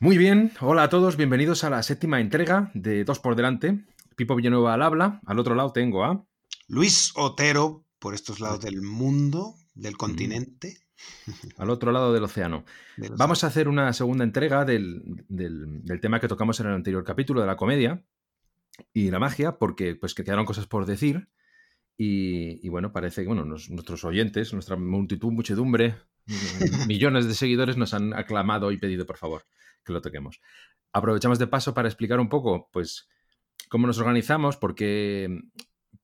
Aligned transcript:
Muy 0.00 0.16
bien, 0.16 0.52
hola 0.60 0.84
a 0.84 0.88
todos, 0.88 1.16
bienvenidos 1.16 1.64
a 1.64 1.70
la 1.70 1.82
séptima 1.82 2.20
entrega 2.20 2.70
de 2.72 3.02
Dos 3.02 3.18
por 3.18 3.34
Delante. 3.34 3.84
Pipo 4.14 4.36
Villanueva 4.36 4.74
al 4.74 4.82
habla, 4.82 5.20
al 5.26 5.40
otro 5.40 5.56
lado 5.56 5.72
tengo 5.72 6.04
a... 6.04 6.24
Luis 6.68 7.10
Otero, 7.16 7.84
por 7.98 8.14
estos 8.14 8.38
lados 8.38 8.60
del 8.60 8.80
mundo, 8.80 9.56
del 9.74 9.96
continente. 9.96 10.78
Al 11.56 11.70
otro 11.70 11.90
lado 11.90 12.12
del 12.14 12.22
océano. 12.22 12.64
Vamos 13.16 13.42
a 13.42 13.48
hacer 13.48 13.66
una 13.66 13.92
segunda 13.92 14.22
entrega 14.22 14.64
del, 14.64 15.02
tema 16.00 16.20
que 16.20 16.28
tocamos 16.28 16.60
en 16.60 16.68
el 16.68 16.74
anterior 16.74 17.02
capítulo 17.02 17.40
de 17.40 17.48
la 17.48 17.56
comedia 17.56 18.04
y 18.92 19.10
la 19.10 19.18
magia, 19.18 19.58
porque 19.58 19.96
pues 19.96 20.14
que 20.14 20.22
quedaron 20.22 20.46
cosas 20.46 20.68
por 20.68 20.86
decir. 20.86 21.28
Y, 21.96 22.68
bueno, 22.68 22.92
parece 22.92 23.22
que 23.22 23.26
bueno, 23.26 23.44
nuestros 23.44 24.04
oyentes, 24.04 24.52
nuestra 24.52 24.76
multitud, 24.76 25.32
muchedumbre, 25.32 25.96
millones 26.86 27.26
de 27.26 27.34
seguidores 27.34 27.76
nos 27.76 27.94
han 27.94 28.14
aclamado 28.14 28.70
y 28.72 28.78
pedido, 28.78 29.06
por 29.06 29.16
favor, 29.16 29.44
que 29.84 29.92
lo 29.92 30.00
toquemos. 30.00 30.40
Aprovechamos 30.92 31.38
de 31.38 31.46
paso 31.46 31.74
para 31.74 31.88
explicar 31.88 32.20
un 32.20 32.28
poco, 32.28 32.68
pues, 32.72 33.08
cómo 33.68 33.86
nos 33.86 33.98
organizamos, 33.98 34.56
porque 34.56 35.42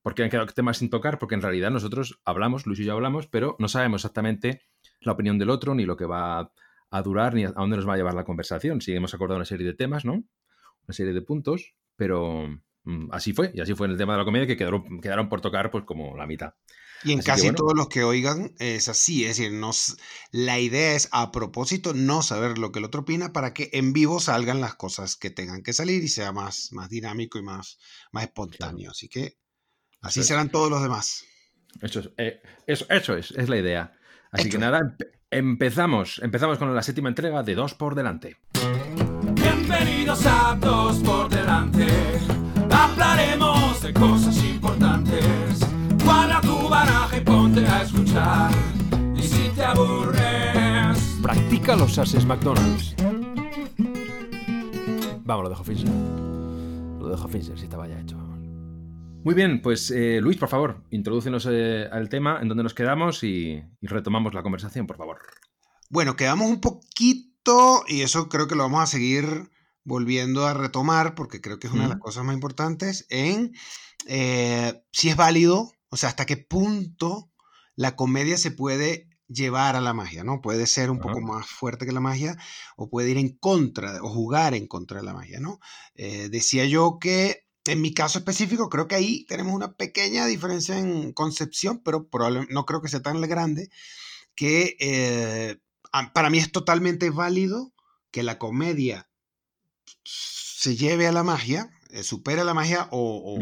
porque 0.05 0.21
han 0.21 0.29
quedado 0.29 0.45
temas 0.45 0.77
sin 0.77 0.91
tocar, 0.91 1.17
porque 1.17 1.33
en 1.33 1.41
realidad 1.41 1.71
nosotros 1.71 2.21
hablamos, 2.25 2.67
Luis 2.67 2.79
y 2.79 2.85
yo 2.85 2.93
hablamos, 2.93 3.25
pero 3.25 3.55
no 3.57 3.67
sabemos 3.67 4.01
exactamente 4.01 4.61
la 5.01 5.13
opinión 5.13 5.39
del 5.39 5.49
otro, 5.49 5.73
ni 5.73 5.83
lo 5.83 5.97
que 5.97 6.05
va 6.05 6.51
a 6.91 7.01
durar, 7.01 7.33
ni 7.33 7.43
a 7.43 7.51
dónde 7.51 7.77
nos 7.77 7.89
va 7.89 7.95
a 7.95 7.97
llevar 7.97 8.13
la 8.13 8.23
conversación. 8.23 8.81
Sí, 8.81 8.93
hemos 8.93 9.15
acordado 9.15 9.37
una 9.37 9.45
serie 9.45 9.65
de 9.65 9.73
temas, 9.73 10.05
¿no? 10.05 10.13
Una 10.13 10.93
serie 10.93 11.11
de 11.11 11.23
puntos, 11.23 11.73
pero 11.95 12.47
mm, 12.83 13.07
así 13.13 13.33
fue, 13.33 13.49
y 13.55 13.61
así 13.61 13.73
fue 13.73 13.87
en 13.87 13.93
el 13.93 13.97
tema 13.97 14.13
de 14.13 14.19
la 14.19 14.25
comedia, 14.25 14.45
que 14.45 14.55
quedaron, 14.55 15.01
quedaron 15.01 15.27
por 15.27 15.41
tocar 15.41 15.71
pues 15.71 15.85
como 15.85 16.15
la 16.15 16.27
mitad. 16.27 16.53
Y 17.03 17.11
en 17.11 17.21
casi 17.21 17.51
todos 17.51 17.73
los 17.75 17.87
que 17.87 18.03
oigan 18.03 18.55
es 18.57 18.87
así, 18.87 19.25
es 19.25 19.37
decir, 19.37 19.51
nos, 19.51 19.97
la 20.31 20.59
idea 20.59 20.95
es 20.95 21.07
a 21.11 21.31
propósito 21.31 21.93
no 21.93 22.23
saber 22.23 22.57
lo 22.57 22.71
que 22.71 22.79
el 22.79 22.85
otro 22.85 23.01
opina 23.01 23.31
para 23.31 23.53
que 23.53 23.69
en 23.73 23.93
vivo 23.93 24.19
salgan 24.19 24.61
las 24.61 24.75
cosas 24.75 25.15
que 25.15 25.29
tengan 25.29 25.61
que 25.61 25.73
salir 25.73 26.03
y 26.03 26.07
sea 26.07 26.31
más, 26.31 26.69
más 26.71 26.89
dinámico 26.89 27.37
y 27.37 27.43
más, 27.43 27.77
más 28.11 28.23
espontáneo. 28.23 28.91
Así 28.91 29.07
que 29.07 29.37
Así 30.05 30.21
serán 30.21 30.49
todos 30.49 30.69
los 30.69 30.83
demás. 30.83 31.25
Eso 31.81 31.99
es, 31.99 32.09
eh, 32.17 32.39
eso, 32.67 33.15
es, 33.17 33.31
es 33.31 33.49
la 33.49 33.57
idea. 33.57 33.91
Así 34.31 34.49
que 34.49 34.59
nada, 34.59 34.95
empezamos. 35.31 36.19
Empezamos 36.21 36.59
con 36.59 36.73
la 36.75 36.83
séptima 36.83 37.09
entrega 37.09 37.41
de 37.41 37.55
Dos 37.55 37.73
por 37.73 37.95
Delante. 37.95 38.37
Bienvenidos 39.33 40.23
a 40.27 40.55
Dos 40.61 40.97
por 40.99 41.27
Delante. 41.29 41.87
Hablaremos 42.69 43.81
de 43.81 43.93
cosas 43.93 44.37
importantes. 44.43 45.44
Escuchar. 47.95 48.51
Y 49.15 49.21
si 49.21 49.49
te 49.55 49.63
aburres, 49.63 51.17
practica 51.21 51.75
los 51.75 51.97
ases 51.97 52.25
McDonald's. 52.25 52.95
Vamos, 55.23 55.43
lo 55.43 55.49
dejo 55.49 55.63
Fincher. 55.63 55.89
Lo 55.89 57.09
dejo 57.09 57.27
Fincher 57.27 57.57
si 57.57 57.63
estaba 57.63 57.87
ya 57.87 57.99
hecho. 57.99 58.17
Muy 59.23 59.33
bien, 59.33 59.61
pues 59.61 59.89
eh, 59.91 60.19
Luis, 60.21 60.37
por 60.37 60.49
favor, 60.49 60.83
introdúcenos 60.91 61.47
eh, 61.49 61.87
al 61.91 62.09
tema, 62.09 62.39
en 62.41 62.47
donde 62.47 62.63
nos 62.63 62.75
quedamos 62.75 63.23
y, 63.23 63.63
retomamos 63.81 64.33
la 64.33 64.43
conversación, 64.43 64.85
por 64.85 64.97
favor. 64.97 65.19
Bueno, 65.89 66.15
quedamos 66.15 66.47
un 66.47 66.61
poquito, 66.61 67.83
y 67.87 68.01
eso 68.01 68.29
creo 68.29 68.47
que 68.47 68.55
lo 68.55 68.63
vamos 68.63 68.83
a 68.83 68.87
seguir 68.87 69.25
volviendo 69.83 70.45
a 70.45 70.53
retomar, 70.53 71.15
porque 71.15 71.41
creo 71.41 71.59
que 71.59 71.67
es 71.67 71.73
una 71.73 71.83
de 71.83 71.89
las 71.89 71.99
cosas 71.99 72.23
más 72.23 72.35
importantes, 72.35 73.07
en 73.09 73.53
eh, 74.05 74.83
si 74.91 75.09
es 75.09 75.15
válido, 75.15 75.71
o 75.89 75.97
sea, 75.97 76.09
hasta 76.09 76.25
qué 76.25 76.37
punto 76.37 77.31
la 77.75 77.95
comedia 77.95 78.37
se 78.37 78.51
puede 78.51 79.09
llevar 79.27 79.75
a 79.75 79.81
la 79.81 79.93
magia, 79.93 80.23
¿no? 80.23 80.41
Puede 80.41 80.67
ser 80.67 80.91
un 80.91 80.99
poco 80.99 81.19
más 81.19 81.47
fuerte 81.47 81.85
que 81.85 81.91
la 81.91 81.99
magia 81.99 82.37
o 82.77 82.89
puede 82.89 83.09
ir 83.09 83.17
en 83.17 83.35
contra 83.37 84.03
o 84.03 84.09
jugar 84.09 84.53
en 84.53 84.67
contra 84.67 84.99
de 84.99 85.05
la 85.05 85.13
magia, 85.13 85.39
¿no? 85.39 85.59
decía 85.95 86.65
yo 86.65 86.99
que 86.99 87.45
en 87.65 87.81
mi 87.81 87.93
caso 87.93 88.19
específico, 88.19 88.69
creo 88.69 88.87
que 88.87 88.95
ahí 88.95 89.25
tenemos 89.25 89.53
una 89.53 89.73
pequeña 89.73 90.25
diferencia 90.27 90.77
en 90.77 91.11
concepción, 91.13 91.81
pero 91.83 92.07
no 92.49 92.65
creo 92.65 92.81
que 92.81 92.89
sea 92.89 93.01
tan 93.01 93.19
grande, 93.21 93.69
que 94.35 94.77
eh, 94.79 95.57
para 96.13 96.29
mí 96.29 96.37
es 96.37 96.51
totalmente 96.51 97.09
válido 97.09 97.73
que 98.11 98.23
la 98.23 98.37
comedia 98.37 99.09
se 100.03 100.75
lleve 100.75 101.07
a 101.07 101.11
la 101.11 101.23
magia, 101.23 101.71
eh, 101.89 102.03
supere 102.03 102.43
la 102.43 102.53
magia 102.53 102.87
o, 102.91 103.39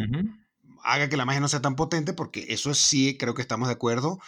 haga 0.84 1.10
que 1.10 1.18
la 1.18 1.26
magia 1.26 1.42
no 1.42 1.48
sea 1.48 1.62
tan 1.62 1.76
potente, 1.76 2.14
porque 2.14 2.46
eso 2.50 2.74
sí 2.74 3.18
creo 3.18 3.34
que 3.34 3.42
estamos 3.42 3.68
de 3.68 3.74
acuerdo 3.74 4.20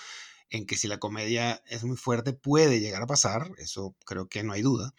en 0.49 0.65
que 0.65 0.77
si 0.77 0.87
la 0.87 0.99
comedia 0.99 1.61
es 1.67 1.83
muy 1.83 1.97
fuerte 1.97 2.33
puede 2.33 2.79
llegar 2.79 3.01
a 3.01 3.07
pasar, 3.07 3.51
eso 3.57 3.95
creo 4.05 4.27
que 4.27 4.43
no 4.43 4.53
hay 4.53 4.61
duda, 4.61 4.93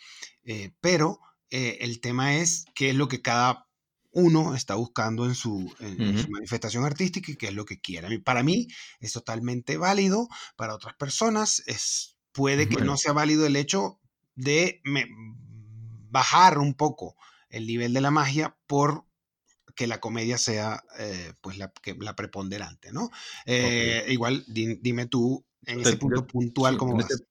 eh, 0.45 0.72
pero 0.81 1.21
el 1.50 2.00
tema 2.00 2.37
es 2.37 2.66
qué 2.75 2.91
es 2.91 2.97
lo 2.97 3.09
que 3.09 3.22
cada 3.22 3.66
uno 4.16 4.55
está 4.55 4.77
buscando 4.77 5.27
en 5.27 5.34
su, 5.34 5.71
manifestación 6.31 6.84
artística 6.84 7.31
y 7.31 7.37
qué 7.37 7.49
es 7.49 7.55
lo 7.55 7.66
que 7.66 7.78
quiere. 7.78 8.19
Para 8.21 8.43
mí 8.43 8.66
es 8.99 9.12
totalmente 9.12 9.77
válido, 9.77 10.28
para 10.56 10.75
otras 10.75 10.95
personas 10.95 11.62
es, 11.66 12.16
puede 12.33 12.66
que 12.66 12.83
no 12.83 12.97
sea 12.97 13.12
válido 13.12 13.47
el 13.47 13.56
hecho 13.56 14.00
de 14.34 14.81
bajar 16.09 16.59
un 16.59 16.72
poco 16.72 17.15
el 17.50 17.66
nivel 17.66 17.93
de 17.93 18.00
la 18.00 18.11
magia 18.11 18.56
por 18.66 19.06
que 19.77 19.87
la 19.87 20.01
comedia 20.01 20.39
sea 20.39 20.83
eh, 20.99 21.35
pues 21.41 21.59
la, 21.59 21.71
que, 21.83 21.95
la 22.01 22.17
preponderante, 22.17 22.93
¿no? 22.93 23.11
Eh, 23.45 24.07
igual 24.09 24.43
dime 24.49 25.07
tú 25.07 25.45
en 25.67 25.81
ese 25.81 25.99
punto 25.99 26.27
puntual 26.27 26.79
cómo 26.79 26.97
vas. 26.97 27.25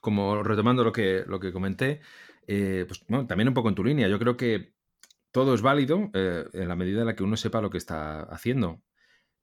como 0.00 0.42
retomando 0.42 0.82
lo 0.82 0.92
que, 0.92 1.24
lo 1.26 1.38
que 1.38 1.52
comenté, 1.52 2.00
eh, 2.46 2.86
pues 2.88 3.04
también 3.28 3.48
un 3.48 3.54
poco 3.54 3.68
en 3.68 3.74
tu 3.74 3.84
línea, 3.84 4.08
yo 4.08 4.18
creo 4.18 4.36
que 4.36 4.72
todo 5.30 5.54
es 5.54 5.62
válido 5.62 6.10
en 6.12 6.68
la 6.68 6.74
medida 6.74 7.00
en 7.00 7.06
la 7.06 7.14
que 7.14 7.22
uno 7.22 7.36
sepa 7.36 7.60
lo 7.60 7.70
que 7.70 7.78
está 7.78 8.22
haciendo. 8.22 8.82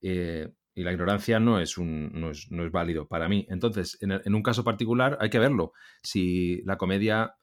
Y 0.02 0.84
la 0.84 0.92
ignorancia 0.92 1.40
no 1.40 1.60
es, 1.60 1.78
un, 1.78 2.12
no 2.14 2.32
es, 2.32 2.72
válido 2.72 3.08
para 3.08 3.30
mí. 3.30 3.48
Entonces, 3.50 3.98
en, 4.02 4.36
un 4.36 4.44
caso 4.44 4.66
particular 4.66 5.18
hay 5.22 5.30
que 5.30 5.40
verlo. 5.40 5.72
Si 6.04 6.62
la 6.64 6.78
comedia 6.78 7.36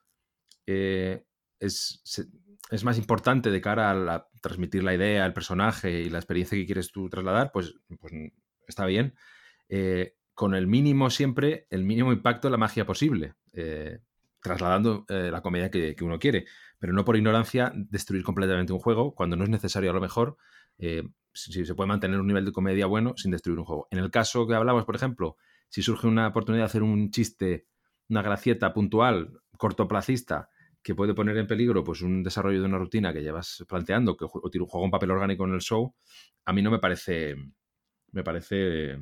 es, 0.66 2.02
es, 2.70 2.84
más 2.84 2.98
importante 2.98 3.50
de 3.50 3.60
cara 3.62 3.90
a, 3.90 4.28
transmitir 4.44 4.84
la 4.84 4.94
idea, 4.94 5.26
el 5.26 5.32
personaje 5.32 6.02
y 6.02 6.10
la 6.10 6.18
experiencia 6.18 6.56
que 6.56 6.66
quieres 6.66 6.92
tú 6.92 7.08
trasladar, 7.08 7.50
pues, 7.52 7.74
pues 8.00 8.12
está 8.68 8.86
bien. 8.86 9.14
con 10.34 10.54
el 10.54 10.66
mínimo 10.66 11.10
siempre, 11.10 11.66
el 11.70 11.84
mínimo 11.84 12.12
impacto 12.12 12.48
de 12.48 12.52
la 12.52 12.58
magia 12.58 12.86
posible 12.86 13.34
trasladando 14.40 15.06
la 15.08 15.40
comedia 15.40 15.70
que, 15.70 15.96
uno 16.02 16.18
quiere 16.18 16.44
pero 16.78 16.92
no 16.92 17.04
por 17.04 17.16
ignorancia 17.16 17.72
destruir 17.74 18.22
completamente 18.22 18.74
un 18.74 18.78
juego 18.78 19.14
cuando 19.14 19.36
no 19.36 19.44
es 19.44 19.50
necesario 19.50 19.90
a 19.90 19.94
lo 19.94 20.02
mejor 20.02 20.36
eh, 20.78 21.02
si, 21.32 21.64
se 21.64 21.74
puede 21.74 21.88
mantener 21.88 22.20
un 22.20 22.26
nivel 22.26 22.44
de 22.44 22.52
comedia 22.52 22.86
bueno 22.86 23.14
sin 23.16 23.30
destruir 23.30 23.58
un 23.58 23.64
juego. 23.64 23.88
En 23.90 23.98
el 23.98 24.10
caso 24.10 24.46
que 24.46 24.54
hablamos, 24.54 24.84
por 24.84 24.96
ejemplo, 24.96 25.36
si 25.68 25.82
surge 25.82 26.06
una 26.06 26.28
oportunidad 26.28 26.62
de 26.62 26.66
hacer 26.66 26.82
un 26.82 27.10
chiste, 27.10 27.66
una 28.08 28.22
gracieta 28.22 28.72
puntual, 28.72 29.40
cortoplacista, 29.56 30.50
que 30.84 30.94
puede 30.94 31.14
poner 31.14 31.36
en 31.38 31.46
peligro 31.46 31.82
pues 31.82 32.02
un 32.02 32.22
desarrollo 32.22 32.60
de 32.60 32.66
una 32.66 32.78
rutina 32.78 33.12
que 33.12 33.22
llevas 33.22 33.64
planteando, 33.66 34.16
que 34.16 34.26
o 34.30 34.50
tira 34.50 34.64
un 34.64 34.68
juego 34.68 34.84
en 34.84 34.90
papel 34.90 35.10
orgánico 35.10 35.44
en 35.46 35.54
el 35.54 35.60
show, 35.60 35.94
a 36.44 36.52
mí 36.52 36.60
no 36.60 36.70
me 36.70 36.78
parece 36.78 37.36
me 38.12 38.22
parece 38.22 38.98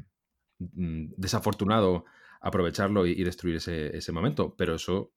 mm, 0.59 1.15
desafortunado 1.17 2.05
aprovecharlo 2.41 3.05
y, 3.07 3.23
destruir 3.23 3.57
ese, 3.57 4.13
momento, 4.13 4.55
pero 4.57 4.77
eso 4.77 5.13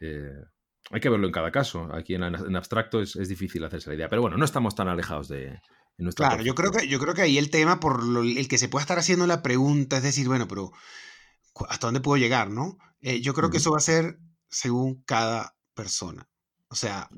eh, 0.00 0.42
hay 0.90 1.00
que 1.00 1.08
verlo 1.08 1.26
en 1.26 1.32
cada 1.32 1.50
caso. 1.50 1.88
Aquí 1.94 2.14
en, 2.14 2.24
abstracto 2.24 3.00
es, 3.00 3.28
difícil 3.28 3.64
hacerse 3.64 3.88
la 3.90 3.96
idea. 3.96 4.10
Pero 4.10 4.22
bueno, 4.22 4.36
no 4.36 4.44
estamos 4.44 4.74
tan 4.74 4.88
alejados 4.88 5.28
de, 5.28 5.60
nuestra 5.96 6.28
Claro, 6.28 6.42
yo 6.42 6.54
creo, 6.54 6.70
que, 6.70 6.88
yo 6.88 6.98
creo 6.98 7.14
que 7.14 7.22
ahí 7.22 7.38
el 7.38 7.50
tema, 7.50 7.80
por 7.80 8.02
el 8.22 8.48
que 8.48 8.58
se 8.58 8.68
puede 8.68 8.82
estar 8.82 8.98
haciendo 8.98 9.26
la 9.26 9.42
pregunta, 9.42 9.96
es 9.96 10.02
decir, 10.02 10.26
bueno, 10.26 10.46
pero 10.46 10.72
¿hasta 11.68 11.86
dónde 11.86 12.00
puedo 12.00 12.18
llegar, 12.18 12.50
no? 12.50 12.76
Eh, 13.00 13.20
yo 13.22 13.32
creo 13.32 13.50
que 13.50 13.58
eso 13.58 13.70
va 13.70 13.78
a 13.78 13.80
ser 13.80 14.18
según 14.48 15.02
cada 15.04 15.54
persona. 15.74 16.28
O 16.68 16.74
sea, 16.74 17.08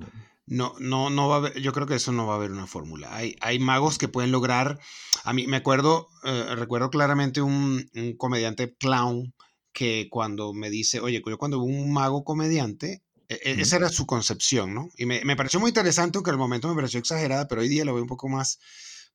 no, 0.46 0.74
no, 0.78 1.10
no 1.10 1.28
va 1.28 1.36
a 1.36 1.38
haber, 1.38 1.60
yo 1.60 1.72
creo 1.72 1.86
que 1.86 1.94
eso 1.94 2.12
no 2.12 2.26
va 2.26 2.34
a 2.34 2.36
haber 2.36 2.50
una 2.50 2.66
fórmula. 2.66 3.14
Hay, 3.14 3.36
hay 3.40 3.58
magos 3.58 3.98
que 3.98 4.08
pueden 4.08 4.32
lograr, 4.32 4.78
a 5.24 5.32
mí 5.32 5.46
me 5.46 5.56
acuerdo, 5.56 6.08
eh, 6.24 6.54
recuerdo 6.56 6.90
claramente 6.90 7.40
un, 7.40 7.88
un, 7.94 8.16
comediante 8.16 8.74
clown 8.74 9.34
que 9.72 10.08
cuando 10.10 10.52
me 10.52 10.70
dice, 10.70 11.00
oye, 11.00 11.22
yo 11.26 11.38
cuando 11.38 11.58
veo 11.58 11.66
un 11.66 11.92
mago 11.92 12.24
comediante, 12.24 13.02
e, 13.28 13.34
e, 13.42 13.60
esa 13.60 13.76
era 13.76 13.88
su 13.88 14.06
concepción, 14.06 14.74
¿no? 14.74 14.90
Y 14.96 15.06
me, 15.06 15.36
pareció 15.36 15.60
muy 15.60 15.70
interesante, 15.70 16.18
aunque 16.18 16.30
al 16.30 16.38
momento 16.38 16.68
me 16.68 16.74
pareció 16.74 17.00
exagerada, 17.00 17.48
pero 17.48 17.62
hoy 17.62 17.68
día 17.68 17.84
lo 17.84 17.94
veo 17.94 18.02
un 18.02 18.08
poco 18.08 18.28
más, 18.28 18.58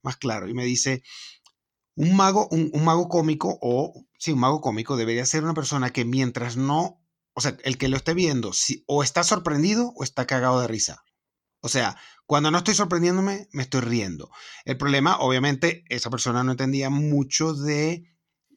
más 0.02 0.18
claro. 0.18 0.48
Y 0.48 0.54
me 0.54 0.66
dice, 0.66 1.04
un 1.96 2.16
mago, 2.16 2.48
un, 2.52 2.72
mago 2.84 3.08
cómico 3.08 3.58
o, 3.62 3.94
sí, 4.18 4.32
un 4.32 4.40
mago 4.40 4.62
cómico 4.62 4.98
debería 4.98 5.26
ser 5.26 5.44
una 5.44 5.54
persona 5.54 5.92
que 5.92 6.06
mientras 6.06 6.58
no, 6.58 6.99
o 7.34 7.42
sea, 7.42 7.58
el 7.64 7.78
que 7.78 7.90
lo 7.90 7.98
esté 7.98 8.14
viendo, 8.14 8.54
si, 8.54 8.84
o 8.88 9.04
está 9.04 9.24
sorprendido 9.24 9.94
o 9.96 10.04
está 10.04 10.28
cagado 10.28 10.60
de 10.62 10.68
risa. 10.68 11.04
O 11.62 11.70
sea, 11.70 11.98
cuando 12.26 12.52
no 12.52 12.60
estoy 12.60 12.76
sorprendiéndome, 12.76 13.48
me 13.52 13.64
estoy 13.64 13.82
riendo. 13.82 14.30
El 14.66 14.78
problema, 14.78 15.18
obviamente, 15.20 15.84
esa 15.90 16.10
persona 16.10 16.44
no 16.44 16.52
entendía 16.52 16.90
mucho 16.90 17.54
de, 17.54 18.06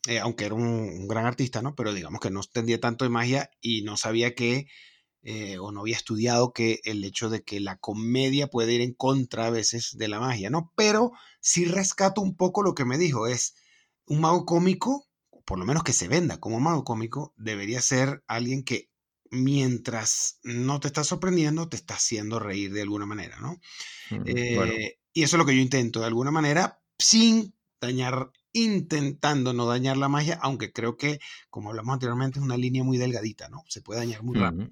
eh, 0.06 0.18
aunque 0.20 0.44
era 0.44 0.54
un, 0.54 1.08
gran 1.08 1.26
artista, 1.26 1.62
¿no? 1.62 1.74
Pero 1.74 1.92
digamos 1.92 2.20
que 2.20 2.30
no 2.30 2.40
entendía 2.40 2.80
tanto 2.80 3.04
de 3.04 3.10
magia 3.10 3.50
y 3.60 3.82
no 3.82 3.96
sabía 3.96 4.34
que 4.34 4.66
eh, 5.22 5.58
o 5.58 5.70
no 5.72 5.80
había 5.80 5.96
estudiado 5.96 6.52
que 6.52 6.80
el 6.84 7.04
hecho 7.04 7.30
de 7.30 7.44
que 7.44 7.60
la 7.60 7.78
comedia 7.78 8.48
puede 8.48 8.72
ir 8.74 8.80
en 8.80 8.92
contra 8.92 9.46
a 9.46 9.50
veces 9.50 9.96
de 9.96 10.08
la 10.08 10.20
magia, 10.20 10.50
¿no? 10.50 10.72
Pero 10.76 11.12
sí 11.40 11.64
rescato 11.64 12.20
un 12.20 12.36
poco 12.36 12.62
lo 12.62 12.74
que 12.74 12.84
me 12.84 12.98
dijo, 12.98 13.26
es 13.26 13.54
un 14.06 14.20
mago 14.20 14.44
cómico, 14.44 15.06
por 15.44 15.58
lo 15.58 15.66
menos 15.66 15.82
que 15.82 15.92
se 15.92 16.08
venda 16.08 16.38
como 16.40 16.60
mago 16.60 16.84
cómico, 16.84 17.34
debería 17.36 17.80
ser 17.80 18.22
alguien 18.26 18.64
que 18.64 18.90
mientras 19.30 20.38
no 20.42 20.78
te 20.78 20.88
está 20.88 21.04
sorprendiendo, 21.04 21.68
te 21.68 21.76
está 21.76 21.94
haciendo 21.94 22.38
reír 22.38 22.72
de 22.72 22.82
alguna 22.82 23.06
manera, 23.06 23.40
¿no? 23.40 23.60
Eh, 24.26 24.98
y 25.12 25.22
eso 25.22 25.36
es 25.36 25.38
lo 25.38 25.46
que 25.46 25.56
yo 25.56 25.62
intento, 25.62 26.00
de 26.00 26.06
alguna 26.06 26.30
manera, 26.30 26.80
sin 26.98 27.54
dañar, 27.80 28.30
intentando 28.52 29.54
no 29.54 29.66
dañar 29.66 29.96
la 29.96 30.08
magia, 30.08 30.38
aunque 30.42 30.72
creo 30.72 30.96
que, 30.96 31.18
como 31.48 31.70
hablamos 31.70 31.94
anteriormente, 31.94 32.38
es 32.38 32.44
una 32.44 32.58
línea 32.58 32.84
muy 32.84 32.98
delgadita, 32.98 33.48
¿no? 33.48 33.64
Se 33.68 33.80
puede 33.80 34.00
dañar 34.00 34.22
muy 34.22 34.38
rápido. 34.38 34.70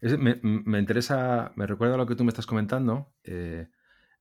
me, 0.00 0.78
interesa, 0.78 1.52
me 1.54 1.66
recuerda 1.66 1.94
a 1.94 1.98
lo 1.98 2.06
que 2.06 2.16
tú 2.16 2.24
me 2.24 2.30
estás 2.30 2.46
comentando. 2.46 3.12
Eh, 3.22 3.68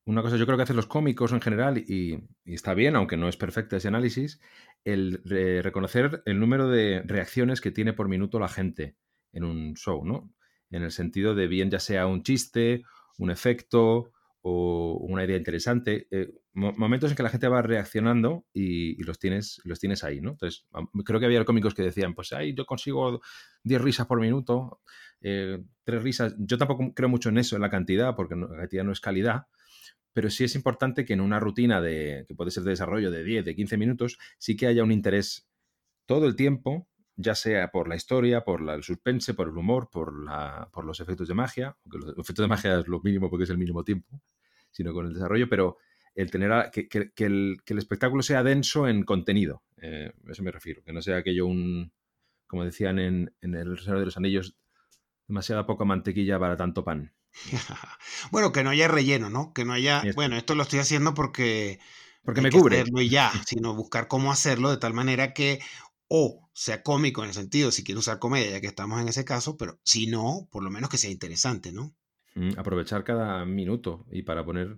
una 0.08 0.22
cosa, 0.22 0.38
yo 0.38 0.46
creo 0.46 0.58
que 0.58 0.64
hacen 0.64 0.78
los 0.78 0.88
cómicos 0.88 1.34
en 1.34 1.42
general, 1.42 1.78
y, 1.78 2.18
está 2.46 2.74
bien, 2.74 2.96
aunque 2.96 3.18
no 3.18 3.28
es 3.28 3.36
perfecto 3.36 3.76
ese 3.76 3.90
análisis, 3.90 4.40
el 4.84 5.22
reconocer 5.64 6.24
el 6.26 6.40
número 6.40 6.70
de 6.70 7.02
reacciones 7.06 7.62
que 7.62 7.72
tiene 7.72 7.94
por 7.94 8.08
minuto 8.08 8.40
la 8.40 8.48
gente 8.48 8.96
en 9.34 9.44
un 9.44 9.76
show, 9.76 10.06
¿no? 10.06 10.34
En 10.70 10.84
el 10.84 10.92
sentido 10.92 11.36
de 11.36 11.48
bien 11.48 11.70
ya 11.70 11.80
sea 11.80 12.08
un 12.08 12.24
chiste, 12.24 12.84
un 13.18 13.32
efecto 13.32 14.12
o 14.42 14.98
una 15.02 15.26
idea 15.26 15.36
interesante, 15.38 16.08
eh, 16.12 16.32
momentos 16.54 17.12
en 17.12 17.18
que 17.18 17.24
la 17.24 17.30
gente 17.30 17.48
va 17.50 17.62
reaccionando 17.62 18.46
y, 18.54 19.02
los, 19.04 19.20
tienes, 19.20 19.60
los 19.66 19.80
tienes 19.80 20.04
ahí, 20.04 20.22
¿no? 20.22 20.32
Entonces, 20.32 20.66
creo 21.06 21.20
que 21.20 21.26
había 21.26 21.44
cómicos 21.44 21.74
que 21.74 21.84
decían, 21.84 22.16
pues 22.16 22.32
ahí 22.34 22.56
yo 22.56 22.66
consigo 22.66 23.22
10 23.64 23.82
risas 23.82 24.08
por 24.08 24.22
minuto, 24.22 24.80
eh, 25.22 25.62
3 25.84 26.02
risas. 26.02 26.36
Yo 26.40 26.58
tampoco 26.58 26.94
creo 26.94 27.10
mucho 27.10 27.30
en 27.30 27.40
eso, 27.40 27.56
en 27.56 27.62
la 27.62 27.70
cantidad, 27.70 28.16
porque 28.16 28.36
la 28.36 28.48
cantidad 28.48 28.84
no 28.84 28.92
es 28.92 29.02
calidad, 29.02 29.48
pero 30.18 30.32
sí 30.32 30.44
es 30.44 30.56
importante 30.56 31.06
que 31.06 31.14
en 31.14 31.22
una 31.22 31.40
rutina 31.40 31.80
de, 31.80 32.26
que 32.28 32.34
puede 32.34 32.50
ser 32.50 32.64
de 32.64 32.72
desarrollo 32.72 33.12
de 33.12 33.24
10, 33.24 33.46
de 33.46 33.56
15 33.56 33.78
minutos, 33.78 34.18
sí 34.40 34.58
que 34.58 34.66
haya 34.66 34.84
un 34.84 34.92
interés 34.92 35.48
todo 36.08 36.26
el 36.26 36.36
tiempo, 36.36 36.90
ya 37.16 37.36
sea 37.36 37.70
por 37.70 37.88
la 37.88 37.96
historia, 37.96 38.44
por 38.44 38.68
el 38.68 38.82
suspense, 38.82 39.36
por 39.36 39.48
el 39.48 39.56
humor, 39.56 39.92
por, 39.92 40.26
la, 40.26 40.72
por 40.74 40.86
los 40.86 41.00
efectos 41.02 41.28
de 41.28 41.36
magia, 41.36 41.78
aunque 41.86 42.00
los 42.00 42.18
efectos 42.18 42.44
de 42.44 42.48
magia 42.48 42.80
es 42.80 42.88
lo 42.88 43.00
mínimo 43.00 43.30
porque 43.30 43.44
es 43.44 43.52
el 43.52 43.60
mínimo 43.60 43.84
tiempo, 43.84 44.20
sino 44.72 44.92
con 44.92 45.06
el 45.06 45.14
desarrollo, 45.14 45.48
pero 45.48 45.78
el 46.16 46.32
tener 46.32 46.72
que, 46.72 47.12
el, 47.18 47.62
espectáculo 47.68 48.24
sea 48.24 48.42
denso 48.42 48.88
en 48.88 49.04
contenido, 49.04 49.62
eh, 49.80 50.12
a 50.28 50.32
eso 50.32 50.42
me 50.42 50.50
refiero, 50.50 50.82
que 50.84 50.94
no 50.94 51.04
sea 51.04 51.18
aquello 51.18 51.46
un, 51.46 51.92
como 52.48 52.66
decían 52.66 52.98
en, 52.98 53.36
en 53.42 53.54
El 53.54 53.78
Señor 53.78 54.00
de 54.00 54.06
los 54.06 54.18
Anillos, 54.18 54.58
demasiada 55.28 55.68
poca 55.68 55.86
mantequilla 55.86 56.40
para 56.40 56.58
tanto 56.58 56.84
pan. 56.84 57.14
bueno, 58.32 58.52
que 58.52 58.64
no 58.64 58.70
haya 58.70 58.88
relleno, 58.88 59.30
¿no? 59.30 59.54
Que 59.54 59.66
no 59.66 59.74
haya, 59.74 60.04
bueno, 60.16 60.38
esto 60.38 60.56
lo 60.56 60.64
estoy 60.64 60.80
haciendo 60.80 61.14
porque... 61.14 61.80
Porque 62.24 62.42
me 62.42 62.52
cubre. 62.52 62.84
y 62.96 63.10
ya, 63.10 63.32
sino 63.48 63.74
buscar 63.74 64.08
cómo 64.08 64.32
hacerlo 64.32 64.70
de 64.70 64.78
tal 64.78 64.94
manera 64.94 65.34
que 65.34 65.60
o 66.10 66.50
sea 66.54 66.84
cómico 66.84 67.22
en 67.24 67.30
el 67.30 67.34
sentido, 67.34 67.72
si 67.72 67.84
quiere 67.84 68.00
usar 68.00 68.20
comedia, 68.20 68.52
ya 68.52 68.62
que 68.62 68.68
estamos 68.68 69.00
en 69.02 69.08
ese 69.08 69.26
caso, 69.26 69.58
pero 69.58 69.80
si 69.84 70.08
no, 70.08 70.48
por 70.52 70.64
lo 70.64 70.70
menos 70.70 70.90
que 70.90 70.98
sea 70.98 71.12
interesante, 71.12 71.72
¿no? 71.72 71.94
Mm, 72.36 72.52
aprovechar 72.58 73.04
cada 73.04 73.46
minuto 73.46 74.06
y 74.12 74.24
para 74.24 74.46
poner 74.46 74.78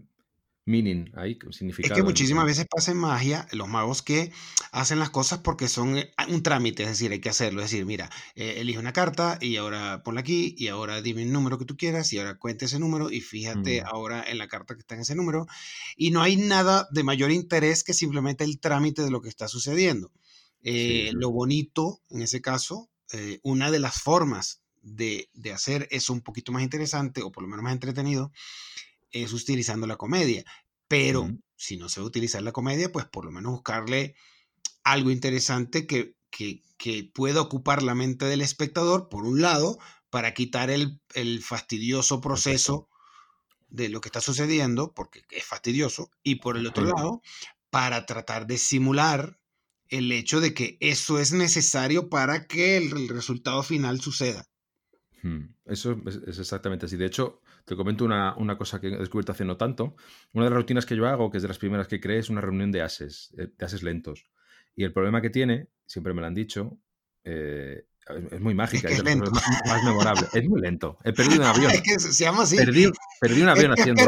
meaning 0.70 1.12
ahí, 1.16 1.38
significado. 1.52 1.94
Es 1.94 2.00
que 2.00 2.04
muchísimas 2.04 2.46
veces 2.46 2.68
pasa 2.70 2.92
en 2.92 2.98
magia 2.98 3.48
los 3.52 3.68
magos 3.68 4.02
que 4.02 4.32
hacen 4.72 5.00
las 5.00 5.10
cosas 5.10 5.40
porque 5.40 5.68
son 5.68 5.98
eh, 5.98 6.12
un 6.30 6.44
trámite, 6.44 6.84
es 6.84 6.90
decir, 6.90 7.12
hay 7.12 7.20
que 7.20 7.30
hacerlo. 7.30 7.62
Es 7.62 7.72
decir, 7.72 7.86
mira, 7.86 8.10
eh, 8.36 8.56
elige 8.58 8.80
una 8.80 8.94
carta 8.94 9.38
y 9.42 9.58
ahora 9.58 10.04
ponla 10.04 10.22
aquí 10.22 10.56
y 10.58 10.68
ahora 10.68 11.02
dime 11.02 11.24
el 11.24 11.32
número 11.32 11.58
que 11.58 11.66
tú 11.66 11.76
quieras 11.76 12.14
y 12.14 12.20
ahora 12.20 12.38
cuente 12.38 12.66
ese 12.66 12.80
número 12.80 13.12
y 13.12 13.22
fíjate 13.22 13.82
mm. 13.82 13.86
ahora 13.88 14.24
en 14.26 14.38
la 14.38 14.48
carta 14.48 14.76
que 14.76 14.82
está 14.82 14.96
en 14.96 15.02
ese 15.02 15.16
número. 15.16 15.48
Y 15.98 16.12
no 16.12 16.22
hay 16.22 16.38
nada 16.38 16.88
de 16.92 17.04
mayor 17.04 17.32
interés 17.32 17.84
que 17.84 17.94
simplemente 17.94 18.44
el 18.44 18.60
trámite 18.60 19.02
de 19.02 19.12
lo 19.12 19.22
que 19.22 19.30
está 19.30 19.48
sucediendo. 19.48 20.12
Eh, 20.62 21.12
lo 21.14 21.32
bonito, 21.32 22.02
en 22.10 22.22
ese 22.22 22.42
caso, 22.42 22.90
una 23.42 23.72
de 23.72 23.80
las 23.80 24.02
formas 24.02 24.62
de, 24.84 25.30
de 25.34 25.52
hacer 25.52 25.88
eso 25.90 26.14
un 26.14 26.22
poquito 26.22 26.52
más 26.52 26.62
interesante 26.62 27.24
o 27.24 27.32
por 27.32 27.44
lo 27.44 27.50
menos 27.50 27.64
más 27.64 27.74
entretenido 27.74 28.32
es 29.12 29.34
utilizando 29.34 29.88
la 29.88 29.98
comedia. 29.98 30.44
Pero 30.88 31.30
si 31.56 31.78
no 31.78 31.90
se 31.90 32.00
va 32.00 32.06
a 32.06 32.08
utilizar 32.08 32.42
la 32.42 32.52
comedia, 32.52 32.92
pues 32.92 33.06
por 33.06 33.26
lo 33.26 33.32
menos 33.32 33.52
buscarle 33.52 34.16
algo 34.84 35.12
interesante 35.12 35.86
que, 35.86 36.16
que, 36.30 37.12
pueda 37.14 37.42
ocupar 37.42 37.84
la 37.84 37.96
mente 37.96 38.26
del 38.26 38.42
espectador, 38.42 39.10
por 39.10 39.26
un 39.26 39.42
lado, 39.42 39.78
para 40.10 40.34
quitar 40.34 40.70
el, 40.70 41.02
fastidioso 41.44 42.22
proceso 42.22 42.90
de 43.68 43.90
lo 43.90 44.02
que 44.02 44.08
está 44.08 44.22
sucediendo, 44.22 44.94
porque 44.94 45.24
es 45.30 45.46
fastidioso, 45.46 46.10
y 46.24 46.36
por 46.36 46.58
el 46.58 46.66
otro 46.66 46.86
lado, 46.86 47.22
para 47.70 48.06
tratar 48.06 48.48
de 48.48 48.58
simular 48.58 49.40
el 49.90 50.12
hecho 50.12 50.40
de 50.40 50.54
que 50.54 50.78
eso 50.80 51.20
es 51.20 51.34
necesario 51.34 52.10
para 52.10 52.48
que 52.48 52.78
el, 52.78 53.10
resultado 53.10 53.62
final 53.64 54.02
suceda. 54.02 54.48
Eso 55.66 56.02
es, 56.06 56.40
exactamente 56.40 56.86
así. 56.86 56.98
De 56.98 57.06
hecho, 57.06 57.42
te 57.66 57.76
comento 57.76 58.06
una, 58.06 58.58
cosa 58.58 58.80
que 58.80 58.88
he 58.88 58.98
descubierto 58.98 59.32
hace 59.32 59.46
no 59.46 59.58
tanto. 59.58 59.96
Una 60.34 60.46
de 60.46 60.52
las 60.52 60.58
rutinas 60.58 60.86
que 60.86 60.96
yo 60.96 61.08
hago, 61.08 61.30
que 61.30 61.38
es 61.38 61.44
de 61.44 61.50
las 61.50 61.58
primeras 61.58 61.88
que 61.88 62.00
creé, 62.00 62.20
es 62.20 62.30
una 62.30 62.42
reunión 62.42 62.72
de 62.72 62.82
ases, 62.82 63.34
eh, 63.38 63.48
de 63.58 63.66
ases 63.66 63.84
lentos. 63.84 64.26
Y 64.76 64.84
el 64.84 64.94
problema 64.94 65.22
que 65.22 65.30
tiene, 65.30 65.68
siempre 65.86 66.14
me 66.14 66.22
lo 66.22 66.28
han 66.28 66.36
dicho, 66.36 66.80
eh, 67.24 67.86
es 68.32 68.42
muy 68.42 68.54
mágica, 68.56 68.90
es, 68.90 69.04
Más, 69.66 69.84
memorable. 69.84 70.28
Es 70.34 70.48
muy 70.48 70.62
lento. 70.62 70.98
He 71.04 71.14
perdido 71.14 71.42
un 71.42 71.48
avión. 71.48 71.72
Es 71.74 71.82
que 71.82 72.00
se 72.00 72.24
llama 72.24 72.44
así. 72.44 72.58
Perdí, 72.58 73.42
un 73.42 73.50
avión 73.50 73.72
haciendo 73.72 74.04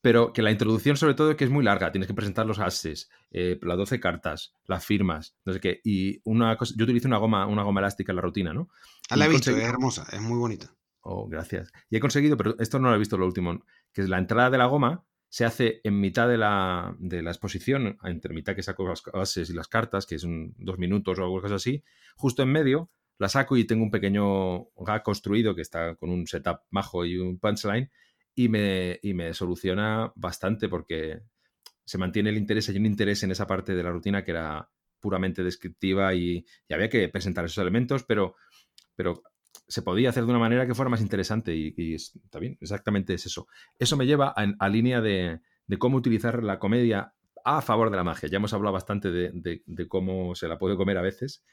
Pero 0.00 0.32
que 0.32 0.42
la 0.42 0.50
introducción, 0.50 0.96
sobre 0.96 1.14
todo, 1.14 1.32
es 1.32 1.36
que 1.36 1.44
es 1.44 1.50
muy 1.50 1.64
larga. 1.64 1.90
Tienes 1.90 2.06
que 2.06 2.14
presentar 2.14 2.46
los 2.46 2.60
ases, 2.60 3.10
eh, 3.30 3.58
las 3.62 3.76
12 3.76 3.98
cartas, 3.98 4.54
las 4.66 4.84
firmas, 4.84 5.36
no 5.44 5.52
sé 5.52 5.60
qué. 5.60 5.80
Y 5.84 6.20
una 6.24 6.56
cosa, 6.56 6.74
yo 6.76 6.84
utilizo 6.84 7.08
una 7.08 7.18
goma, 7.18 7.46
una 7.46 7.64
goma 7.64 7.80
elástica 7.80 8.12
en 8.12 8.16
la 8.16 8.22
rutina, 8.22 8.54
¿no? 8.54 8.68
Ah, 9.10 9.16
la 9.16 9.26
he 9.26 9.28
visto, 9.28 9.50
es 9.50 9.56
hermosa, 9.58 10.06
es 10.12 10.20
muy 10.20 10.38
bonita. 10.38 10.72
Oh, 11.00 11.26
gracias. 11.28 11.72
Y 11.90 11.96
he 11.96 12.00
conseguido, 12.00 12.36
pero 12.36 12.54
esto 12.58 12.78
no 12.78 12.90
lo 12.90 12.94
he 12.94 12.98
visto 12.98 13.18
lo 13.18 13.26
último, 13.26 13.64
que 13.92 14.02
es 14.02 14.08
la 14.08 14.18
entrada 14.18 14.50
de 14.50 14.58
la 14.58 14.66
goma 14.66 15.04
se 15.30 15.44
hace 15.44 15.80
en 15.84 16.00
mitad 16.00 16.28
de 16.28 16.38
la, 16.38 16.96
de 16.98 17.22
la 17.22 17.30
exposición, 17.30 17.98
entre 18.02 18.34
mitad 18.34 18.54
que 18.54 18.62
saco 18.62 18.88
las 18.88 19.02
bases 19.12 19.50
y 19.50 19.52
las 19.52 19.68
cartas, 19.68 20.06
que 20.06 20.14
es 20.14 20.24
un, 20.24 20.54
dos 20.56 20.78
minutos 20.78 21.18
o 21.18 21.22
algo 21.22 21.42
así, 21.54 21.84
justo 22.16 22.42
en 22.42 22.50
medio 22.50 22.90
la 23.18 23.28
saco 23.28 23.56
y 23.56 23.64
tengo 23.64 23.82
un 23.82 23.90
pequeño 23.90 24.70
gag 24.76 25.02
construido 25.02 25.54
que 25.54 25.62
está 25.62 25.96
con 25.96 26.10
un 26.10 26.26
setup 26.26 26.60
majo 26.70 27.04
y 27.04 27.18
un 27.18 27.38
punchline 27.38 27.90
y 28.38 28.48
me, 28.48 29.00
y 29.02 29.14
me 29.14 29.34
soluciona 29.34 30.12
bastante 30.14 30.68
porque 30.68 31.22
se 31.84 31.98
mantiene 31.98 32.30
el 32.30 32.36
interés, 32.36 32.68
hay 32.68 32.76
un 32.76 32.86
interés 32.86 33.24
en 33.24 33.32
esa 33.32 33.48
parte 33.48 33.74
de 33.74 33.82
la 33.82 33.90
rutina 33.90 34.24
que 34.24 34.30
era 34.30 34.70
puramente 35.00 35.42
descriptiva 35.42 36.14
y, 36.14 36.46
y 36.68 36.72
había 36.72 36.88
que 36.88 37.08
presentar 37.08 37.44
esos 37.44 37.58
elementos, 37.58 38.04
pero, 38.04 38.36
pero 38.94 39.24
se 39.66 39.82
podía 39.82 40.10
hacer 40.10 40.24
de 40.24 40.30
una 40.30 40.38
manera 40.38 40.68
que 40.68 40.74
fuera 40.74 40.88
más 40.88 41.00
interesante 41.00 41.52
y, 41.52 41.94
está 41.94 42.38
bien, 42.38 42.56
exactamente 42.60 43.12
es 43.14 43.26
eso. 43.26 43.48
Eso 43.76 43.96
me 43.96 44.06
lleva 44.06 44.28
a, 44.28 44.68
línea 44.68 45.00
de, 45.00 45.40
cómo 45.80 45.96
utilizar 45.96 46.44
la 46.44 46.60
comedia 46.60 47.14
a 47.44 47.60
favor 47.60 47.90
de 47.90 47.96
la 47.96 48.04
magia. 48.04 48.28
Ya 48.28 48.36
hemos 48.36 48.52
hablado 48.52 48.74
bastante 48.74 49.10
de, 49.10 49.88
cómo 49.88 50.36
se 50.36 50.46
la 50.46 50.58
puede 50.58 50.76
comer 50.76 50.98
a 50.98 51.02
veces, 51.02 51.44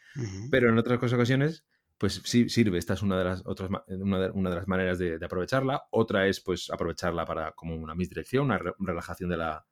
pero 0.52 0.70
en 0.70 0.78
otras 0.78 1.02
ocasiones, 1.12 1.66
pues 1.98 2.22
sí 2.24 2.50
sirve. 2.50 2.78
Esta 2.78 2.94
es 2.94 3.02
una 3.02 3.18
de 3.18 3.24
las 3.24 3.42
otras 3.46 3.70
una 3.88 4.20
de, 4.20 4.30
una 4.32 4.50
de 4.50 4.56
las 4.56 4.68
maneras 4.68 5.00
de, 5.00 5.20
aprovecharla. 5.24 5.84
Otra 5.92 6.28
es 6.28 6.42
pues 6.42 6.70
aprovecharla 6.70 7.26
para 7.26 7.52
como 7.54 7.76
una 7.76 7.96
misdirección, 7.96 8.46
una 8.46 8.60
relajación 8.80 9.30
de 9.30 9.38
la, 9.38 9.66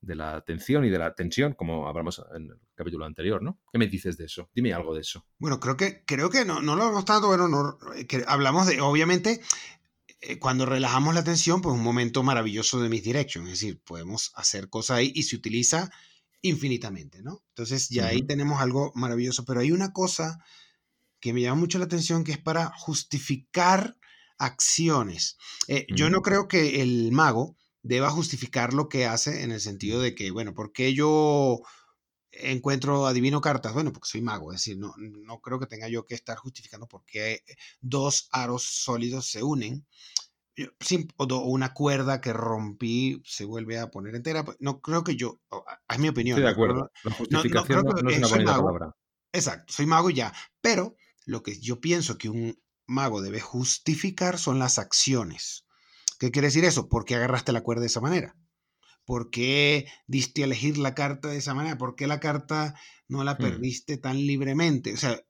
de 0.00 0.14
la 0.16 0.36
atención 0.36 0.84
y 0.84 0.90
de 0.90 0.98
la 0.98 1.14
tensión, 1.14 1.54
como 1.54 1.88
hablamos 1.88 2.22
en 2.34 2.50
el 2.50 2.58
capítulo 2.74 3.04
anterior, 3.04 3.42
¿no? 3.42 3.60
¿Qué 3.72 3.78
me 3.78 3.86
dices 3.86 4.16
de 4.18 4.24
eso? 4.24 4.50
Dime 4.54 4.72
algo 4.72 4.94
de 4.94 5.00
eso. 5.00 5.24
Bueno, 5.38 5.60
creo 5.60 5.76
que, 5.76 6.04
creo 6.04 6.28
que 6.28 6.44
no, 6.44 6.60
no 6.60 6.74
lo 6.74 6.88
hemos 6.88 7.04
tanto, 7.04 7.28
bueno, 7.28 7.48
no, 7.48 7.78
que 8.08 8.24
hablamos 8.26 8.66
de, 8.66 8.80
obviamente, 8.80 9.40
eh, 10.20 10.38
cuando 10.38 10.66
relajamos 10.66 11.14
la 11.14 11.24
tensión, 11.24 11.62
pues 11.62 11.74
un 11.74 11.82
momento 11.82 12.22
maravilloso 12.22 12.80
de 12.80 12.88
misdirection, 12.88 13.44
es 13.44 13.60
decir, 13.60 13.80
podemos 13.84 14.32
hacer 14.34 14.68
cosas 14.68 14.98
ahí 14.98 15.12
y 15.14 15.22
se 15.22 15.36
utiliza 15.36 15.90
infinitamente, 16.42 17.22
¿no? 17.22 17.44
Entonces 17.50 17.88
ya 17.88 18.06
ahí 18.06 18.22
tenemos 18.22 18.60
algo 18.60 18.90
maravilloso, 18.96 19.44
pero 19.44 19.60
hay 19.60 19.70
una 19.70 19.92
cosa 19.92 20.44
que 21.22 21.32
me 21.32 21.40
llama 21.40 21.60
mucho 21.60 21.78
la 21.78 21.84
atención 21.84 22.24
que 22.24 22.32
es 22.32 22.38
para 22.38 22.72
justificar 22.76 23.96
acciones. 24.38 25.38
Eh, 25.68 25.86
yo 25.88 26.10
no 26.10 26.20
creo 26.20 26.48
que 26.48 26.82
el 26.82 27.12
mago 27.12 27.56
deba 27.82 28.10
justificar 28.10 28.74
lo 28.74 28.88
que 28.88 29.06
hace 29.06 29.44
en 29.44 29.52
el 29.52 29.60
sentido 29.60 30.00
de 30.00 30.16
que, 30.16 30.32
bueno, 30.32 30.52
¿por 30.52 30.72
qué 30.72 30.94
yo 30.94 31.62
encuentro, 32.32 33.06
adivino 33.06 33.40
cartas? 33.40 33.72
Bueno, 33.72 33.92
porque 33.92 34.08
soy 34.08 34.20
mago, 34.20 34.52
es 34.52 34.58
decir, 34.60 34.78
no, 34.78 34.94
no 34.98 35.40
creo 35.40 35.60
que 35.60 35.66
tenga 35.66 35.88
yo 35.88 36.06
que 36.06 36.16
estar 36.16 36.36
justificando 36.38 36.88
por 36.88 37.04
qué 37.04 37.44
dos 37.80 38.28
aros 38.32 38.64
sólidos 38.64 39.30
se 39.30 39.44
unen. 39.44 39.86
O 41.16 41.24
una 41.46 41.72
cuerda 41.72 42.20
que 42.20 42.32
rompí 42.32 43.22
se 43.24 43.44
vuelve 43.44 43.78
a 43.78 43.90
poner 43.90 44.16
entera. 44.16 44.44
Pues, 44.44 44.58
no 44.60 44.80
creo 44.80 45.02
que 45.02 45.16
yo, 45.16 45.40
es 45.88 45.98
mi 45.98 46.08
opinión. 46.08 46.36
Estoy 46.36 46.44
de 46.44 46.52
acuerdo. 46.52 46.90
La 47.04 47.12
justificación 47.12 47.84
no, 47.84 48.10
es 48.10 48.18
una 48.18 48.28
bonita 48.28 48.56
palabra. 48.56 48.96
Exacto, 49.32 49.72
soy 49.72 49.86
mago 49.86 50.10
ya. 50.10 50.30
Pero 50.60 50.96
lo 51.26 51.42
que 51.42 51.58
yo 51.58 51.80
pienso 51.80 52.18
que 52.18 52.28
un 52.28 52.60
mago 52.86 53.22
debe 53.22 53.40
justificar 53.40 54.38
son 54.38 54.58
las 54.58 54.78
acciones. 54.78 55.64
¿Qué 56.18 56.30
quiere 56.30 56.48
decir 56.48 56.64
eso? 56.64 56.88
¿Por 56.88 57.04
qué 57.04 57.16
agarraste 57.16 57.52
la 57.52 57.62
cuerda 57.62 57.80
de 57.80 57.86
esa 57.88 58.00
manera? 58.00 58.36
¿Por 59.04 59.30
qué 59.30 59.86
diste 60.06 60.42
a 60.42 60.44
elegir 60.44 60.78
la 60.78 60.94
carta 60.94 61.28
de 61.28 61.38
esa 61.38 61.54
manera? 61.54 61.78
¿Por 61.78 61.96
qué 61.96 62.06
la 62.06 62.20
carta 62.20 62.74
no 63.08 63.24
la 63.24 63.34
hmm. 63.34 63.38
perdiste 63.38 63.96
tan 63.96 64.18
libremente? 64.18 64.94
O 64.94 64.96
sea, 64.96 65.20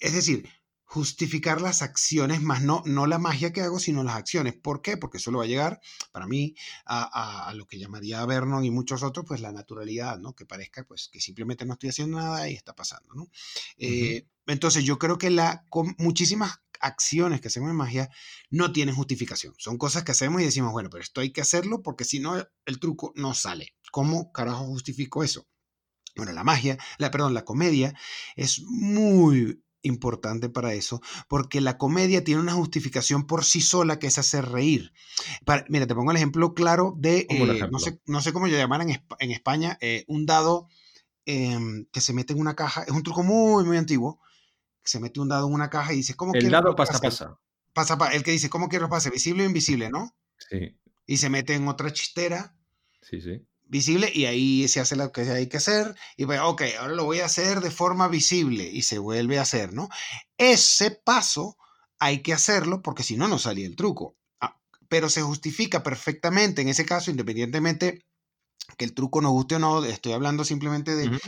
es 0.00 0.12
decir, 0.14 0.48
justificar 0.88 1.60
las 1.60 1.82
acciones, 1.82 2.40
más 2.40 2.62
no, 2.62 2.82
no 2.86 3.06
la 3.06 3.18
magia 3.18 3.52
que 3.52 3.60
hago, 3.60 3.78
sino 3.78 4.02
las 4.02 4.16
acciones. 4.16 4.54
¿Por 4.54 4.80
qué? 4.80 4.96
Porque 4.96 5.18
eso 5.18 5.30
lo 5.30 5.38
va 5.38 5.44
a 5.44 5.46
llegar, 5.46 5.82
para 6.12 6.26
mí, 6.26 6.54
a, 6.86 7.52
lo 7.54 7.66
que 7.66 7.78
llamaría 7.78 8.24
Vernon 8.24 8.64
y 8.64 8.70
muchos 8.70 9.02
otros, 9.02 9.26
pues 9.28 9.42
la 9.42 9.52
naturalidad, 9.52 10.18
¿no? 10.18 10.34
Que 10.34 10.46
parezca, 10.46 10.84
pues, 10.84 11.10
que 11.12 11.20
simplemente 11.20 11.66
no 11.66 11.74
estoy 11.74 11.90
haciendo 11.90 12.16
nada 12.16 12.48
y 12.48 12.54
está 12.54 12.74
pasando, 12.74 13.14
¿no? 13.14 13.28
Eh, 13.76 14.26
entonces, 14.46 14.82
yo 14.82 14.98
creo 14.98 15.18
que 15.18 15.28
la, 15.28 15.66
muchísimas 15.98 16.62
acciones 16.80 17.42
que 17.42 17.48
hacemos 17.48 17.68
en 17.68 17.76
magia 17.76 18.08
no 18.48 18.72
tienen 18.72 18.94
justificación. 18.94 19.52
Son 19.58 19.76
cosas 19.76 20.04
que 20.04 20.12
hacemos 20.12 20.40
y 20.40 20.46
decimos, 20.46 20.72
bueno, 20.72 20.88
pero 20.88 21.04
esto 21.04 21.20
hay 21.20 21.32
que 21.32 21.42
hacerlo 21.42 21.82
porque 21.82 22.04
si 22.04 22.18
no, 22.18 22.42
el 22.64 22.80
truco 22.80 23.12
no 23.14 23.34
sale. 23.34 23.74
¿Cómo 23.92 24.32
carajo 24.32 24.64
justifico 24.64 25.22
eso? 25.22 25.46
Bueno, 26.16 26.32
la 26.32 26.44
magia, 26.44 26.78
la, 26.96 27.10
perdón, 27.10 27.34
la 27.34 27.44
comedia 27.44 27.94
es 28.36 28.62
muy 28.62 29.62
importante 29.82 30.48
para 30.48 30.74
eso, 30.74 31.00
porque 31.28 31.60
la 31.60 31.78
comedia 31.78 32.24
tiene 32.24 32.40
una 32.40 32.52
justificación 32.52 33.26
por 33.26 33.44
sí 33.44 33.60
sola 33.60 33.98
que 33.98 34.08
es 34.08 34.18
hacer 34.18 34.46
reír. 34.46 34.92
mira, 35.68 35.86
te 35.86 35.94
pongo 35.94 36.10
el 36.10 36.16
ejemplo 36.16 36.54
claro 36.54 36.94
de, 36.96 37.26
eh, 37.28 37.68
no, 37.70 37.78
sé, 37.78 38.00
no 38.06 38.20
sé 38.20 38.32
cómo 38.32 38.46
lo 38.46 38.56
llaman 38.56 38.90
en, 38.90 39.30
España, 39.30 39.78
eh, 39.80 40.04
un 40.08 40.26
dado 40.26 40.68
em, 41.26 41.86
que 41.92 42.00
se 42.00 42.12
mete 42.12 42.32
en 42.32 42.40
una 42.40 42.54
caja, 42.54 42.82
es 42.82 42.90
un 42.90 43.02
truco 43.02 43.22
muy, 43.22 43.64
muy 43.64 43.76
antiguo, 43.76 44.20
se 44.82 45.00
mete 45.00 45.20
un 45.20 45.28
dado 45.28 45.46
en 45.46 45.54
una 45.54 45.70
caja 45.70 45.92
y 45.92 45.96
dice, 45.96 46.14
¿cómo 46.14 46.34
El 46.34 46.50
dado 46.50 46.74
pasa, 46.74 46.98
pasa. 46.98 47.38
Pasa, 47.72 47.96
el 48.12 48.24
que 48.24 48.32
dice, 48.32 48.50
¿cómo 48.50 48.68
quiero 48.68 48.88
pase? 48.88 49.10
Visible 49.10 49.44
o 49.44 49.46
invisible, 49.46 49.90
¿no? 49.90 50.16
Sí. 50.38 50.76
Y 51.06 51.18
se 51.18 51.30
mete 51.30 51.54
en 51.54 51.68
otra 51.68 51.92
chistera. 51.92 52.56
Sí, 53.02 53.20
sí 53.20 53.46
visible 53.68 54.10
y 54.12 54.24
ahí 54.24 54.66
se 54.68 54.80
hace 54.80 54.96
lo 54.96 55.12
que 55.12 55.22
hay 55.22 55.48
que 55.48 55.58
hacer 55.58 55.94
y 56.16 56.26
pues, 56.26 56.40
ok, 56.40 56.62
ahora 56.80 56.94
lo 56.94 57.04
voy 57.04 57.20
a 57.20 57.26
hacer 57.26 57.60
de 57.60 57.70
forma 57.70 58.08
visible 58.08 58.64
y 58.64 58.82
se 58.82 58.98
vuelve 58.98 59.38
a 59.38 59.42
hacer, 59.42 59.72
¿no? 59.72 59.88
Ese 60.36 60.90
paso 60.90 61.56
hay 61.98 62.22
que 62.22 62.32
hacerlo 62.32 62.82
porque 62.82 63.02
si 63.02 63.16
no, 63.16 63.28
no 63.28 63.38
salía 63.38 63.66
el 63.66 63.76
truco. 63.76 64.16
Ah, 64.40 64.58
pero 64.88 65.08
se 65.10 65.22
justifica 65.22 65.82
perfectamente 65.82 66.62
en 66.62 66.68
ese 66.68 66.86
caso, 66.86 67.10
independientemente 67.10 68.04
que 68.76 68.84
el 68.84 68.94
truco 68.94 69.20
nos 69.20 69.32
guste 69.32 69.56
o 69.56 69.58
no, 69.58 69.84
estoy 69.84 70.12
hablando 70.12 70.44
simplemente 70.44 70.94
de 70.94 71.18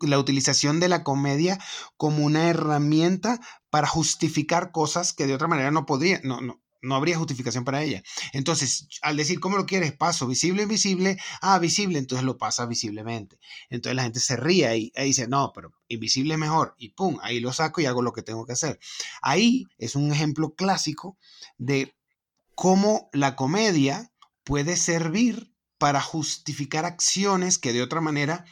la 0.00 0.18
utilización 0.18 0.80
de 0.80 0.88
la 0.88 1.04
comedia 1.04 1.58
como 1.96 2.24
una 2.24 2.48
herramienta 2.48 3.40
para 3.70 3.86
justificar 3.86 4.70
cosas 4.72 5.12
que 5.12 5.26
de 5.26 5.34
otra 5.34 5.48
manera 5.48 5.70
no 5.70 5.86
podría, 5.86 6.20
no, 6.22 6.40
no, 6.40 6.60
no 6.80 6.94
habría 6.94 7.18
justificación 7.18 7.64
para 7.64 7.82
ella. 7.82 8.02
Entonces, 8.32 8.88
al 9.02 9.16
decir, 9.16 9.40
¿cómo 9.40 9.56
lo 9.56 9.66
quieres? 9.66 9.92
Paso 9.92 10.26
visible, 10.26 10.62
invisible. 10.62 11.18
Ah, 11.40 11.58
visible, 11.58 11.98
entonces 11.98 12.24
lo 12.24 12.38
pasa 12.38 12.66
visiblemente. 12.66 13.38
Entonces 13.68 13.96
la 13.96 14.04
gente 14.04 14.20
se 14.20 14.36
ríe 14.36 14.76
y, 14.76 14.92
dice, 14.96 15.28
no, 15.28 15.52
pero 15.54 15.72
invisible 15.88 16.34
es 16.34 16.40
mejor. 16.40 16.74
Y 16.78 16.90
pum, 16.90 17.18
ahí 17.22 17.40
lo 17.40 17.52
saco 17.52 17.80
y 17.80 17.86
hago 17.86 18.02
lo 18.02 18.12
que 18.12 18.22
tengo 18.22 18.46
que 18.46 18.52
hacer. 18.52 18.78
Ahí 19.22 19.66
es 19.78 19.96
un 19.96 20.12
ejemplo 20.12 20.54
clásico 20.54 21.18
de 21.56 21.94
cómo 22.54 23.08
la 23.12 23.36
comedia 23.36 24.12
puede 24.44 24.76
servir 24.76 25.52
para 25.78 26.00
justificar 26.00 26.84
acciones 26.84 27.58
que 27.58 27.72
de 27.72 27.82
otra 27.82 28.00
manera 28.00 28.44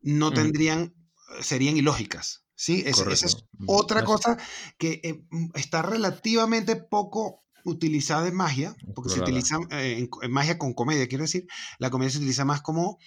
no 0.00 0.32
tendrían, 0.32 0.94
serían 1.42 1.76
ilógicas. 1.76 2.44
¿Sí? 2.60 2.82
esa 2.84 3.10
es 3.10 3.46
otra 3.66 4.04
cosa 4.04 4.36
que 4.76 5.00
eh, 5.02 5.24
mm, 5.30 5.52
está 5.54 5.80
relativamente 5.80 6.76
poco 6.76 7.42
utilizada 7.64 8.28
en 8.28 8.34
magia, 8.34 8.76
porque 8.94 9.10
se 9.10 9.20
utiliza 9.20 9.58
eh, 9.70 10.06
en, 10.22 10.30
magia 10.30 10.58
con 10.58 10.74
comedia, 10.74 11.08
quiero 11.08 11.24
decir, 11.24 11.46
la 11.78 11.88
comedia 11.88 12.10
se 12.10 12.18
utiliza 12.18 12.44
más 12.44 12.60
como 12.60 12.98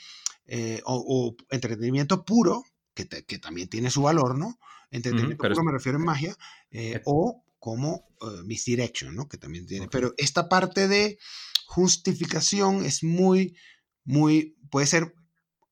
eh, 0.47 0.81
o, 0.85 1.35
entretenimiento 1.51 2.25
puro, 2.25 2.63
que, 2.95 3.07
que, 3.07 3.37
también 3.37 3.69
tiene 3.69 3.91
su 3.91 4.01
valor, 4.01 4.39
¿no? 4.39 4.57
Entretenimiento 4.89 5.47
puro 5.47 5.63
me 5.63 5.71
refiero 5.71 5.99
en 5.99 6.05
magia, 6.05 6.35
o 7.05 7.43
como 7.59 8.07
misdirection, 8.45 9.15
¿no? 9.15 9.27
Que 9.27 9.37
también 9.37 9.67
tiene. 9.67 9.87
Pero 9.87 10.13
esta 10.17 10.49
parte 10.49 10.87
de 10.87 11.19
justificación 11.67 12.85
es 12.85 13.03
muy, 13.03 13.55
muy, 14.03 14.55
puede 14.69 14.87
ser 14.87 15.15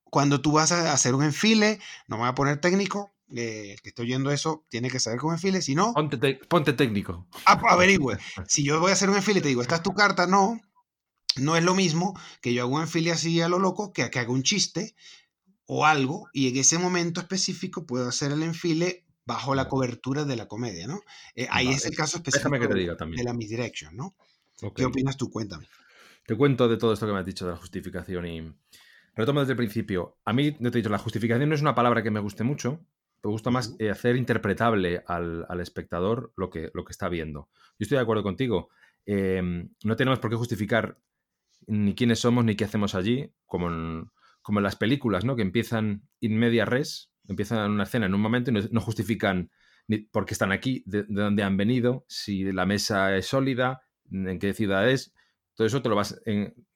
cuando 0.04 0.40
tú 0.40 0.52
vas 0.52 0.72
a 0.72 0.92
hacer 0.92 1.14
un 1.14 1.24
enfile, 1.24 1.80
no 2.06 2.16
me 2.16 2.22
voy 2.22 2.30
a 2.30 2.34
poner 2.34 2.60
técnico, 2.60 3.12
eh, 3.34 3.72
el 3.72 3.80
que 3.80 3.90
estoy 3.90 4.06
oyendo 4.06 4.30
eso 4.30 4.66
tiene 4.68 4.90
que 4.90 5.00
saber 5.00 5.18
cómo 5.18 5.32
enfile, 5.32 5.62
si 5.62 5.74
no... 5.74 5.92
Ponte, 5.94 6.72
técnico. 6.72 7.26
Ah, 7.46 7.60
pues, 7.60 7.72
averigüe. 7.72 8.18
si 8.48 8.64
yo 8.64 8.80
voy 8.80 8.90
a 8.90 8.94
hacer 8.94 9.10
un 9.10 9.16
enfile 9.16 9.40
y 9.40 9.42
te 9.42 9.48
digo, 9.48 9.62
esta 9.62 9.76
es 9.76 9.82
tu 9.82 9.94
carta, 9.94 10.26
no, 10.26 10.60
no 11.36 11.56
es 11.56 11.64
lo 11.64 11.74
mismo 11.74 12.18
que 12.40 12.52
yo 12.52 12.62
hago 12.62 12.76
un 12.76 12.82
enfile 12.82 13.12
así 13.12 13.40
a 13.40 13.48
lo 13.48 13.58
loco, 13.58 13.92
que, 13.92 14.10
que 14.10 14.18
haga 14.18 14.30
un 14.30 14.42
chiste 14.42 14.94
o 15.66 15.86
algo, 15.86 16.28
y 16.32 16.48
en 16.48 16.56
ese 16.56 16.78
momento 16.78 17.20
específico 17.20 17.86
puedo 17.86 18.08
hacer 18.08 18.32
el 18.32 18.42
enfile 18.42 19.06
bajo 19.24 19.54
la 19.54 19.68
cobertura 19.68 20.24
de 20.24 20.36
la 20.36 20.46
comedia, 20.48 20.86
¿no? 20.86 21.00
Eh, 21.34 21.46
ahí 21.50 21.68
es 21.68 21.86
el 21.86 21.94
caso 21.94 22.18
específico 22.18 22.58
de 22.58 23.24
la 23.24 23.32
misdirection, 23.32 23.96
¿no? 23.96 24.14
¿Qué 24.74 24.84
opinas 24.84 25.16
tú? 25.16 25.30
Cuéntame. 25.30 25.66
Te 26.26 26.36
cuento 26.36 26.68
de 26.68 26.76
todo 26.76 26.92
esto 26.92 27.06
que 27.06 27.12
me 27.12 27.18
has 27.18 27.26
dicho 27.26 27.46
de 27.46 27.52
la 27.52 27.56
justificación 27.56 28.26
y 28.26 28.54
retomo 29.14 29.40
desde 29.40 29.52
el 29.52 29.56
principio. 29.56 30.18
A 30.24 30.32
mí, 30.32 30.56
no 30.60 30.70
te 30.70 30.78
he 30.78 30.82
dicho, 30.82 30.90
la 30.90 30.98
justificación 30.98 31.48
no 31.48 31.54
es 31.54 31.60
una 31.60 31.74
palabra 31.74 32.02
que 32.02 32.10
me 32.10 32.20
guste 32.20 32.44
mucho, 32.44 32.80
me 33.22 33.30
gusta 33.30 33.50
más 33.50 33.76
eh, 33.78 33.90
hacer 33.90 34.16
interpretable 34.16 35.02
al, 35.06 35.60
espectador 35.60 36.32
lo 36.36 36.50
que, 36.50 36.70
lo 36.74 36.84
que 36.84 36.92
está 36.92 37.08
viendo. 37.08 37.48
Yo 37.78 37.84
estoy 37.84 37.96
de 37.96 38.02
acuerdo 38.02 38.22
contigo. 38.22 38.70
Em, 39.06 39.70
no 39.84 39.96
tenemos 39.96 40.18
por 40.18 40.30
qué 40.30 40.36
justificar 40.36 40.98
ni 41.66 41.94
quiénes 41.94 42.18
somos 42.20 42.44
ni 42.44 42.56
qué 42.56 42.64
hacemos 42.64 42.94
allí, 42.94 43.32
como 43.46 43.68
en, 43.68 44.10
como 44.42 44.58
en 44.58 44.64
las 44.64 44.76
películas, 44.76 45.24
¿no? 45.24 45.36
Que 45.36 45.42
empiezan 45.42 46.02
in 46.20 46.38
media 46.38 46.64
res, 46.64 47.12
empiezan 47.28 47.70
una 47.70 47.84
escena 47.84 48.06
en 48.06 48.14
un 48.14 48.20
momento 48.20 48.50
y 48.50 48.54
no, 48.54 48.80
justifican 48.80 49.50
ni 49.86 49.98
por 49.98 50.26
qué 50.26 50.34
están 50.34 50.52
aquí, 50.52 50.82
de, 50.86 51.04
dónde 51.08 51.42
han 51.42 51.56
venido, 51.56 52.04
si 52.08 52.50
la 52.52 52.66
mesa 52.66 53.16
es 53.16 53.26
sólida, 53.26 53.82
en 54.10 54.38
qué 54.38 54.52
ciudad 54.52 54.88
es. 54.88 55.14
Todo 55.54 55.66
eso 55.66 55.82
te 55.82 55.88
lo 55.88 55.96
vas 55.96 56.20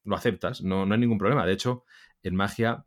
lo 0.05 0.17
aceptas, 0.17 0.63
no, 0.63 0.87
no 0.87 0.95
hay 0.95 1.01
ningún 1.01 1.19
problema. 1.19 1.45
De 1.47 1.53
hecho, 1.53 1.85
en 2.23 2.37
magia 2.37 2.87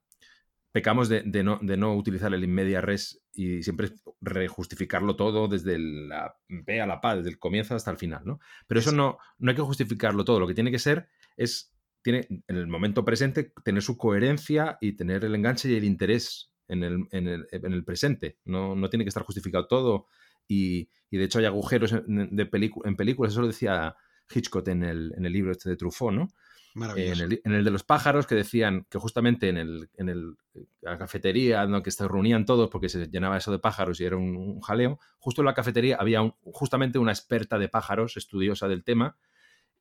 pecamos 0.72 1.10
de, 1.10 1.24
no, 1.44 1.60
de, 1.62 1.78
no, 1.78 1.96
utilizar 1.96 2.34
el 2.34 2.44
inmedia 2.44 2.82
res 2.82 3.19
y 3.34 3.64
siempre 3.64 3.92
rejustificarlo 4.22 5.16
todo 5.16 5.48
desde 5.48 5.78
la 5.80 6.36
P 6.66 6.82
a 6.82 6.88
la 6.88 7.02
PA, 7.02 7.18
desde 7.18 7.30
el 7.30 7.40
comienzo 7.40 7.76
hasta 7.76 7.92
el 7.92 7.98
final, 7.98 8.24
¿no? 8.26 8.40
Pero 8.68 8.80
eso 8.80 8.92
no, 8.92 9.18
no 9.38 9.52
hay 9.52 9.56
que 9.56 9.62
justificarlo 9.62 10.26
todo. 10.26 10.40
Lo 10.40 10.48
que 10.48 10.54
tiene 10.54 10.72
que 10.72 10.80
ser 10.80 11.08
es, 11.38 11.74
tiene, 12.02 12.28
en 12.30 12.56
el 12.58 12.68
momento 12.68 13.06
presente, 13.06 13.54
tener 13.64 13.82
su 13.82 13.98
coherencia 13.98 14.78
y 14.82 14.94
tener 14.94 15.26
el 15.26 15.36
enganche 15.36 15.70
y 15.70 15.76
el 15.76 15.84
interés 15.84 16.52
en 16.68 16.84
el, 16.84 17.08
en 17.12 17.28
el, 17.28 17.48
en 17.52 17.74
el 17.74 17.84
presente. 17.84 18.40
No, 18.46 18.76
no, 18.76 18.90
tiene 18.90 19.06
que 19.06 19.10
estar 19.10 19.24
justificado 19.24 19.68
todo. 19.68 20.08
Y, 20.48 20.90
y 21.12 21.18
de 21.18 21.26
hecho 21.26 21.40
hay 21.40 21.46
agujeros 21.46 21.94
en, 21.94 22.36
de 22.36 22.50
en 22.86 22.96
películas, 22.96 23.34
eso 23.34 23.42
lo 23.42 23.48
decía 23.48 23.96
Hitchcock 24.34 24.68
en 24.68 24.84
el, 24.84 25.14
en 25.16 25.26
el 25.26 25.34
libro 25.34 25.52
este 25.52 25.70
de 25.70 25.76
Truffaut, 25.76 26.14
¿no? 26.14 26.28
En 26.76 27.54
el, 27.54 27.64
de 27.64 27.72
los 27.72 27.84
pájaros, 27.84 28.28
que 28.28 28.36
decían 28.36 28.86
que 28.90 28.98
justamente 29.00 29.50
en, 29.50 29.58
el, 29.58 29.90
en 29.98 30.10
el, 30.10 30.36
la 30.82 30.98
cafetería, 30.98 31.66
¿no? 31.66 31.82
que 31.82 31.92
se 31.92 32.08
reunían 32.08 32.46
todos 32.46 32.70
porque 32.70 32.90
se 32.90 33.08
llenaba 33.08 33.38
eso 33.38 33.52
de 33.52 33.60
pájaros 33.60 34.00
y 34.00 34.06
era 34.06 34.18
un, 34.18 34.62
jaleo, 34.62 35.00
justo 35.18 35.42
en 35.42 35.48
la 35.48 35.54
cafetería 35.54 35.98
había 35.98 36.22
justamente 36.44 37.00
una 37.00 37.12
experta 37.12 37.58
de 37.58 37.70
pájaros, 37.70 38.18
estudiosa 38.18 38.68
del 38.68 38.84
tema, 38.84 39.18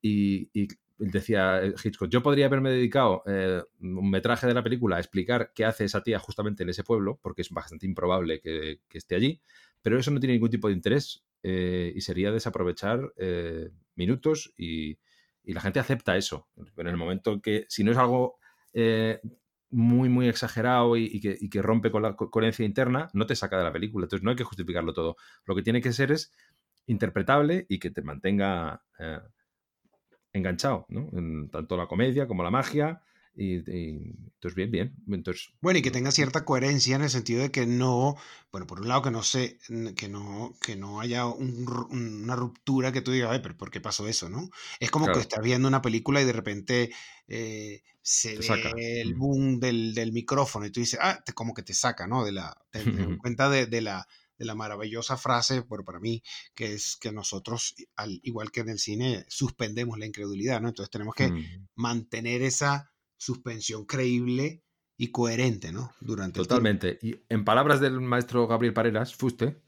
y, 0.01 0.51
decía 0.99 1.61
Hitchcock, 1.83 2.09
yo 2.09 2.23
podría 2.23 2.47
haberme 2.47 2.71
dedicado 2.71 3.23
eh, 3.27 3.63
un 3.81 4.11
metraje 4.11 4.47
de 4.47 4.55
la 4.55 4.65
película 4.65 4.97
a 4.97 5.01
explicar 5.01 5.53
qué 5.55 5.65
hace 5.65 5.85
esa 5.85 6.03
tía 6.03 6.19
justamente 6.19 6.65
en 6.65 6.71
ese 6.71 6.85
pueblo, 6.85 7.19
porque 7.23 7.43
es 7.43 7.51
bastante 7.51 7.87
improbable 7.87 8.41
que, 8.41 8.81
esté 8.93 9.15
allí, 9.15 9.41
pero 9.83 9.99
eso 9.99 10.11
no 10.11 10.21
tiene 10.21 10.35
ningún 10.35 10.51
tipo 10.51 10.69
de 10.69 10.75
interés 10.75 11.25
eh, 11.43 11.93
y 11.95 12.01
sería 12.01 12.33
desaprovechar 12.33 13.13
eh, 13.17 13.71
minutos 13.95 14.53
y 14.57 14.99
y 15.49 15.55
la 15.55 15.63
gente 15.63 15.81
acepta 15.81 16.15
eso. 16.15 16.47
Pero 16.75 16.91
en 16.91 16.93
el 16.93 16.99
momento 16.99 17.41
que, 17.41 17.65
si 17.71 17.83
no 17.83 17.91
es 17.91 17.97
algo 17.97 18.37
eh, 18.75 19.19
muy, 19.71 20.11
muy 20.11 20.29
exagerado 20.29 20.95
y, 20.95 21.21
que, 21.21 21.63
rompe 21.63 21.91
con 21.91 22.03
la 22.03 22.17
coherencia 22.17 22.67
interna, 22.67 23.09
no 23.15 23.25
te 23.25 23.35
saca 23.35 23.57
de 23.57 23.65
la 23.65 23.73
película. 23.73 24.05
Entonces 24.05 24.23
no 24.23 24.29
hay 24.29 24.37
que 24.37 24.45
justificarlo 24.45 24.93
todo. 24.93 25.17
Lo 25.47 25.57
que 25.57 25.63
tiene 25.63 25.81
que 25.81 25.95
ser 25.95 26.13
es 26.13 26.31
interpretable 26.85 27.65
y 27.67 27.79
que 27.79 27.91
te 27.91 28.03
mantenga 28.03 28.83
eh, 28.99 29.21
enganchado, 30.35 30.85
¿no? 30.91 31.09
En 31.15 31.49
tanto 31.49 31.79
la 31.79 31.87
comedia 31.87 32.29
como 32.29 32.43
la 32.43 32.51
magia 32.51 33.01
y, 33.39 33.55
entonces, 33.55 34.57
bien, 34.57 34.71
bien. 34.71 34.95
Entonces, 35.07 35.51
bueno, 35.61 35.79
y 35.79 35.83
que 35.83 35.93
tenga 35.93 36.11
cierta 36.11 36.45
coherencia 36.45 36.97
en 36.97 37.03
el 37.03 37.11
sentido 37.11 37.43
de 37.43 37.53
que 37.53 37.67
no, 37.67 38.17
bueno, 38.51 38.67
por 38.67 38.81
un 38.81 38.89
lado 38.89 39.03
que 39.03 39.13
no 39.13 39.23
sé, 39.23 39.59
que 39.97 40.09
no, 40.09 40.55
que 40.61 40.75
no 40.75 41.01
haya 41.01 41.27
una 41.27 42.35
ruptura 42.35 42.91
que 42.93 43.01
tú 43.01 43.13
digas, 43.13 43.31
ay, 43.31 43.39
pero 43.41 43.57
¿por 43.57 43.71
qué 43.71 43.81
pasó 43.81 44.09
eso, 44.09 44.29
no? 44.29 44.51
Es 44.81 44.91
como 44.91 45.11
que 45.13 45.21
estás 45.21 45.41
viendo 45.43 45.69
una 45.69 45.83
película 45.83 46.21
y 46.21 46.25
de 46.25 46.33
repente 46.33 46.91
eh, 47.29 47.83
se 48.03 48.39
ve 48.39 49.01
el 49.01 49.15
boom 49.15 49.61
del, 49.61 49.95
del, 49.95 50.13
micrófono 50.13 50.67
y 50.67 50.71
tú 50.73 50.81
dices, 50.81 50.99
ah, 51.01 51.23
te, 51.25 51.33
como 51.33 51.55
que 51.55 51.63
te 51.63 51.75
saca, 51.75 52.09
¿no? 52.09 52.25
De 52.25 52.33
la, 52.33 52.57
te, 52.71 52.81
cuenta 53.19 53.49
de, 53.51 53.67
de, 53.67 53.83
la, 53.83 54.07
de 54.37 54.45
la 54.47 54.57
maravillosa 54.57 55.17
frase, 55.17 55.61
bueno, 55.61 55.85
para 55.85 56.01
mí, 56.01 56.23
que 56.55 56.75
es 56.75 56.97
que 56.97 57.13
nosotros, 57.13 57.77
al 57.95 58.19
igual 58.25 58.51
que 58.51 58.61
en 58.61 58.71
el 58.71 58.79
cine, 58.81 59.25
suspendemos 59.29 59.97
la 59.99 60.07
incredulidad, 60.07 60.61
¿no? 60.61 60.69
Entonces 60.69 60.91
tenemos 60.91 61.15
que 61.15 61.29
Mm. 61.31 61.67
mantener 61.77 62.43
esa 62.43 62.91
suspensión 63.19 63.85
creíble 63.85 64.63
y 64.97 65.11
coherente, 65.11 65.71
¿no? 65.71 65.93
Durante 66.01 66.41
el. 66.41 66.47
Totalmente. 66.47 66.99
Y 67.03 67.17
en 67.29 67.45
palabras 67.45 67.81
del 67.81 68.01
maestro 68.01 68.47
Gabriel 68.47 68.73
Pareras, 68.73 69.15
Fuste, 69.15 69.61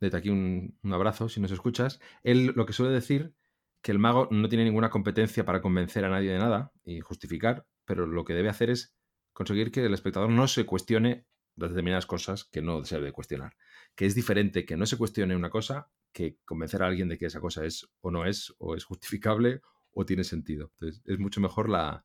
desde 0.00 0.16
aquí 0.16 0.30
un, 0.30 0.76
abrazo 0.90 1.28
si 1.28 1.40
nos 1.40 1.52
escuchas, 1.52 2.00
él 2.22 2.52
lo 2.56 2.66
que 2.66 2.72
suele 2.72 2.92
decir 2.92 3.34
que 3.82 3.92
el 3.92 3.98
mago 3.98 4.28
no 4.30 4.48
tiene 4.48 4.64
ninguna 4.64 4.90
competencia 4.90 5.44
para 5.44 5.60
convencer 5.60 6.04
a 6.04 6.08
nadie 6.08 6.30
de 6.30 6.38
nada 6.38 6.72
y 6.84 7.00
justificar, 7.00 7.66
pero 7.84 8.06
lo 8.06 8.24
que 8.24 8.32
debe 8.32 8.48
hacer 8.48 8.70
es 8.70 8.94
conseguir 9.32 9.70
que 9.70 9.84
el 9.84 9.94
espectador 9.94 10.30
no 10.30 10.48
se 10.48 10.64
cuestione 10.64 11.26
determinadas 11.56 12.06
cosas 12.06 12.44
que 12.44 12.62
no 12.62 12.84
se 12.84 12.96
debe 12.96 13.12
cuestionar. 13.12 13.56
Que 13.94 14.06
es 14.06 14.14
diferente 14.14 14.64
que 14.64 14.76
no 14.76 14.86
se 14.86 14.96
cuestione 14.96 15.36
una 15.36 15.50
cosa 15.50 15.88
que 16.12 16.38
convencer 16.44 16.82
a 16.82 16.86
alguien 16.86 17.08
de 17.08 17.18
que 17.18 17.26
esa 17.26 17.40
cosa 17.40 17.64
es 17.64 17.88
o 18.00 18.10
no 18.10 18.26
es, 18.26 18.54
o 18.58 18.74
es 18.74 18.84
justificable 18.84 19.60
o 19.92 20.04
tiene 20.04 20.24
sentido. 20.24 20.72
Entonces, 20.74 21.02
es 21.04 21.18
mucho 21.18 21.40
mejor 21.40 21.68
la... 21.68 22.04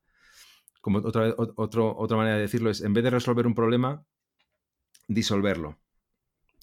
Como 0.80 0.98
otra, 0.98 1.34
otro, 1.56 1.96
otra 1.96 2.16
manera 2.16 2.36
de 2.36 2.42
decirlo 2.42 2.70
es, 2.70 2.80
en 2.80 2.92
vez 2.94 3.04
de 3.04 3.10
resolver 3.10 3.46
un 3.46 3.54
problema, 3.54 4.04
disolverlo. 5.08 5.78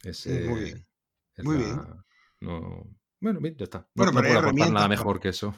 Es, 0.04 0.28
Muy 0.28 0.62
eh, 0.62 0.64
bien. 0.64 0.88
es 1.38 1.46
muy 1.46 1.58
la- 1.58 1.58
bien. 1.58 2.06
no- 2.42 2.88
bueno, 3.22 3.40
bien, 3.42 3.56
ya 3.58 3.66
está. 3.66 3.88
No, 3.96 4.06
Bueno, 4.06 4.12
no 4.12 4.14
pero 4.14 4.28
puedo 4.28 4.40
aportar 4.40 4.72
nada 4.72 4.88
mejor 4.90 5.20
que 5.20 5.30
eso. 5.30 5.56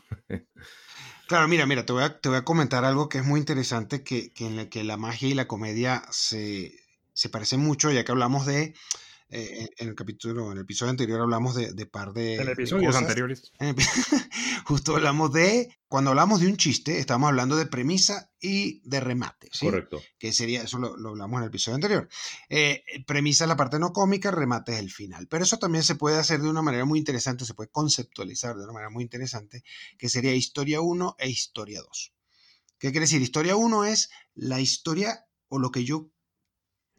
Claro, 1.27 1.47
mira, 1.47 1.65
mira, 1.65 1.85
te 1.85 1.91
voy 1.93 2.03
a, 2.03 2.19
te 2.19 2.29
voy 2.29 2.37
a 2.37 2.45
comentar 2.45 2.85
algo 2.85 3.09
que 3.09 3.17
es 3.19 3.25
muy 3.25 3.39
interesante, 3.39 4.03
que, 4.03 4.31
que 4.33 4.45
en 4.47 4.55
la 4.55 4.69
que 4.69 4.83
la 4.83 4.97
magia 4.97 5.27
y 5.29 5.33
la 5.33 5.47
comedia 5.47 6.03
se, 6.09 6.71
se 7.13 7.29
parecen 7.29 7.59
mucho, 7.59 7.91
ya 7.91 8.05
que 8.05 8.11
hablamos 8.11 8.45
de, 8.45 8.73
eh, 9.29 9.57
en- 9.61 9.69
en 9.77 9.87
el 9.89 9.95
capítulo, 9.95 10.47
en 10.51 10.57
el 10.57 10.63
episodio 10.63 10.91
anterior 10.91 11.19
hablamos 11.21 11.55
de, 11.55 11.73
de 11.73 11.85
par 11.85 12.13
de, 12.13 12.35
En 12.35 12.49
episodios 12.49 12.95
anteriores. 12.95 13.51
Justo 14.65 14.95
hablamos 14.95 15.31
de, 15.33 15.77
cuando 15.87 16.09
hablamos 16.11 16.41
de 16.41 16.47
un 16.47 16.57
chiste, 16.57 16.99
estamos 16.99 17.27
hablando 17.29 17.55
de 17.55 17.65
premisa 17.65 18.31
y 18.39 18.81
de 18.87 18.99
remate, 18.99 19.49
¿sí? 19.51 19.65
Correcto. 19.65 20.01
que 20.19 20.33
sería, 20.33 20.63
eso 20.63 20.77
lo, 20.77 20.97
lo 20.97 21.09
hablamos 21.09 21.37
en 21.37 21.43
el 21.43 21.49
episodio 21.49 21.75
anterior. 21.75 22.09
Eh, 22.49 22.83
premisa 23.05 23.45
es 23.45 23.47
la 23.47 23.55
parte 23.55 23.79
no 23.79 23.93
cómica, 23.93 24.31
remate 24.31 24.73
es 24.73 24.79
el 24.79 24.91
final. 24.91 25.27
Pero 25.27 25.43
eso 25.43 25.57
también 25.57 25.83
se 25.83 25.95
puede 25.95 26.17
hacer 26.17 26.41
de 26.41 26.49
una 26.49 26.61
manera 26.61 26.85
muy 26.85 26.99
interesante, 26.99 27.45
se 27.45 27.53
puede 27.53 27.69
conceptualizar 27.69 28.55
de 28.57 28.63
una 28.63 28.73
manera 28.73 28.89
muy 28.89 29.03
interesante, 29.03 29.63
que 29.97 30.09
sería 30.09 30.33
historia 30.33 30.81
1 30.81 31.15
e 31.19 31.29
historia 31.29 31.81
2. 31.81 32.13
¿Qué 32.79 32.91
quiere 32.91 33.05
decir? 33.05 33.21
Historia 33.21 33.55
1 33.55 33.85
es 33.85 34.09
la 34.35 34.59
historia 34.59 35.25
o 35.47 35.59
lo 35.59 35.71
que 35.71 35.83
yo 35.85 36.11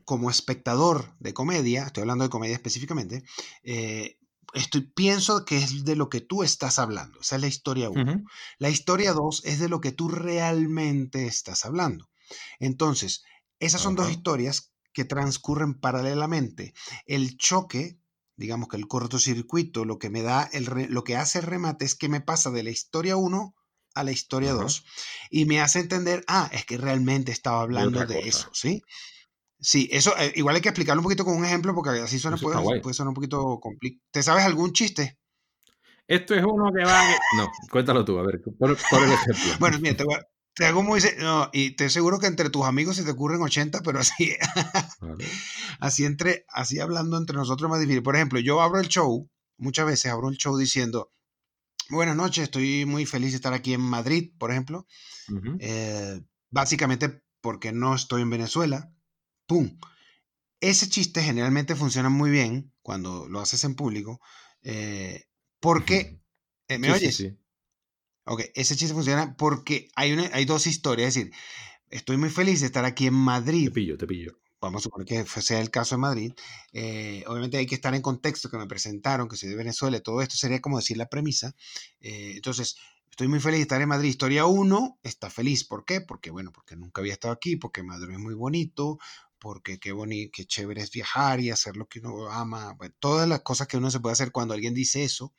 como 0.08 0.30
espectador 0.30 1.14
de 1.18 1.34
comedia, 1.34 1.84
estoy 1.84 2.00
hablando 2.00 2.24
de 2.24 2.30
comedia 2.30 2.54
específicamente, 2.54 3.24
eh, 3.62 4.16
estoy, 4.54 4.80
pienso 4.80 5.44
que 5.44 5.58
es 5.58 5.84
de 5.84 5.96
lo 5.96 6.08
que 6.08 6.22
tú 6.22 6.42
estás 6.42 6.78
hablando. 6.78 7.20
Esa 7.20 7.36
es 7.36 7.42
la 7.42 7.46
historia 7.48 7.90
1. 7.90 8.12
Ujú. 8.12 8.24
La 8.58 8.70
historia 8.70 9.12
2 9.12 9.42
es 9.44 9.58
de 9.58 9.68
lo 9.68 9.82
que 9.82 9.92
tú 9.92 10.08
realmente 10.08 11.26
estás 11.26 11.66
hablando. 11.66 12.08
Entonces, 12.58 13.22
esas 13.60 13.82
son 13.82 13.96
dos 13.96 14.10
historias 14.10 14.72
que 14.94 15.04
transcurren 15.04 15.74
paralelamente. 15.74 16.72
El 17.04 17.36
choque, 17.36 17.98
digamos 18.34 18.68
que 18.70 18.78
el 18.78 18.88
cortocircuito, 18.88 19.84
lo 19.84 19.98
que 19.98 20.08
me 20.08 20.22
da, 20.22 20.48
el 20.54 20.64
re- 20.64 20.88
lo 20.88 21.04
que 21.04 21.16
hace 21.16 21.40
el 21.40 21.44
remate 21.44 21.84
es 21.84 21.94
que 21.94 22.08
me 22.08 22.22
pasa 22.22 22.50
de 22.50 22.62
la 22.62 22.70
historia 22.70 23.16
1 23.16 23.54
a 23.94 24.04
la 24.04 24.12
historia 24.12 24.52
Ajá. 24.52 24.62
2 24.62 24.84
y 25.30 25.44
me 25.44 25.60
hace 25.60 25.80
entender, 25.80 26.24
ah, 26.28 26.48
es 26.50 26.64
que 26.64 26.78
realmente 26.78 27.30
estaba 27.30 27.60
hablando 27.60 28.06
de, 28.06 28.20
eso, 28.20 28.48
¿sí? 28.54 28.80
Sí, 29.60 29.88
eso 29.92 30.14
eh, 30.18 30.32
igual 30.36 30.54
hay 30.56 30.62
que 30.62 30.68
explicarlo 30.68 31.00
un 31.00 31.04
poquito 31.04 31.24
con 31.24 31.36
un 31.36 31.44
ejemplo 31.44 31.74
porque 31.74 31.90
así 32.00 32.18
suena, 32.18 32.36
puede, 32.36 32.56
puede 32.82 32.94
sonar 32.94 33.08
un 33.08 33.14
poquito 33.14 33.58
complicado. 33.60 34.02
¿Te 34.12 34.22
sabes 34.22 34.44
algún 34.44 34.72
chiste? 34.72 35.18
Esto 36.06 36.34
es 36.34 36.44
uno 36.44 36.72
que 36.72 36.84
va... 36.84 37.06
que- 37.08 37.36
No, 37.36 37.50
cuéntalo 37.70 38.04
tú, 38.04 38.18
a 38.18 38.22
ver, 38.22 38.40
pon 38.58 38.70
el 39.04 39.12
ejemplo. 39.12 39.56
Bueno, 39.58 39.78
mira, 39.80 39.96
te, 39.96 40.04
voy 40.04 40.14
a- 40.14 40.22
te 40.54 40.64
hago 40.66 40.82
muy... 40.82 41.00
No, 41.18 41.50
y 41.52 41.76
te 41.76 41.86
aseguro 41.86 42.18
que 42.18 42.26
entre 42.28 42.50
tus 42.50 42.64
amigos 42.64 42.96
se 42.96 43.04
te 43.04 43.10
ocurren 43.10 43.42
80, 43.42 43.80
pero 43.82 43.98
así, 43.98 44.32
Vale. 45.00 45.24
así, 45.80 46.04
entre, 46.04 46.46
así 46.48 46.78
hablando 46.80 47.18
entre 47.18 47.36
nosotros 47.36 47.68
es 47.68 47.70
más 47.70 47.80
difícil. 47.80 48.02
Por 48.02 48.16
ejemplo, 48.16 48.38
yo 48.40 48.62
abro 48.62 48.80
el 48.80 48.88
show, 48.88 49.28
muchas 49.58 49.86
veces 49.86 50.10
abro 50.12 50.28
el 50.30 50.36
show 50.36 50.56
diciendo, 50.56 51.12
buenas 51.90 52.16
noches, 52.16 52.44
estoy 52.44 52.86
muy 52.86 53.06
feliz 53.06 53.32
de 53.32 53.36
estar 53.36 53.52
aquí 53.52 53.74
en 53.74 53.80
Madrid, 53.82 54.32
por 54.38 54.50
ejemplo. 54.50 54.86
Eh, 55.60 56.20
básicamente 56.50 57.22
porque 57.40 57.72
no 57.72 57.94
estoy 57.94 58.22
en 58.22 58.30
Venezuela. 58.30 58.90
¡Pum! 59.48 59.78
Ese 60.60 60.88
chiste 60.88 61.22
generalmente 61.22 61.76
funciona 61.76 62.10
muy 62.10 62.30
bien 62.30 62.72
cuando 62.82 63.28
lo 63.28 63.40
haces 63.40 63.64
en 63.64 63.74
público, 63.76 64.20
eh, 64.62 65.26
porque... 65.60 66.20
eh, 66.68 66.78
¿Me 66.78 66.88
Sí, 66.88 66.94
sí, 66.94 67.06
oyes? 67.06 67.14
sí. 67.14 67.38
Ok, 68.24 68.42
ese 68.54 68.76
chiste 68.76 68.94
funciona 68.94 69.36
porque 69.36 69.88
hay, 69.96 70.12
una, 70.12 70.30
hay 70.34 70.44
dos 70.44 70.66
historias. 70.66 71.08
Es 71.10 71.14
decir, 71.16 71.32
estoy 71.90 72.18
muy 72.18 72.30
feliz 72.30 72.60
de 72.60 72.66
estar 72.66 72.84
aquí 72.84 73.06
en 73.08 73.14
Te 73.62 73.70
Madrid. 73.70 73.70
pillo, 73.70 73.96
te 73.96 74.06
pillo. 74.06 74.32
Vamos 74.60 74.82
a 74.82 74.84
suponer 74.84 75.06
que 75.06 75.24
sea 75.42 75.60
el 75.60 75.70
caso 75.70 75.94
de 75.96 76.00
Madrid. 76.00 76.32
Eh, 76.72 77.24
obviamente 77.28 77.58
hay 77.58 77.66
que 77.66 77.76
estar 77.76 77.94
en 77.94 78.02
contexto 78.02 78.50
que 78.50 78.58
me 78.58 78.66
presentaron, 78.66 79.28
que 79.28 79.36
soy 79.36 79.48
de 79.50 79.56
Venezuela. 79.56 80.00
Todo 80.00 80.20
esto 80.22 80.36
sería 80.36 80.60
como 80.60 80.78
decir 80.78 80.96
la 80.96 81.06
premisa. 81.08 81.54
Eh, 82.00 82.32
entonces, 82.36 82.76
estoy 83.10 83.28
muy 83.28 83.40
feliz 83.40 83.58
de 83.58 83.62
estar 83.62 83.80
en 83.82 83.88
Madrid. 83.88 84.08
Historia 84.10 84.46
1 84.46 84.98
está 85.04 85.30
feliz. 85.30 85.64
¿Por 85.64 85.84
qué? 85.84 86.00
Porque, 86.00 86.30
bueno, 86.30 86.52
porque 86.52 86.76
nunca 86.76 87.00
había 87.00 87.12
estado 87.12 87.32
aquí, 87.34 87.56
porque 87.56 87.84
Madrid 87.84 88.14
es 88.14 88.18
muy 88.20 88.34
bonito, 88.34 88.98
porque 89.38 89.78
qué 89.78 89.92
bonito, 89.92 90.30
qué 90.34 90.46
chévere 90.46 90.82
es 90.82 90.90
viajar 90.90 91.40
y 91.40 91.50
hacer 91.50 91.76
lo 91.76 91.86
que 91.86 92.00
uno 92.00 92.30
ama. 92.30 92.74
Bueno, 92.74 92.94
todas 92.98 93.28
las 93.28 93.40
cosas 93.40 93.68
que 93.68 93.76
uno 93.76 93.90
se 93.90 94.00
puede 94.00 94.12
hacer 94.12 94.32
cuando 94.32 94.54
alguien 94.54 94.74
dice 94.74 95.04
eso. 95.04 95.34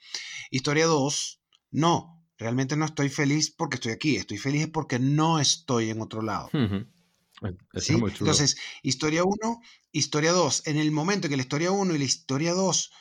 Historia 0.51 0.85
2, 0.85 1.41
no. 1.71 2.15
Realmente 2.37 2.77
no 2.77 2.85
estoy 2.85 3.09
feliz 3.09 3.51
porque 3.51 3.75
estoy 3.75 3.91
aquí. 3.91 4.15
Estoy 4.15 4.37
feliz 4.37 4.67
porque 4.71 4.97
no 4.97 5.39
estoy 5.39 5.89
en 5.89 6.01
otro 6.01 6.21
lado. 6.21 6.49
Chulo. 6.51 8.07
Entonces, 8.07 8.57
historia 8.83 9.23
1, 9.23 9.61
historia 9.91 10.31
2. 10.31 10.67
En 10.67 10.77
el 10.77 10.91
momento 10.91 11.29
que 11.29 11.37
la 11.37 11.43
historia 11.43 11.71
1 11.71 11.95
y 11.95 11.97
la 11.97 12.03
historia 12.03 12.53
2 12.53 12.91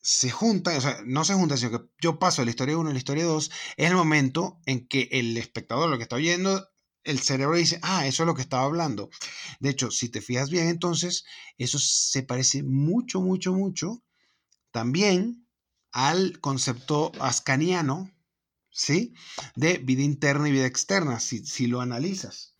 se 0.00 0.30
juntan, 0.30 0.76
o 0.76 0.80
sea, 0.82 0.98
no 1.06 1.24
se 1.24 1.32
juntan, 1.32 1.56
sino 1.56 1.70
que 1.70 1.86
yo 2.00 2.18
paso 2.18 2.42
de 2.42 2.46
la 2.46 2.50
historia 2.50 2.76
1 2.76 2.90
a 2.90 2.92
la 2.92 2.98
historia 2.98 3.24
2, 3.24 3.50
es 3.76 3.90
el 3.90 3.96
momento 3.96 4.60
en 4.66 4.86
que 4.86 5.08
el 5.12 5.36
espectador, 5.38 5.88
lo 5.88 5.96
que 5.96 6.02
está 6.02 6.16
oyendo, 6.16 6.68
el 7.04 7.20
cerebro 7.20 7.56
dice, 7.56 7.78
ah, 7.82 8.06
eso 8.06 8.22
es 8.22 8.26
lo 8.26 8.34
que 8.34 8.42
estaba 8.42 8.64
hablando. 8.64 9.10
De 9.60 9.70
hecho, 9.70 9.90
si 9.90 10.08
te 10.08 10.20
fijas 10.20 10.50
bien, 10.50 10.68
entonces, 10.68 11.24
eso 11.58 11.78
se 11.78 12.22
parece 12.22 12.62
mucho, 12.62 13.20
mucho, 13.20 13.52
mucho 13.52 14.02
también 14.72 15.46
al 15.92 16.40
concepto 16.40 17.12
ascaniano, 17.20 18.10
¿sí? 18.70 19.14
De 19.54 19.78
vida 19.78 20.02
interna 20.02 20.48
y 20.48 20.52
vida 20.52 20.66
externa, 20.66 21.20
si, 21.20 21.46
si 21.46 21.66
lo 21.68 21.80
analizas 21.80 22.53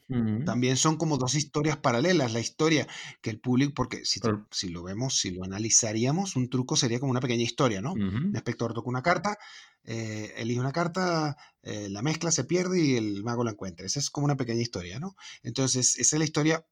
También 0.44 0.76
son 0.76 0.96
como 0.96 1.16
dos 1.16 1.34
historias 1.34 1.76
paralelas. 1.78 2.32
La 2.32 2.40
historia 2.40 2.86
que 3.22 3.30
el 3.30 3.40
público, 3.40 3.72
porque 3.74 4.04
si, 4.04 4.20
si 4.50 4.68
lo 4.68 4.82
vemos, 4.82 5.18
si 5.18 5.30
lo 5.30 5.44
analizaríamos, 5.44 6.36
un 6.36 6.48
truco 6.50 6.76
sería 6.76 7.00
como 7.00 7.10
una 7.10 7.20
pequeña 7.20 7.42
historia, 7.42 7.80
¿no? 7.80 7.92
Ujú. 7.92 8.02
Un 8.02 8.36
espectador 8.36 8.74
toca 8.74 8.88
una 8.88 9.02
carta, 9.02 9.38
eh, 9.84 10.32
elige 10.36 10.60
una 10.60 10.72
carta, 10.72 11.36
eh, 11.62 11.88
la 11.88 12.02
mezcla, 12.02 12.30
se 12.30 12.44
pierde 12.44 12.80
y 12.82 12.96
el 12.96 13.22
mago 13.24 13.44
la 13.44 13.52
encuentra. 13.52 13.86
Esa 13.86 14.00
es 14.00 14.10
como 14.10 14.26
una 14.26 14.36
pequeña 14.36 14.60
historia, 14.60 14.98
¿no? 15.00 15.16
Entonces, 15.42 15.98
esa 15.98 16.16
es 16.16 16.18
la 16.18 16.24
historia 16.24 16.66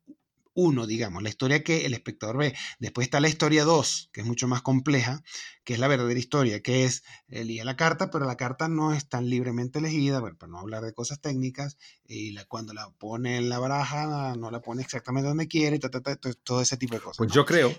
uno, 0.55 0.87
digamos, 0.87 1.23
la 1.23 1.29
historia 1.29 1.63
que 1.63 1.87
el 1.87 1.95
espectador 1.95 2.37
ve. 2.37 2.55
Después 2.79 3.07
está 3.07 3.21
la 3.21 3.29
historia 3.29 3.65
dos, 3.65 4.11
que 4.13 4.21
es 4.21 4.27
mucho 4.27 4.49
más 4.49 4.63
compleja, 4.63 5.23
que 5.65 5.75
es 5.75 5.79
la 5.79 5.89
verdadera 5.89 6.19
historia, 6.19 6.63
que 6.63 6.85
es 6.85 7.05
elige 7.29 7.65
la 7.65 7.77
carta, 7.77 8.11
pero 8.11 8.27
la 8.27 8.37
carta 8.37 8.69
no 8.69 8.93
es 8.93 9.09
tan 9.09 9.31
libremente 9.31 9.79
elegida, 9.79 10.21
bueno, 10.21 10.37
para 10.37 10.53
no 10.53 10.59
hablar 10.59 10.83
de 10.83 10.93
cosas 10.93 11.21
técnicas, 11.21 11.79
y 12.05 12.33
la, 12.33 12.45
cuando 12.45 12.75
la 12.75 12.91
pone 12.99 13.37
en 13.37 13.49
la 13.49 13.59
baraja, 13.59 14.35
no 14.37 14.51
la 14.51 14.61
pone 14.61 14.83
exactamente 14.83 15.29
donde 15.29 15.49
quiere, 15.49 15.79
ta, 15.79 15.89
ta, 15.91 16.01
ta, 16.01 16.17
to- 16.17 16.35
todo 16.35 16.61
ese 16.61 16.77
tipo 16.77 16.95
de 16.95 17.01
cosas. 17.01 17.19
Pues 17.19 17.29
¿no? 17.31 17.35
yo 17.35 17.47
creo 17.47 17.73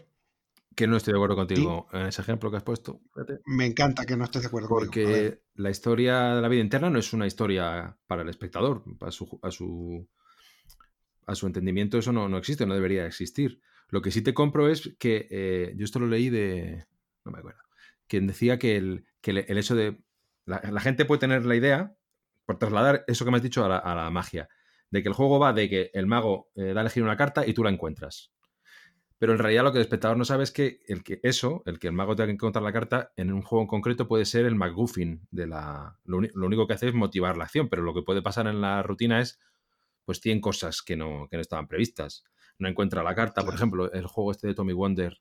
que 0.76 0.88
no 0.88 0.98
estoy 0.98 1.14
de 1.14 1.20
acuerdo 1.20 1.36
contigo 1.36 1.88
en 1.94 2.08
ese 2.08 2.22
ejemplo 2.22 2.50
que 2.50 2.58
has 2.58 2.64
puesto. 2.64 3.00
Fíjate. 3.14 3.42
Me 3.46 3.68
encanta 3.68 4.06
que 4.06 4.18
no 4.18 4.24
estés 4.24 4.42
de 4.42 4.48
acuerdo. 4.48 4.68
A 4.76 4.80
ver. 4.80 4.86
Porque 4.88 5.44
la 5.54 5.70
historia 5.70 6.34
de 6.36 6.42
la 6.42 6.48
vida 6.48 6.62
interna 6.62 6.90
no 6.90 6.98
es 6.98 7.14
una 7.14 7.28
historia 7.28 7.96
para 8.08 8.24
el 8.24 8.30
espectador, 8.30 8.84
a 9.02 9.12
su, 9.12 9.40
a 9.44 9.52
su, 9.52 10.10
a 11.28 11.36
su 11.36 11.48
entendimiento 11.48 11.98
eso 11.98 12.12
no, 12.12 12.30
no 12.30 12.38
existe, 12.38 12.66
no 12.66 12.74
debería 12.74 13.06
existir. 13.06 13.62
Lo 13.90 14.02
que 14.02 14.12
sí 14.12 14.22
te 14.22 14.34
compro 14.34 14.70
es 14.70 14.96
que, 14.98 15.28
eh, 15.30 15.74
yo 15.76 15.86
esto 15.86 16.00
lo 16.00 16.08
leí 16.08 16.30
de, 16.30 16.86
no 17.26 17.32
me 17.32 17.40
acuerdo, 17.40 17.62
quien 18.08 18.28
decía 18.28 18.58
que 18.58 18.76
el, 18.76 19.06
que 19.22 19.32
el, 19.32 19.58
hecho 19.58 19.76
de, 19.76 20.00
la, 20.46 20.82
gente 20.82 21.06
puede 21.06 21.20
tener 21.20 21.46
la 21.46 21.56
idea, 21.56 21.96
por 22.46 22.58
trasladar 22.58 23.04
eso 23.08 23.24
que 23.24 23.32
me 23.32 23.38
has 23.38 23.44
dicho 23.44 23.64
a 23.64 23.96
la, 23.96 24.10
magia, 24.10 24.50
de 24.90 25.02
que 25.02 25.10
el 25.10 25.14
juego 25.14 25.40
va 25.40 25.54
de 25.54 25.70
que 25.70 25.92
el 25.94 26.08
mago 26.08 26.50
eh, 26.56 26.74
da 26.74 26.82
a 26.82 26.82
elegir 26.82 27.04
una 27.04 27.18
carta 27.18 27.46
y 27.46 27.54
tú 27.54 27.64
la 27.64 27.70
encuentras. 27.70 28.32
Pero 29.18 29.34
en 29.34 29.40
realidad 29.40 29.64
lo 29.64 29.72
que 29.72 29.78
el 29.78 29.84
espectador 29.84 30.18
no 30.18 30.26
sabe 30.26 30.44
es 30.44 30.52
que, 30.52 30.82
el 30.88 31.04
que 31.04 31.20
eso, 31.24 31.64
el 31.66 31.80
que 31.80 31.88
el 31.88 31.94
mago 31.94 32.16
tenga 32.16 32.28
que 32.28 32.34
encontrar 32.34 32.64
la 32.64 32.74
carta, 32.74 33.14
en 33.16 33.32
un 33.32 33.42
juego 33.42 33.62
en 33.62 33.68
concreto 33.68 34.08
puede 34.08 34.26
ser 34.26 34.46
el 34.46 34.56
McGuffin 34.56 35.26
de 35.32 35.48
la. 35.48 35.98
Lo, 36.04 36.20
lo 36.20 36.46
único 36.46 36.68
que 36.68 36.74
hace 36.74 36.90
es 36.90 36.94
motivar 36.94 37.38
la 37.38 37.46
acción, 37.46 37.70
pero 37.70 37.84
lo 37.84 37.94
que 37.94 38.02
puede 38.02 38.22
pasar 38.22 38.48
en 38.48 38.60
la 38.60 38.84
rutina 38.84 39.22
es 39.22 39.40
pues 40.06 40.20
100 40.20 40.42
cosas 40.42 40.82
que 40.82 40.96
no, 40.96 41.28
que 41.30 41.38
no 41.38 41.42
estaban 41.42 41.68
previstas. 41.68 42.24
No 42.60 42.68
encuentra 42.68 43.04
la 43.04 43.16
carta, 43.16 43.44
por 43.44 43.56
ejemplo, 43.56 43.92
el 43.92 44.06
juego 44.08 44.32
este 44.32 44.48
de 44.48 44.54
Tommy 44.54 44.74
Wonder, 44.74 45.18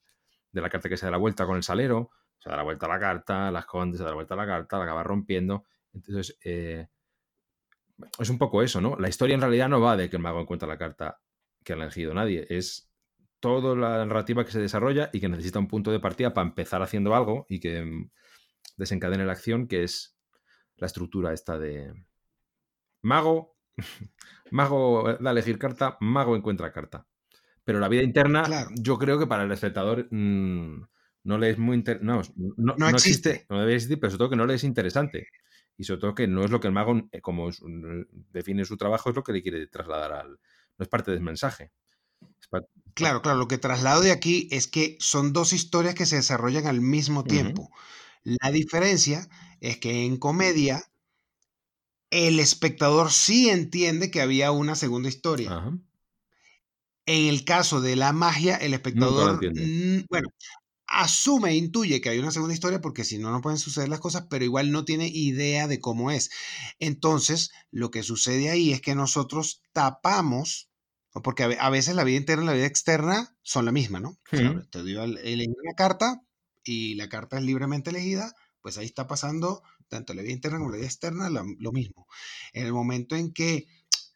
de 0.53 0.61
la 0.61 0.69
carta 0.69 0.89
que 0.89 0.97
se 0.97 1.07
da 1.07 1.13
la 1.13 1.19
vuelta 1.19 1.47
con 1.47 1.57
el 1.57 1.63
salero, 1.63 2.11
se 2.39 2.51
da 2.51 2.57
la 2.57 2.63
vuelta 2.63 2.87
a 2.87 2.89
la 2.91 2.99
carta, 2.99 3.51
la 3.51 3.61
esconde, 3.61 3.97
se 3.97 4.05
da 4.05 4.11
la 4.11 4.17
vuelta 4.17 4.35
a 4.35 4.37
la 4.37 4.47
carta, 4.47 4.79
la 4.79 4.85
acaba 4.85 5.03
rompiendo. 5.03 5.65
Entonces, 5.93 6.39
eh, 6.45 6.89
es 8.19 8.31
un 8.31 8.39
poco 8.39 8.63
eso, 8.63 8.81
¿no? 8.81 8.97
La 8.99 9.09
historia 9.09 9.35
en 9.35 9.41
realidad 9.41 9.69
no 9.69 9.81
va 9.81 9.97
de 9.97 10.11
que 10.11 10.17
el 10.17 10.23
mago 10.23 10.41
encuentra 10.41 10.69
la 10.69 10.79
carta 10.79 11.21
que 11.65 11.73
ha 11.73 11.77
elegido 11.77 12.13
nadie, 12.13 12.47
es 12.49 12.91
toda 13.41 13.75
la 13.75 14.05
narrativa 14.05 14.45
que 14.45 14.53
se 14.53 14.61
desarrolla 14.61 15.11
y 15.13 15.21
que 15.21 15.29
necesita 15.29 15.59
un 15.59 15.69
punto 15.69 15.91
de 15.91 16.01
partida 16.01 16.33
para 16.33 16.47
empezar 16.47 16.83
haciendo 16.83 17.15
algo 17.15 17.47
y 17.49 17.61
que 17.61 17.83
mm, 17.83 18.11
desencadene 18.77 19.25
la 19.25 19.33
acción, 19.33 19.67
que 19.67 19.83
es 19.83 20.17
la 20.77 20.87
estructura 20.87 21.33
esta 21.33 21.59
de 21.59 21.93
mago, 23.03 23.52
mago 24.51 25.17
da 25.21 25.31
a 25.31 25.33
elegir 25.33 25.59
carta, 25.59 25.97
mago 26.01 26.37
encuentra 26.37 26.73
carta. 26.73 27.07
Pero 27.65 27.79
la 27.79 27.89
vida 27.89 28.03
interna, 28.03 28.45
yo 28.75 28.99
creo 28.99 29.19
que 29.19 29.27
para 29.27 29.45
el 29.45 29.53
espectador 29.53 30.09
mm, 30.11 30.83
no 31.25 31.39
le 31.39 31.51
es 31.51 31.59
muy 31.59 31.83
no, 32.01 32.23
no, 32.57 32.89
existe. 32.89 33.47
no 33.49 33.61
debe 33.61 33.75
existir, 33.75 34.01
pero 34.01 34.11
sobre 34.11 34.19
todo 34.19 34.31
que 34.31 34.37
no 34.37 34.47
le 34.47 34.55
es 34.55 34.65
interesante. 34.65 35.29
Y 35.77 35.85
sobre 35.85 36.01
todo 36.01 36.15
que 36.15 36.27
no 36.27 36.45
es 36.45 36.51
lo 36.51 36.61
que 36.61 36.67
el 36.67 36.75
mago, 36.75 37.09
eh, 37.13 37.21
como 37.21 37.51
define 38.31 38.65
su 38.65 38.77
trabajo, 38.77 39.11
es 39.11 39.17
lo 39.17 39.23
que 39.23 39.33
le 39.33 39.43
quiere 39.43 39.67
trasladar 39.69 40.13
al. 40.13 40.31
No 40.79 40.83
es 40.83 40.89
parte 40.89 41.13
del 41.13 41.23
mensaje. 41.23 41.73
Claro, 42.95 43.23
claro, 43.23 43.39
lo 43.39 43.49
que 43.49 43.59
traslado 43.59 44.03
de 44.03 44.13
aquí 44.13 44.49
es 44.51 44.67
que 44.67 44.97
son 45.01 45.33
dos 45.33 45.53
historias 45.53 45.95
que 45.95 46.07
se 46.07 46.17
desarrollan 46.17 46.67
al 46.67 46.81
mismo 46.81 47.25
tiempo. 47.25 47.71
La 48.23 48.51
diferencia 48.51 49.29
es 49.61 49.79
que 49.79 50.05
en 50.05 50.19
comedia 50.19 50.83
el 52.13 52.41
espectador 52.41 53.11
sí 53.11 53.49
entiende 53.49 54.11
que 54.11 54.21
había 54.21 54.53
una 54.53 54.75
segunda 54.75 55.09
historia. 55.09 55.73
En 57.07 57.27
el 57.29 57.45
caso 57.45 57.81
de 57.81 57.97
la 57.97 58.13
magia, 58.13 58.57
el 58.57 58.75
espectador, 58.75 59.41
bueno, 60.11 60.29
asume, 60.87 61.57
intuye 61.57 62.03
que 62.03 62.11
hay 62.11 62.19
una 62.19 62.31
segunda 62.31 62.53
historia 62.53 62.83
porque 62.83 63.05
si 63.05 63.17
no, 63.17 63.33
no 63.33 63.41
pueden 63.41 63.59
suceder 63.59 63.89
las 63.89 63.99
cosas, 63.99 64.27
pero 64.29 64.45
igual 64.45 64.71
no 64.73 64.85
tiene 64.85 65.09
idea 65.09 65.67
de 65.67 65.81
cómo 65.81 66.11
es. 66.11 66.31
Entonces, 66.79 67.51
lo 67.71 67.91
que 67.91 68.03
sucede 68.03 68.51
ahí 68.51 68.73
es 68.73 68.83
que 68.83 68.95
nosotros 68.95 69.63
tapamos, 69.73 70.69
porque 71.25 71.57
a 71.59 71.71
veces 71.71 71.95
la 71.95 72.05
vida 72.05 72.19
interna 72.19 72.45
y 72.45 72.47
la 72.49 72.53
vida 72.53 72.67
externa 72.67 73.35
son 73.41 73.65
la 73.65 73.73
misma, 73.73 74.01
¿no? 74.01 74.19
te 74.71 74.85
dio 74.85 75.03
una 75.03 75.75
carta 75.79 76.23
y 76.63 76.95
la 76.97 77.09
carta 77.09 77.39
es 77.39 77.43
libremente 77.43 77.89
elegida, 77.89 78.35
pues 78.61 78.77
ahí 78.77 78.85
está 78.85 79.07
pasando 79.07 79.63
tanto 79.93 80.15
la 80.15 80.23
vida 80.23 80.33
interna 80.33 80.59
como 80.59 80.71
la 80.71 80.79
vida 80.79 80.87
externa 80.87 81.29
lo 81.29 81.73
mismo. 81.73 82.07
En 82.55 82.65
el 82.65 82.73
momento 82.73 83.15
en 83.15 83.33
que 83.33 83.67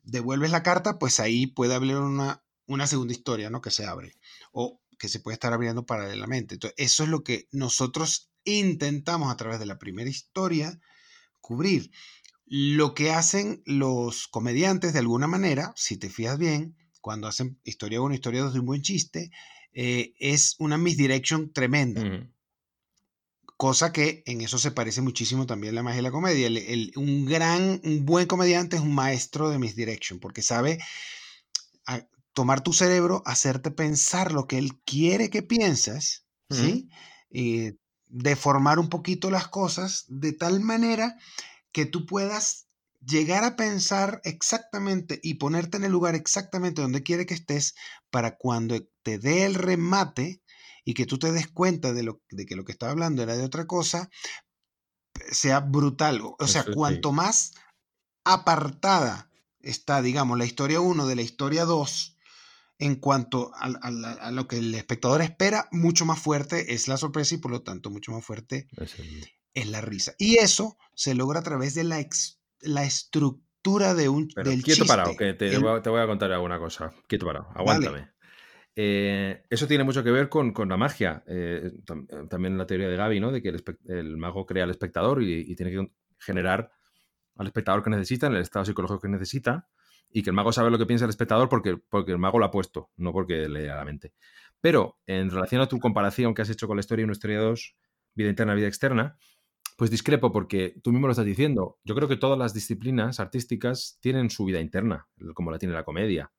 devuelves 0.03 0.51
la 0.51 0.63
carta, 0.63 0.99
pues 0.99 1.21
ahí 1.21 1.47
puede 1.47 1.75
haber 1.75 1.97
una, 1.97 2.43
una 2.67 2.87
segunda 2.87 3.13
historia, 3.13 3.51
¿no? 3.51 3.61
Que 3.61 3.71
se 3.71 3.85
abre. 3.85 4.15
O 4.53 4.81
que 4.99 5.09
se 5.09 5.21
puede 5.21 5.35
estar 5.35 5.53
abriendo 5.53 5.85
paralelamente. 5.85 6.55
Entonces, 6.55 6.75
eso 6.79 7.03
es 7.03 7.11
lo 7.11 7.23
que 7.23 7.47
nosotros 7.53 8.31
intentamos 8.45 9.31
a 9.31 9.37
través 9.37 9.59
de 9.59 9.67
la 9.67 9.79
primera 9.79 10.09
historia 10.09 10.81
cubrir. 11.43 11.91
Lo 12.47 12.95
que 12.95 13.11
hacen 13.11 13.63
los 13.67 14.29
comediantes 14.29 14.95
de 14.95 15.01
alguna 15.01 15.27
manera, 15.27 15.75
si 15.77 15.99
te 15.99 16.09
fijas 16.09 16.39
bien, 16.39 16.75
cuando 17.03 17.29
hacen 17.29 17.61
historia 17.65 18.01
1, 18.01 18.15
historia 18.15 18.43
2 18.43 18.55
de 18.55 18.61
un 18.61 18.67
buen 18.67 18.83
chiste, 18.83 19.31
eh, 19.75 20.15
es 20.19 20.57
una 20.59 20.79
misdirection 20.79 21.53
tremenda. 21.53 22.31
Cosa 23.57 23.93
que 23.93 24.23
en 24.27 24.43
eso 24.43 24.59
se 24.59 24.71
parece 24.71 25.01
muchísimo 25.01 25.47
también 25.47 25.75
la 25.75 25.83
magia 25.83 25.97
de 25.97 26.03
la 26.03 26.11
comedia. 26.11 26.49
un 26.97 27.25
gran, 27.25 27.81
un 27.85 28.05
buen 28.05 28.27
comediante 28.27 28.77
es 28.77 28.83
un 28.83 28.95
maestro 28.95 29.49
de 29.49 29.59
misdirection, 29.59 30.19
porque 30.21 30.43
sabe 30.43 30.79
tomar 32.37 32.61
tu 32.61 32.75
cerebro, 32.75 33.23
hacerte 33.25 33.71
pensar 33.71 34.31
lo 34.33 34.47
que 34.47 34.59
él 34.59 34.79
quiere 34.85 35.31
que 35.31 35.43
pienses, 35.43 36.27
¿sí? 36.51 36.91
Y 37.31 37.79
deformar 38.09 38.79
un 38.79 38.91
poquito 38.91 39.31
las 39.31 39.49
cosas 39.49 40.05
de 40.09 40.35
tal 40.35 40.61
manera 40.61 41.17
que 41.73 41.87
tú 41.87 42.05
puedas 42.05 42.67
llegar 43.01 43.43
a 43.45 43.57
pensar 43.57 44.21
exactamente 44.25 45.19
y 45.23 45.35
ponerte 45.35 45.79
en 45.79 45.85
el 45.85 45.93
lugar 45.93 46.15
exactamente 46.15 46.83
donde 46.83 47.03
quiere 47.03 47.25
que 47.25 47.35
estés 47.35 47.75
para 48.11 48.37
cuando 48.37 48.87
te 49.03 49.19
dé 49.19 49.47
el 49.47 49.55
remate 49.55 50.43
y 50.87 50.95
que 50.95 51.05
tú 51.05 51.19
te 51.19 51.33
des 51.33 51.49
cuenta 51.49 51.93
de, 51.93 52.05
lo, 52.05 52.23
de 52.31 52.47
que 52.47 52.55
lo 52.55 52.65
que 52.65 52.71
estaba 52.71 52.93
hablando 52.93 53.21
era 53.21 53.37
de 53.37 53.45
otra 53.45 53.67
cosa, 53.67 54.09
sea 55.33 55.59
brutal. 55.59 56.21
O 56.23 56.47
sea, 56.47 56.65
cuanto 56.65 57.11
más 57.11 57.55
apartada 58.25 59.29
está, 59.61 60.01
digamos, 60.01 60.39
la 60.39 60.45
historia 60.45 60.81
1 60.81 61.09
de 61.09 61.17
la 61.17 61.23
historia 61.23 61.65
2, 61.65 62.17
en 62.79 62.95
cuanto 62.95 63.51
a, 63.57 64.31
lo 64.31 64.47
que 64.47 64.59
el 64.59 64.75
espectador 64.77 65.23
espera, 65.23 65.69
mucho 65.73 66.05
más 66.05 66.21
fuerte 66.21 66.73
es 66.73 66.87
la 66.87 66.97
sorpresa 66.97 67.35
y 67.35 67.39
por 67.39 67.51
lo 67.51 67.63
tanto 67.63 67.91
mucho 67.91 68.13
más 68.13 68.25
fuerte 68.25 68.69
es, 69.55 69.67
la 69.67 69.81
risa. 69.81 70.15
Y 70.19 70.37
eso 70.37 70.79
se 70.95 71.15
logra 71.15 71.41
a 71.41 71.43
través 71.43 71.75
de 71.75 71.83
la, 71.83 72.07
la 72.61 72.85
estructura 72.85 73.95
de 73.95 74.09
un 74.09 74.29
Pero 74.33 74.53
quieto 74.63 74.87
parado, 74.87 75.17
que 75.17 75.35
te, 75.35 75.59
voy 75.59 76.01
a 76.01 76.07
contar 76.07 76.31
alguna 76.31 76.61
cosa. 76.61 76.95
Quieto 77.09 77.27
parado, 77.27 77.49
aguántame. 77.57 78.09
Eh, 78.79 79.43
eso 79.49 79.67
tiene 79.67 79.85
mucho 79.85 80.05
que 80.05 80.11
ver 80.11 80.29
con, 80.29 80.53
la 80.69 80.77
magia. 80.77 81.25
Eh, 81.27 81.73
también 82.29 82.59
la 82.59 82.67
teoría 82.67 82.89
de 82.89 82.97
Gaby, 82.97 83.21
¿no? 83.21 83.33
De 83.33 83.41
que 83.43 83.57
el, 83.89 84.17
mago 84.19 84.45
crea 84.45 84.65
al 84.65 84.71
espectador 84.71 85.23
y, 85.23 85.57
tiene 85.57 85.73
que 85.73 85.91
generar 86.19 86.71
al 87.37 87.47
espectador 87.47 87.83
que 87.83 87.91
necesita, 87.91 88.27
en 88.27 88.35
el 88.35 88.43
estado 88.43 88.67
psicológico 88.67 89.01
que 89.01 89.09
necesita 89.09 89.69
y 90.11 90.23
que 90.23 90.31
el 90.31 90.37
mago 90.37 90.53
sabe 90.53 90.71
lo 90.71 90.79
que 90.79 90.87
piensa 90.87 91.07
el 91.07 91.11
espectador 91.11 91.49
porque, 91.49 91.79
el 92.07 92.19
mago 92.19 92.39
lo 92.39 92.45
ha 92.45 92.51
puesto, 92.51 92.91
no 92.97 93.13
porque 93.13 93.49
lea 93.49 93.77
la 93.77 93.85
mente. 93.85 94.13
Pero 94.61 94.99
en 95.07 95.31
relación 95.31 95.63
a 95.63 95.69
tu 95.69 95.79
comparación 95.79 96.35
que 96.35 96.43
has 96.43 96.51
hecho 96.51 96.67
con 96.67 96.77
la 96.77 96.81
historia 96.81 97.05
1, 97.05 97.13
historia 97.13 97.41
2, 97.41 97.77
vida 98.15 98.29
interna, 98.29 98.55
vida 98.55 98.69
externa, 98.69 99.19
pues 99.77 99.91
discrepo 99.91 100.33
porque 100.33 100.75
tú 100.83 100.93
mismo 100.93 101.07
lo 101.07 101.13
estás 101.13 101.27
diciendo. 101.27 101.79
Yo 101.85 101.95
creo 101.95 102.09
que 102.09 102.17
todas 102.17 102.39
las 102.39 102.55
disciplinas 102.55 103.21
artísticas 103.21 103.99
tienen 104.01 104.31
su 104.31 104.45
vida 104.45 104.61
interna, 104.61 105.09
como 105.35 105.51
la 105.51 105.59
tiene 105.59 105.75
la 105.75 105.85
comedia. 105.85 106.33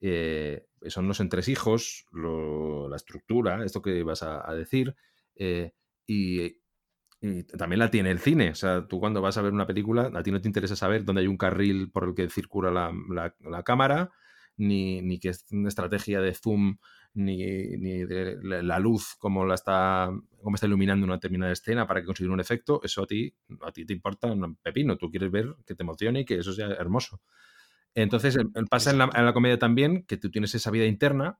Eh, 0.00 0.64
son 0.86 1.08
los 1.08 1.20
entresijos, 1.20 2.06
la 2.12 2.96
estructura, 2.96 3.64
esto 3.64 3.82
que 3.82 4.02
vas 4.02 4.22
a, 4.22 4.54
decir, 4.54 4.94
eh, 5.34 5.72
y, 6.06 6.58
también 7.58 7.80
la 7.80 7.90
tiene 7.90 8.12
el 8.12 8.20
cine. 8.20 8.50
O 8.50 8.54
sea, 8.54 8.86
tú 8.86 9.00
cuando 9.00 9.20
vas 9.20 9.36
a 9.36 9.42
ver 9.42 9.52
una 9.52 9.66
película, 9.66 10.10
a 10.14 10.22
ti 10.22 10.30
no 10.30 10.40
te 10.40 10.48
interesa 10.48 10.76
saber 10.76 11.04
dónde 11.04 11.22
hay 11.22 11.26
un 11.26 11.36
carril 11.36 11.90
por 11.90 12.04
el 12.04 12.14
que 12.14 12.30
circula 12.30 12.70
la, 12.70 13.62
cámara, 13.64 14.12
ni, 14.56 15.02
ni 15.02 15.20
una 15.50 15.68
estrategia 15.68 16.20
de 16.20 16.32
zoom, 16.34 16.78
ni, 17.14 17.36
de 17.38 18.38
la 18.62 18.78
luz, 18.78 19.16
como 19.18 19.44
la 19.44 19.54
está, 19.54 20.10
cómo 20.42 20.54
está 20.54 20.68
iluminando 20.68 21.04
una 21.04 21.16
determinada 21.16 21.52
escena 21.52 21.88
para 21.88 22.00
que 22.00 22.06
consiga 22.06 22.32
un 22.32 22.40
efecto. 22.40 22.80
Eso 22.84 23.02
a 23.02 23.06
ti, 23.06 23.34
a 23.62 23.72
ti 23.72 23.84
te 23.84 23.94
importa 23.94 24.28
un 24.28 24.54
pepino. 24.56 24.96
Tú 24.96 25.10
quieres 25.10 25.32
ver 25.32 25.56
que 25.66 25.74
te 25.74 25.82
emocione 25.82 26.20
y 26.20 26.24
que 26.24 26.38
eso 26.38 26.52
sea 26.52 26.68
hermoso. 26.68 27.20
Entonces, 27.94 28.36
pasa 28.70 28.90
en 28.90 28.98
la, 28.98 29.10
en 29.14 29.24
la 29.24 29.32
comedia 29.32 29.58
también 29.58 30.04
que 30.04 30.16
tú 30.16 30.30
tienes 30.30 30.54
esa 30.54 30.70
vida 30.70 30.86
interna 30.86 31.38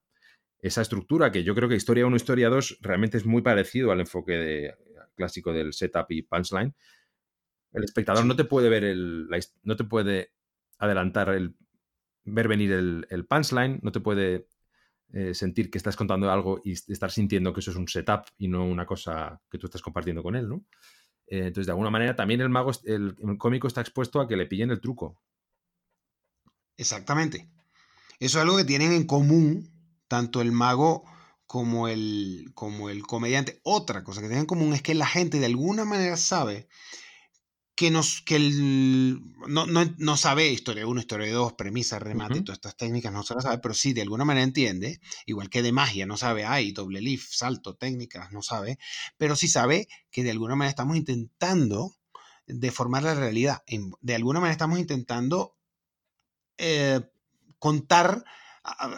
esa 0.61 0.83
estructura, 0.83 1.31
que 1.31 1.45
yo 1.45 1.55
creo 1.55 1.69
que 1.69 1.77
Historia 1.77 2.05
1, 2.05 2.17
Historia 2.17 2.49
2 2.49 2.79
realmente 2.81 3.17
es 3.17 3.25
muy 3.25 3.43
parecido 3.43 3.93
al 3.93 4.01
enfoque 4.01 4.33
de, 4.33 4.75
clásico 5.19 5.53
del 5.53 5.73
setup 5.73 6.07
y 6.11 6.23
punchline, 6.23 6.75
el 7.73 7.85
espectador 7.85 8.25
no 8.25 8.35
te 8.35 8.45
puede 8.45 8.71
ver 8.71 8.85
el. 8.85 9.29
no 9.63 9.77
te 9.77 9.85
puede 9.85 10.33
adelantar 10.79 11.29
el. 11.31 11.55
ver 12.25 12.49
venir 12.49 12.73
el, 12.73 13.27
punchline, 13.29 13.81
no 13.83 13.93
te 13.93 14.01
puede 14.01 14.47
eh, 15.13 15.35
sentir 15.35 15.71
que 15.71 15.77
estás 15.77 15.97
contando 15.97 16.31
algo 16.31 16.63
y 16.65 16.73
estar 16.73 17.11
sintiendo 17.11 17.53
que 17.53 17.61
eso 17.61 17.71
es 17.71 17.77
un 17.77 17.89
setup 17.89 18.23
y 18.39 18.49
no 18.49 18.65
una 18.65 18.87
cosa 18.87 19.43
que 19.51 19.59
tú 19.59 19.67
estás 19.67 19.83
compartiendo 19.83 20.23
con 20.23 20.35
él, 20.35 20.49
¿no? 20.49 20.65
Eh, 21.27 21.49
entonces, 21.49 21.67
de 21.67 21.73
alguna 21.73 21.91
manera, 21.91 22.17
también 22.17 22.41
el 22.41 22.49
mago, 22.49 22.71
el, 22.85 23.15
cómico 23.37 23.67
está 23.69 23.83
expuesto 23.83 24.21
a 24.21 24.29
que 24.29 24.37
le 24.37 24.47
pillen 24.47 24.71
el 24.71 24.81
truco. 24.81 25.21
Exactamente. 26.79 27.51
Eso 28.21 28.39
es 28.39 28.43
algo 28.43 28.57
que 28.57 28.65
tienen 28.65 28.93
en 28.93 29.05
común 29.05 29.71
tanto 30.09 30.41
el 30.41 30.53
mago 30.53 31.05
como 31.47 31.89
el, 31.89 32.51
como 32.55 32.89
el 32.89 33.07
comediante. 33.07 33.61
Otra 33.65 34.03
cosa 34.03 34.21
que 34.21 34.29
tienen 34.29 34.43
en 34.43 34.47
común 34.47 34.73
es 34.73 34.83
que 34.83 34.95
la 34.95 35.07
gente 35.07 35.39
de 35.39 35.47
alguna 35.47 35.85
manera 35.85 36.17
sabe 36.17 36.69
que, 37.75 37.91
nos, 37.91 38.23
que 38.23 38.37
el, 38.37 39.21
no, 39.47 39.67
no, 39.67 40.17
sabe 40.17 40.51
historia 40.51 40.87
1, 40.87 41.01
historia 41.01 41.33
2, 41.33 41.53
premisa, 41.53 42.01
remate, 42.01 42.41
todas 42.41 42.59
estas 42.59 42.77
técnicas 42.77 43.13
no 43.13 43.23
se 43.23 43.35
las 43.35 43.45
sabe, 43.45 43.59
pero 43.59 43.73
sí 43.73 43.93
de 43.93 44.03
alguna 44.03 44.25
manera 44.25 44.43
entiende, 44.43 45.01
igual 45.27 45.49
que 45.49 45.63
de 45.63 45.71
magia 45.71 46.05
no 46.05 46.17
sabe, 46.17 46.45
ay, 46.45 46.73
doble 46.73 47.01
lift, 47.01 47.31
salto, 47.31 47.77
técnicas, 47.77 48.33
no 48.33 48.43
sabe, 48.43 48.81
pero 49.17 49.37
sí 49.37 49.47
sabe 49.47 49.87
que 50.11 50.25
de 50.25 50.33
alguna 50.33 50.57
manera 50.57 50.71
estamos 50.71 50.97
intentando 50.97 51.95
deformar 52.49 53.05
la 53.05 53.15
realidad, 53.15 53.63
de 54.01 54.15
alguna 54.15 54.41
manera 54.41 54.53
estamos 54.53 54.81
intentando 54.81 55.58
eh, 56.59 57.01
contar 57.59 58.25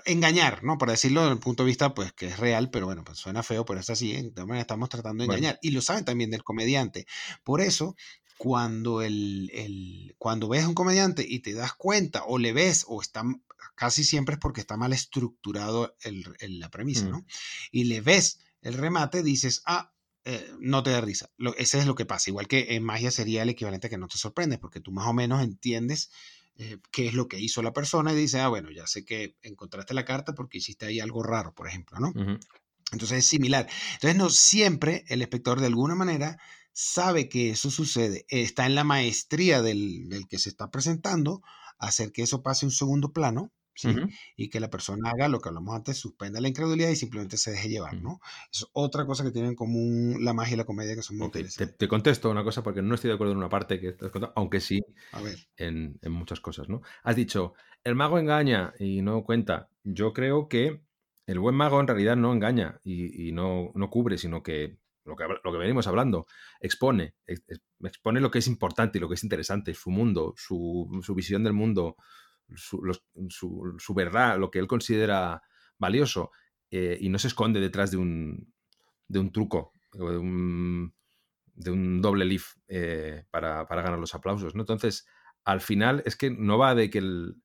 engañar, 0.05 0.65
¿no? 0.65 0.79
Por 0.79 0.91
decirlo 0.91 1.23
desde 1.23 1.35
el 1.35 1.39
punto 1.39 1.63
de 1.63 1.69
vista, 1.69 1.95
pues, 1.95 2.13
que 2.13 2.27
es 2.27 2.39
real, 2.39 2.71
pero 2.71 2.87
bueno, 2.87 3.05
pues 3.05 3.19
suena 3.19 3.43
feo, 3.43 3.65
pero 3.65 3.81
es 3.81 3.91
así, 3.91 4.13
¿eh? 4.13 4.31
de 4.35 4.43
manera 4.43 4.63
estamos 4.63 4.89
tratando 4.89 5.23
de 5.23 5.27
engañar. 5.27 5.59
Y 5.63 5.71
lo 5.71 5.83
saben 5.83 6.05
también 6.05 6.31
del 6.31 6.45
comediante. 6.45 7.07
Por 7.45 7.61
eso, 7.61 7.97
cuando, 8.37 9.03
el, 9.03 10.15
cuando 10.19 10.49
ves 10.49 10.65
a 10.65 10.69
un 10.69 10.75
comediante 10.75 11.25
y 11.29 11.41
te 11.41 11.53
das 11.53 11.75
cuenta, 11.75 12.25
o 12.25 12.39
le 12.39 12.53
ves, 12.53 12.85
o 12.89 13.01
está, 13.01 13.23
casi 13.75 14.05
siempre 14.05 14.35
es 14.35 14.41
porque 14.41 14.61
está 14.61 14.77
mal 14.77 14.93
estructurado 14.93 15.97
el, 16.03 16.25
la 16.59 16.71
premisa, 16.71 17.07
¿no? 17.07 17.19
Mm. 17.19 17.27
Y 17.73 17.85
le 17.85 18.01
ves 18.01 18.41
el 18.63 18.75
remate, 18.75 19.23
dices, 19.23 19.63
ah, 19.67 19.93
eh, 20.25 20.53
no 20.59 20.83
te 20.83 20.91
da 20.91 21.01
risa. 21.01 21.31
Lo, 21.37 21.57
ese 21.57 21.79
es 21.79 21.87
lo 21.87 21.95
que 21.95 22.05
pasa. 22.05 22.31
Igual 22.31 22.47
que 22.47 22.75
en 22.75 22.85
magia 22.85 23.11
sería 23.11 23.43
el 23.43 23.49
equivalente 23.49 23.87
a 23.87 23.91
que 23.91 23.99
no 23.99 24.09
te 24.09 24.19
sorprendes, 24.19 24.59
porque 24.59 24.81
tú 24.81 24.93
más 24.93 25.07
o 25.07 25.13
menos 25.13 25.43
entiendes 25.43 26.11
eh, 26.63 26.77
qué 26.91 27.07
es 27.07 27.15
lo 27.15 27.27
que 27.27 27.41
hizo 27.41 27.63
la 27.63 27.73
persona 27.73 28.13
y 28.13 28.17
dices, 28.17 28.39
ah, 28.39 28.49
bueno, 28.49 28.71
ya 28.71 28.87
sé 28.87 29.03
que 29.03 29.35
encontraste 29.41 29.95
la 29.95 30.05
carta 30.05 30.35
porque 30.35 30.59
hiciste 30.59 30.85
ahí 30.85 31.01
algo 31.01 31.23
raro, 31.23 31.55
por 31.55 31.67
ejemplo, 31.67 31.99
¿no? 31.99 32.13
Entonces 32.93 33.19
es 33.19 33.27
similar. 33.27 33.67
Entonces 33.95 34.17
no 34.17 34.29
siempre 34.29 35.07
el 35.09 35.23
espectador 35.23 35.61
de 35.61 35.69
alguna 35.69 35.95
manera 35.95 36.37
sabe 36.75 37.31
que 37.31 37.49
eso 37.49 37.71
sucede. 37.71 38.27
Está 38.29 38.67
en 38.67 38.75
la 38.75 38.85
maestría 38.85 39.63
del, 39.63 40.11
del 40.11 40.29
que 40.29 40.39
se 40.39 40.51
está 40.51 40.71
presentando 40.71 41.41
hacer 41.79 42.13
que 42.13 42.21
eso 42.21 42.43
pase 42.43 42.67
a 42.67 42.69
un 42.69 42.73
segundo 42.73 43.15
plano 43.15 43.51
y 44.37 44.51
que 44.51 44.61
la 44.61 44.71
persona 44.71 45.11
haga 45.11 45.29
lo 45.29 45.41
que 45.41 45.49
hablamos 45.49 45.75
antes, 45.75 45.97
suspenda 45.97 46.41
la 46.41 46.49
incredulidad 46.49 46.91
y 46.91 46.97
simplemente 46.97 47.37
se 47.37 47.53
deje 47.53 47.69
llevar, 47.69 47.95
¿no? 47.95 48.21
Es 48.53 48.67
otra 48.73 49.07
cosa 49.07 49.25
que 49.25 49.31
tienen 49.31 49.51
en 49.51 49.57
común 49.57 50.19
la 50.21 50.33
magia 50.33 50.55
y 50.55 50.57
la 50.59 50.65
comedia 50.65 50.95
que 50.95 51.03
son 51.03 51.19
muy 51.19 51.31
te, 51.31 51.89
contesto 51.89 52.31
una 52.31 52.45
cosa 52.45 52.63
porque 52.63 52.83
no 52.83 52.95
estoy 52.95 53.09
de 53.09 53.15
acuerdo 53.15 53.33
en 53.33 53.39
una 53.39 53.49
parte 53.49 53.81
que 53.81 53.89
estás 53.89 54.11
contando, 54.11 54.33
aunque 54.37 54.61
sí 54.61 54.81
En, 55.57 55.99
muchas 56.09 56.41
cosas, 56.41 56.69
¿no? 56.69 56.83
Has 57.03 57.17
dicho, 57.17 57.55
el 57.85 57.95
mago 57.95 58.19
engaña 58.19 58.75
y 58.79 59.03
no 59.03 59.25
cuenta. 59.25 59.69
Yo 59.85 60.13
creo 60.13 60.49
que 60.49 60.83
el 61.27 61.39
buen 61.39 61.55
mago 61.55 61.81
en 61.81 61.87
realidad 61.87 62.17
no 62.17 62.33
engaña 62.33 62.81
y, 62.85 63.33
no, 63.33 63.71
no, 63.75 63.91
cubre, 63.91 64.19
sino 64.19 64.43
que 64.43 64.79
lo, 65.05 65.17
que 65.17 65.25
lo 65.43 65.53
que 65.53 65.59
venimos 65.59 65.87
hablando, 65.87 66.27
expone, 66.61 67.15
expone 67.27 68.21
lo 68.21 68.31
que 68.31 68.41
es 68.41 68.47
importante 68.49 68.99
y 68.99 69.01
lo 69.01 69.09
que 69.09 69.15
es 69.15 69.25
interesante, 69.25 69.73
su 69.75 69.91
mundo, 69.91 70.35
su, 70.37 71.01
su 71.03 71.15
visión 71.15 71.43
del 71.45 71.53
mundo, 71.53 71.97
su, 72.57 73.95
verdad, 73.95 74.39
lo 74.39 74.51
que 74.51 74.59
él 74.59 74.67
considera 74.67 75.43
valioso, 75.79 76.31
eh, 76.71 76.99
y 77.01 77.09
no 77.09 77.19
se 77.19 77.29
esconde 77.29 77.61
detrás 77.61 77.91
de 77.91 77.97
un, 77.97 78.53
de 79.09 79.19
un 79.19 79.33
truco 79.33 79.73
de 79.93 80.19
un, 80.19 80.95
de 81.55 81.71
un 81.71 82.01
doble 82.01 82.25
leaf 82.25 82.55
eh, 82.69 83.25
para, 83.31 83.65
ganar 83.65 83.99
los 83.99 84.15
aplausos. 84.15 84.55
¿no? 84.55 84.63
Entonces, 84.63 85.07
al 85.45 85.61
final 85.61 86.03
es 86.07 86.17
que 86.17 86.31
no 86.31 86.59
va 86.59 86.75
de 86.75 86.91
que 86.91 86.99
el, 86.99 87.37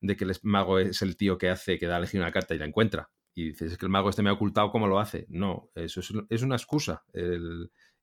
de 0.00 0.16
que 0.16 0.24
el 0.24 0.36
mago 0.42 0.78
es 0.78 1.02
el 1.02 1.16
tío 1.16 1.38
que 1.38 1.50
hace, 1.50 1.78
que 1.78 1.86
da 1.86 1.96
a 1.96 1.98
elegir 1.98 2.20
una 2.20 2.32
carta 2.32 2.54
y 2.54 2.58
la 2.58 2.66
encuentra. 2.66 3.10
Y 3.34 3.48
dices, 3.48 3.72
es 3.72 3.78
que 3.78 3.86
el 3.86 3.90
mago 3.90 4.10
este 4.10 4.22
me 4.22 4.30
ha 4.30 4.34
ocultado 4.34 4.70
cómo 4.70 4.86
lo 4.86 5.00
hace. 5.00 5.26
No, 5.28 5.70
eso 5.74 6.00
es, 6.00 6.42
una 6.42 6.56
excusa. 6.56 7.04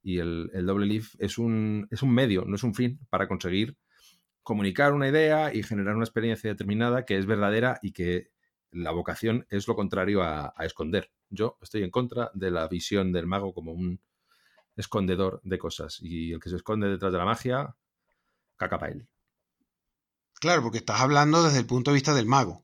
y 0.04 0.18
el, 0.18 0.50
el, 0.54 0.66
doble 0.66 0.88
leaf 0.88 1.16
es 1.20 1.38
un, 1.38 1.88
es 1.90 2.02
un 2.02 2.14
medio, 2.14 2.44
no 2.46 2.56
es 2.56 2.64
un 2.64 2.74
fin 2.74 3.00
para 3.10 3.28
conseguir 3.28 3.78
comunicar 4.44 4.94
una 4.94 5.08
idea 5.08 5.54
y 5.54 5.64
generar 5.64 5.96
una 5.96 6.06
experiencia 6.06 6.50
determinada 6.50 7.06
que 7.06 7.18
es 7.18 7.26
verdadera 7.26 7.80
y 7.82 7.92
que 7.92 8.32
la 8.72 8.92
vocación 8.92 9.46
es 9.50 9.68
lo 9.68 9.76
contrario 9.76 10.24
a, 10.24 10.54
esconder. 10.60 11.12
Yo 11.30 11.58
estoy 11.62 11.84
en 11.84 11.92
contra 11.92 12.32
de 12.34 12.52
la 12.52 12.68
visión 12.68 13.12
del 13.12 13.28
mago 13.28 13.54
como 13.54 13.74
un 13.74 14.00
escondedor 14.76 15.42
de 15.44 15.58
cosas 15.58 16.00
y 16.02 16.32
el 16.32 16.40
que 16.40 16.50
se 16.50 16.56
esconde 16.56 16.88
detrás 16.88 17.12
de 17.12 17.18
la 17.18 17.26
magia, 17.26 17.76
caca 18.56 18.80
para 18.80 18.94
él. 18.94 19.08
Claro, 20.40 20.64
porque 20.64 20.80
estás 20.80 21.02
hablando 21.02 21.44
desde 21.44 21.60
el 21.60 21.66
punto 21.66 21.92
de 21.92 21.96
vista 21.96 22.14
del 22.14 22.26
mago, 22.26 22.64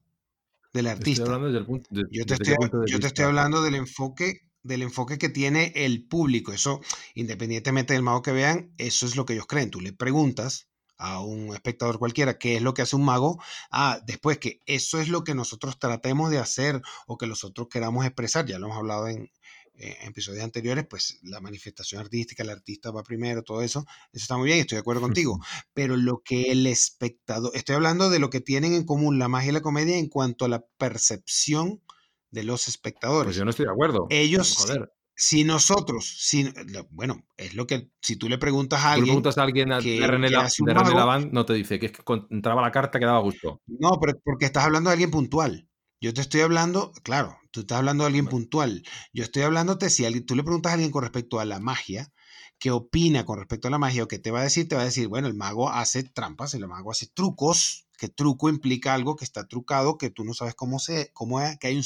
del 0.74 0.88
artista. 0.88 1.26
yo 1.26 2.26
te, 2.26 2.34
estoy, 2.34 2.56
yo 2.88 3.00
te 3.00 3.08
estoy 3.08 3.26
hablando 3.26 3.62
del 3.62 3.76
enfoque 3.76 4.48
del 4.64 4.82
enfoque 4.82 5.18
que 5.18 5.30
tiene 5.30 5.72
el 5.76 6.06
público. 6.08 6.52
Eso, 6.52 6.82
independientemente 7.16 7.94
del 7.94 8.04
mago 8.04 8.22
que 8.22 8.34
vean, 8.34 8.74
eso 8.78 9.06
es 9.06 9.16
lo 9.16 9.26
que 9.26 9.34
ellos 9.34 9.48
creen. 9.48 9.72
Tú 9.72 9.80
le 9.80 9.94
preguntas 9.94 10.68
a 10.98 11.22
un 11.22 11.54
espectador 11.54 12.00
cualquiera 12.00 12.38
qué 12.38 12.56
es 12.56 12.62
lo 12.62 12.74
que 12.74 12.82
hace 12.82 12.96
un 12.96 13.06
mago, 13.06 13.42
ah, 13.72 14.00
después 14.06 14.40
que 14.40 14.60
eso 14.66 15.00
es 15.00 15.10
lo 15.10 15.24
que 15.24 15.36
nosotros 15.36 15.80
tratemos 15.80 16.32
de 16.32 16.40
hacer 16.40 16.82
o 17.06 17.18
que 17.18 17.28
nosotros 17.28 17.68
queramos 17.70 18.06
expresar, 18.06 18.46
ya 18.46 18.60
lo 18.60 18.68
hemos 18.68 18.78
hablado 18.78 19.08
en, 19.08 19.32
eh, 19.80 19.96
episodios 20.02 20.44
anteriores, 20.44 20.88
pues 20.90 21.20
la 21.22 21.40
manifestación 21.40 22.02
artística, 22.02 22.42
el 22.42 22.50
artista 22.50 22.90
va 22.90 23.04
primero, 23.04 23.44
todo 23.44 23.62
eso, 23.62 23.86
eso 24.12 24.24
está 24.24 24.36
muy 24.36 24.48
bien, 24.48 24.60
estoy 24.60 24.78
de 24.78 24.82
acuerdo 24.82 25.02
contigo, 25.02 25.40
pero 25.74 25.96
lo 25.98 26.24
que 26.24 26.52
el 26.52 26.66
espectador, 26.66 27.52
estoy 27.54 27.76
hablando 27.76 28.10
de 28.10 28.18
lo 28.18 28.32
que 28.32 28.42
tienen 28.42 28.74
en 28.74 28.86
común 28.86 29.20
la 29.20 29.28
magia 29.28 29.50
y 29.50 29.54
la 29.54 29.62
comedia 29.62 29.98
en 29.98 30.10
cuanto 30.10 30.46
a 30.46 30.50
la 30.50 30.66
percepción 30.78 31.84
de 32.32 32.44
los 32.44 32.68
espectadores. 32.68 33.28
Pues 33.28 33.36
yo 33.36 33.46
no 33.46 33.52
estoy 33.52 33.68
de 33.68 33.72
acuerdo. 33.72 34.08
Ellos, 34.10 34.58
Joder 34.58 34.97
si 35.20 35.44
nosotros, 35.44 36.06
si, 36.06 36.48
bueno, 36.92 37.26
es 37.38 37.56
lo 37.56 37.66
que 37.66 37.90
si 38.02 38.18
tú 38.18 38.30
le 38.30 38.38
preguntas 38.38 38.82
a 38.82 38.92
alguien. 38.92 39.06
Tú 39.06 39.08
le 39.08 39.12
preguntas 39.14 39.38
a 39.40 39.44
alguien 39.44 39.70
de 39.70 40.08
René, 40.08 40.30
Lavand, 40.30 41.34
no 41.34 41.44
te 41.44 41.54
dice 41.54 41.80
que 41.80 41.88
es 41.88 41.92
que 41.92 42.04
entraba 42.30 42.62
la 42.62 42.72
carta 42.72 43.00
que 43.00 43.06
daba 43.06 43.20
gusto. 43.20 43.60
No, 43.66 43.98
pero 44.00 44.20
porque 44.24 44.46
estás 44.46 44.64
hablando 44.64 44.92
de 44.92 44.94
alguien 44.94 45.10
puntual. 45.10 45.68
Yo 46.00 46.14
te 46.14 46.22
estoy 46.22 46.42
hablando, 46.42 46.92
claro, 47.02 47.36
tú 47.50 47.62
estás 47.62 47.80
hablando 47.80 48.04
de 48.04 48.10
alguien 48.10 48.28
puntual. 48.28 48.84
Yo 49.12 49.24
estoy 49.24 49.42
hablándote, 49.42 49.90
si 49.90 50.06
alguien, 50.06 50.24
tú 50.24 50.36
le 50.36 50.44
preguntas 50.44 50.70
a 50.70 50.74
alguien 50.74 50.92
con 50.92 51.02
respecto 51.02 51.40
a 51.40 51.46
la 51.46 51.60
magia, 51.60 52.14
qué 52.60 52.70
opina 52.70 53.26
con 53.26 53.40
respecto 53.40 53.68
a 53.68 53.72
la 53.72 53.80
magia 53.80 54.04
o 54.04 54.08
qué 54.08 54.20
te 54.20 54.30
va 54.30 54.42
a 54.42 54.44
decir, 54.44 54.68
te 54.68 54.76
va 54.76 54.84
a 54.84 54.86
decir, 54.86 55.08
bueno, 55.08 55.28
el 55.28 55.34
mago 55.34 55.72
hace 55.72 56.04
trampas, 56.04 56.54
el 56.54 56.68
mago 56.68 56.92
hace 56.92 57.08
trucos, 57.08 57.88
que 57.98 58.08
truco 58.08 58.50
implica 58.50 58.94
algo 58.94 59.16
que 59.16 59.26
está 59.26 59.48
trucado, 59.48 59.98
que 59.98 60.12
tú 60.12 60.24
no 60.24 60.36
sabes 60.36 60.54
cómo 60.54 60.78
se, 60.78 61.12
cómo 61.14 61.42
es, 61.42 61.58
que 61.58 61.68
hay 61.68 61.78
un, 61.78 61.84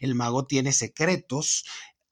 el 0.00 0.14
mago 0.16 0.46
tiene 0.46 0.72
secretos, 0.72 1.64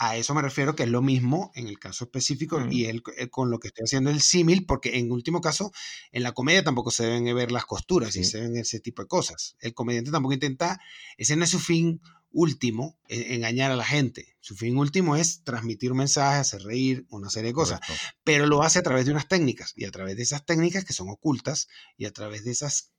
a 0.03 0.17
eso 0.17 0.35
me 0.35 0.43
refiero 0.43 0.75
que 0.75 0.83
es 0.83 0.89
lo 0.89 1.01
mismo 1.01 1.53
en 1.55 1.69
el 1.69 1.79
caso 1.79 2.07
específico 2.07 2.61
y 2.69 2.87
él, 2.87 3.05
eh, 3.17 3.29
con 3.29 3.51
lo 3.51 3.61
que 3.61 3.69
estoy 3.69 3.85
haciendo 3.85 4.11
el 4.11 4.21
símil, 4.21 4.67
porque 4.67 4.99
en 4.99 5.13
último 5.13 5.41
caso, 5.41 5.71
en 6.11 6.25
la 6.25 6.33
comedia 6.33 6.65
tampoco 6.65 6.91
se 6.91 7.05
deben 7.05 7.33
ver 7.37 7.53
las 7.53 7.67
costuras 7.67 8.17
y 8.17 8.25
se 8.25 8.41
ven 8.41 8.57
ese 8.57 8.81
tipo 8.81 9.03
de 9.03 9.07
cosas. 9.07 9.57
El 9.61 9.75
comediante 9.75 10.11
tampoco 10.11 10.35
intenta, 10.35 10.81
ese 11.19 11.37
no 11.37 11.45
es 11.45 11.51
su 11.51 11.61
fin 11.61 12.01
último, 12.33 12.99
e, 13.07 13.37
engañar 13.37 13.71
a 13.71 13.77
la 13.77 13.85
gente. 13.85 14.35
Su 14.41 14.57
fin 14.57 14.77
último 14.77 15.15
es 15.15 15.45
transmitir 15.45 15.93
un 15.93 15.99
mensaje, 15.99 16.41
hacer 16.41 16.63
reír, 16.63 17.07
una 17.09 17.31
serie 17.31 17.51
de 17.51 17.55
cosas, 17.55 17.79
pero 18.25 18.47
lo 18.47 18.65
hace 18.65 18.81
a 18.81 18.83
través 18.83 19.07
de 19.07 19.13
unas 19.13 19.29
técnicas 19.29 19.73
y 19.77 19.85
a 19.85 19.93
través 19.93 20.17
de 20.17 20.25
esas 20.25 20.45
técnicas 20.45 20.85
que 20.85 20.95
son 20.95 21.11
ocultas 21.11 21.69
y 21.97 22.07
a 22.07 22.11
través 22.11 22.43
de 22.45 22.51
esas 22.51 22.91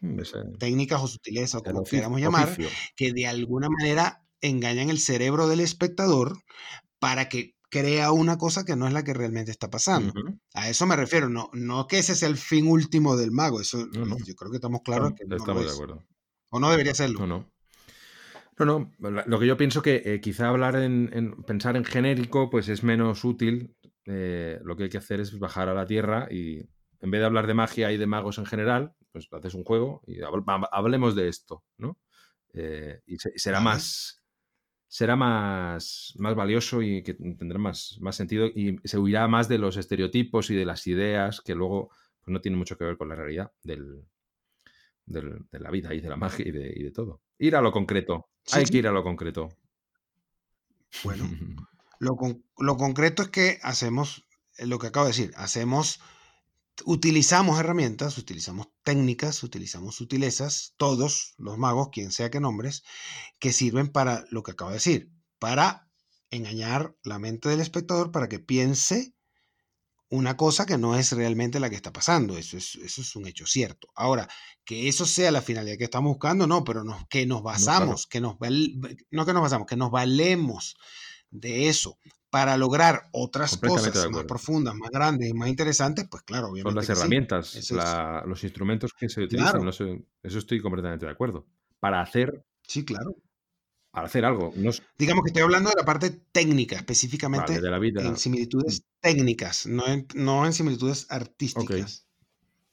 mm, 0.00 0.20
técnicas 0.60 1.02
o 1.02 1.08
sutilezas 1.08 1.56
o 1.60 1.64
como 1.64 1.82
queramos 1.82 2.20
llamar, 2.20 2.56
que 2.94 3.12
de 3.12 3.26
alguna 3.26 3.68
manera 3.68 4.22
engañan 4.48 4.90
el 4.90 4.98
cerebro 4.98 5.48
del 5.48 5.60
espectador 5.60 6.38
para 6.98 7.28
que 7.28 7.54
crea 7.68 8.12
una 8.12 8.38
cosa 8.38 8.64
que 8.64 8.76
no 8.76 8.86
es 8.86 8.92
la 8.92 9.04
que 9.04 9.14
realmente 9.14 9.50
está 9.50 9.68
pasando. 9.68 10.12
A 10.54 10.68
eso 10.68 10.86
me 10.86 10.96
refiero, 10.96 11.28
no, 11.28 11.50
no 11.52 11.86
que 11.86 11.98
ese 11.98 12.14
sea 12.14 12.28
el 12.28 12.36
fin 12.36 12.68
último 12.68 13.16
del 13.16 13.32
mago, 13.32 13.60
eso 13.60 13.86
yo 13.92 14.34
creo 14.34 14.50
que 14.50 14.56
estamos 14.56 14.80
claros 14.82 15.12
que 15.14 15.26
no 15.26 15.36
estamos 15.36 15.64
de 15.64 15.72
acuerdo. 15.72 16.04
O 16.50 16.60
no 16.60 16.70
debería 16.70 16.94
serlo. 16.94 17.20
No, 17.20 17.26
no. 17.26 17.50
No, 18.58 18.64
no, 18.64 18.90
lo 19.26 19.38
que 19.38 19.46
yo 19.46 19.58
pienso 19.58 19.82
que 19.82 20.00
eh, 20.06 20.20
quizá 20.22 20.48
hablar 20.48 20.76
en, 20.76 21.36
pensar 21.46 21.76
en 21.76 21.84
genérico 21.84 22.48
pues 22.48 22.68
es 22.68 22.82
menos 22.82 23.22
útil. 23.24 23.76
Eh, 24.06 24.58
lo 24.62 24.76
que 24.76 24.84
hay 24.84 24.88
que 24.88 24.98
hacer 24.98 25.20
es 25.20 25.38
bajar 25.38 25.68
a 25.68 25.74
la 25.74 25.84
tierra 25.84 26.28
y 26.30 26.60
en 27.00 27.10
vez 27.10 27.20
de 27.20 27.26
hablar 27.26 27.46
de 27.46 27.54
magia 27.54 27.92
y 27.92 27.98
de 27.98 28.06
magos 28.06 28.38
en 28.38 28.46
general, 28.46 28.94
pues 29.12 29.28
haces 29.30 29.54
un 29.54 29.64
juego 29.64 30.02
y 30.06 30.20
hablemos 30.22 31.14
de 31.14 31.28
esto, 31.28 31.64
¿no? 31.76 31.98
Eh, 32.54 33.02
y, 33.06 33.16
será 33.18 33.60
más 33.60 34.15
será 34.96 35.14
más, 35.14 36.14
más 36.16 36.34
valioso 36.34 36.80
y 36.80 37.02
que 37.02 37.12
tendrá 37.12 37.58
más, 37.58 37.98
más 38.00 38.16
sentido 38.16 38.46
y 38.46 38.80
se 38.82 38.96
huirá 38.96 39.28
más 39.28 39.46
de 39.46 39.58
los 39.58 39.76
estereotipos 39.76 40.48
y 40.48 40.54
de 40.54 40.64
las 40.64 40.86
ideas 40.86 41.42
que 41.42 41.54
luego 41.54 41.90
pues, 42.24 42.32
no 42.32 42.40
tienen 42.40 42.58
mucho 42.58 42.78
que 42.78 42.84
ver 42.84 42.96
con 42.96 43.10
la 43.10 43.14
realidad 43.14 43.52
del, 43.62 44.06
de 45.04 45.60
la 45.60 45.70
vida 45.70 45.92
y 45.92 46.00
de 46.00 46.08
la 46.08 46.16
magia 46.16 46.48
y 46.48 46.50
de, 46.50 46.90
todo. 46.92 47.20
Ir 47.38 47.56
a 47.56 47.60
lo 47.60 47.72
concreto. 47.72 48.30
Hay 48.52 48.64
que 48.64 48.78
ir 48.78 48.88
a 48.88 48.90
lo 48.90 49.04
concreto. 49.04 49.50
Bueno, 51.04 51.28
lo, 51.98 52.16
lo 52.56 52.76
concreto 52.78 53.24
es 53.24 53.28
que 53.28 53.58
hacemos 53.62 54.24
lo 54.56 54.78
que 54.78 54.86
acabo 54.86 55.04
de 55.04 55.10
decir, 55.10 55.32
hacemos 55.36 56.00
utilizamos 56.86 57.60
herramientas, 57.60 58.16
utilizamos 58.16 58.68
técnicas, 58.86 59.42
utilizamos 59.42 59.96
sutilezas, 59.96 60.74
todos 60.76 61.34
los 61.38 61.58
magos, 61.58 61.88
quien 61.90 62.12
sea 62.12 62.30
que 62.30 62.38
nombres, 62.38 62.84
que 63.40 63.52
sirven 63.52 63.88
para 63.88 64.24
lo 64.30 64.44
que 64.44 64.52
acabo 64.52 64.70
de 64.70 64.76
decir, 64.76 65.10
para 65.40 65.90
engañar 66.30 66.94
la 67.02 67.18
mente 67.18 67.48
del 67.48 67.60
espectador 67.60 68.12
para 68.12 68.28
que 68.28 68.38
piense 68.38 69.12
una 70.08 70.36
cosa 70.36 70.66
que 70.66 70.78
no 70.78 70.96
es 70.96 71.10
realmente 71.10 71.58
la 71.58 71.68
que 71.68 71.74
está 71.74 71.92
pasando. 71.92 72.38
Eso 72.38 72.56
es, 72.56 72.76
eso 72.76 73.00
es 73.00 73.16
un 73.16 73.26
hecho 73.26 73.44
cierto. 73.44 73.88
Ahora, 73.96 74.28
que 74.64 74.86
eso 74.86 75.04
sea 75.04 75.32
la 75.32 75.42
finalidad 75.42 75.78
que 75.78 75.84
estamos 75.84 76.10
buscando, 76.10 76.46
no, 76.46 76.62
pero 76.62 76.84
que 77.10 77.26
nos 77.26 77.42
basamos, 77.42 78.06
que 78.06 78.20
nos 78.20 78.36
no 79.10 79.26
que 79.26 79.32
nos 79.32 79.42
basamos, 79.42 79.66
que 79.66 79.76
nos 79.76 79.90
valemos 79.90 80.76
de 81.30 81.68
eso 81.68 81.98
para 82.30 82.56
lograr 82.56 83.08
otras 83.12 83.56
cosas 83.56 84.10
más 84.10 84.24
profundas, 84.24 84.74
más 84.74 84.90
grandes 84.90 85.30
y 85.30 85.32
más 85.32 85.48
interesantes, 85.48 86.06
pues 86.10 86.22
claro, 86.22 86.48
obviamente. 86.48 86.84
Son 86.84 86.88
las 86.94 86.98
herramientas, 86.98 87.72
los 88.26 88.44
instrumentos 88.44 88.92
que 88.92 89.08
se 89.08 89.22
utilizan, 89.22 89.66
eso 89.68 90.38
estoy 90.38 90.60
completamente 90.60 91.06
de 91.06 91.12
acuerdo. 91.12 91.46
Para 91.78 92.00
hacer. 92.00 92.44
Sí, 92.62 92.84
claro. 92.84 93.16
Para 93.90 94.06
hacer 94.06 94.24
algo. 94.24 94.52
Digamos 94.98 95.24
que 95.24 95.28
estoy 95.28 95.42
hablando 95.42 95.70
de 95.70 95.76
la 95.76 95.84
parte 95.84 96.10
técnica, 96.10 96.76
específicamente 96.76 97.60
de 97.60 97.70
la 97.70 97.78
vida. 97.78 98.02
en 98.02 98.16
similitudes 98.16 98.84
técnicas, 99.00 99.66
no 99.66 99.86
en, 99.86 100.06
no 100.14 100.44
en 100.44 100.52
similitudes 100.52 101.06
artísticas. 101.10 102.06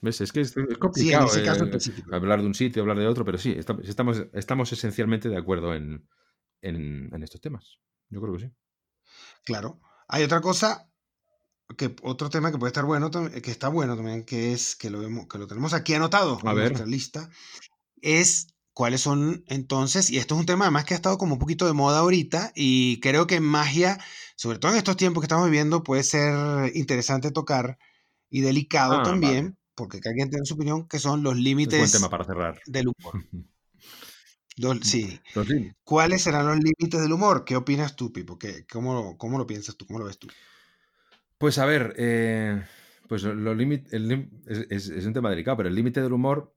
¿Ves? 0.02 0.20
Es 0.20 0.34
que 0.34 0.42
es, 0.42 0.54
complicado 0.80 1.30
sí, 1.30 1.40
en 1.40 1.46
ese 1.46 1.46
caso 1.46 1.66
eh, 1.66 2.04
hablar 2.12 2.42
de 2.42 2.48
un 2.48 2.54
sitio, 2.54 2.82
hablar 2.82 3.00
de 3.00 3.08
otro, 3.08 3.24
pero 3.24 3.38
sí, 3.38 3.56
estamos, 3.58 4.26
estamos 4.34 4.74
esencialmente 4.74 5.30
de 5.30 5.38
acuerdo 5.38 5.74
en, 5.74 6.06
en 6.62 7.24
estos 7.24 7.40
temas. 7.40 7.80
Yo 8.10 8.20
creo 8.20 8.34
que 8.34 8.40
sí. 8.48 8.52
Claro. 9.46 9.80
Hay 10.08 10.24
otra 10.24 10.42
cosa, 10.42 10.90
que 11.78 11.96
otro 12.04 12.30
tema 12.30 12.52
que 12.52 12.58
puede 12.60 12.70
estar 12.70 12.86
bueno, 12.86 13.12
que 13.12 13.52
está 13.52 13.70
bueno 13.70 13.96
también, 13.96 14.26
que 14.26 14.54
es 14.54 14.76
que 14.76 14.90
lo 14.90 15.00
vemos, 15.00 15.28
que 15.28 15.38
lo 15.38 15.48
tenemos 15.48 15.74
aquí 15.74 15.94
anotado 15.94 16.40
A 16.46 16.52
en 16.52 16.56
ver. 16.56 16.66
nuestra 16.70 16.86
lista, 16.86 17.30
es 18.02 18.48
cuáles 18.74 19.02
son 19.02 19.44
entonces, 19.48 20.10
y 20.12 20.18
esto 20.18 20.36
es 20.36 20.42
un 20.42 20.46
tema 20.48 20.66
además 20.66 20.86
que 20.86 20.94
ha 20.94 20.98
estado 20.98 21.18
como 21.18 21.34
un 21.36 21.40
poquito 21.40 21.66
de 21.68 21.74
moda 21.74 22.00
ahorita, 22.00 22.52
y 22.56 23.00
creo 23.02 23.28
que 23.28 23.36
en 23.36 23.44
magia, 23.44 24.00
sobre 24.36 24.60
todo 24.60 24.72
en 24.72 24.78
estos 24.80 24.98
tiempos 24.98 25.22
que 25.22 25.26
estamos 25.26 25.46
viviendo, 25.46 25.84
puede 25.84 26.04
ser 26.04 26.76
interesante 26.76 27.32
tocar 27.32 27.78
y 28.30 28.42
delicado 28.42 29.00
Ah, 29.00 29.04
también, 29.04 29.46
vale. 29.46 29.58
porque 29.76 30.00
cada 30.00 30.16
quien 30.16 30.30
tiene 30.30 30.46
su 30.46 30.56
opinión, 30.56 30.88
que 30.88 31.00
son 31.00 31.24
los 31.24 31.36
límites 31.38 31.92
del 32.68 32.88
humor. 32.90 33.14
Los- 34.58 34.80
sí. 34.82 35.20
Los. 35.36 35.48
¿Cuáles 35.84 36.22
serán 36.24 36.46
los 36.48 36.58
límites 36.58 37.02
del 37.02 37.12
humor? 37.12 37.44
¿Qué 37.46 37.56
opinas 37.56 37.96
tú, 37.96 38.12
Pipo? 38.14 38.38
¿Qué, 38.38 38.66
cómo, 38.72 39.18
¿Cómo 39.18 39.38
lo 39.38 39.48
piensas 39.48 39.76
tú? 39.78 39.86
¿Cómo 39.86 40.00
lo 40.00 40.06
ves 40.06 40.20
tú? 40.20 40.28
Pues 41.38 41.58
a 41.58 41.66
ver, 41.66 41.94
eh, 41.98 42.64
pues 43.08 43.24
lo 43.24 43.54
límite- 43.54 43.96
el 43.96 44.08
lim- 44.08 44.30
es, 44.48 44.66
es- 44.70 44.90
es 44.90 45.06
un 45.06 45.14
tema 45.14 45.30
delicado, 45.30 45.58
pero 45.58 45.70
el 45.70 45.76
límite 45.76 46.02
del 46.02 46.14
humor, 46.14 46.56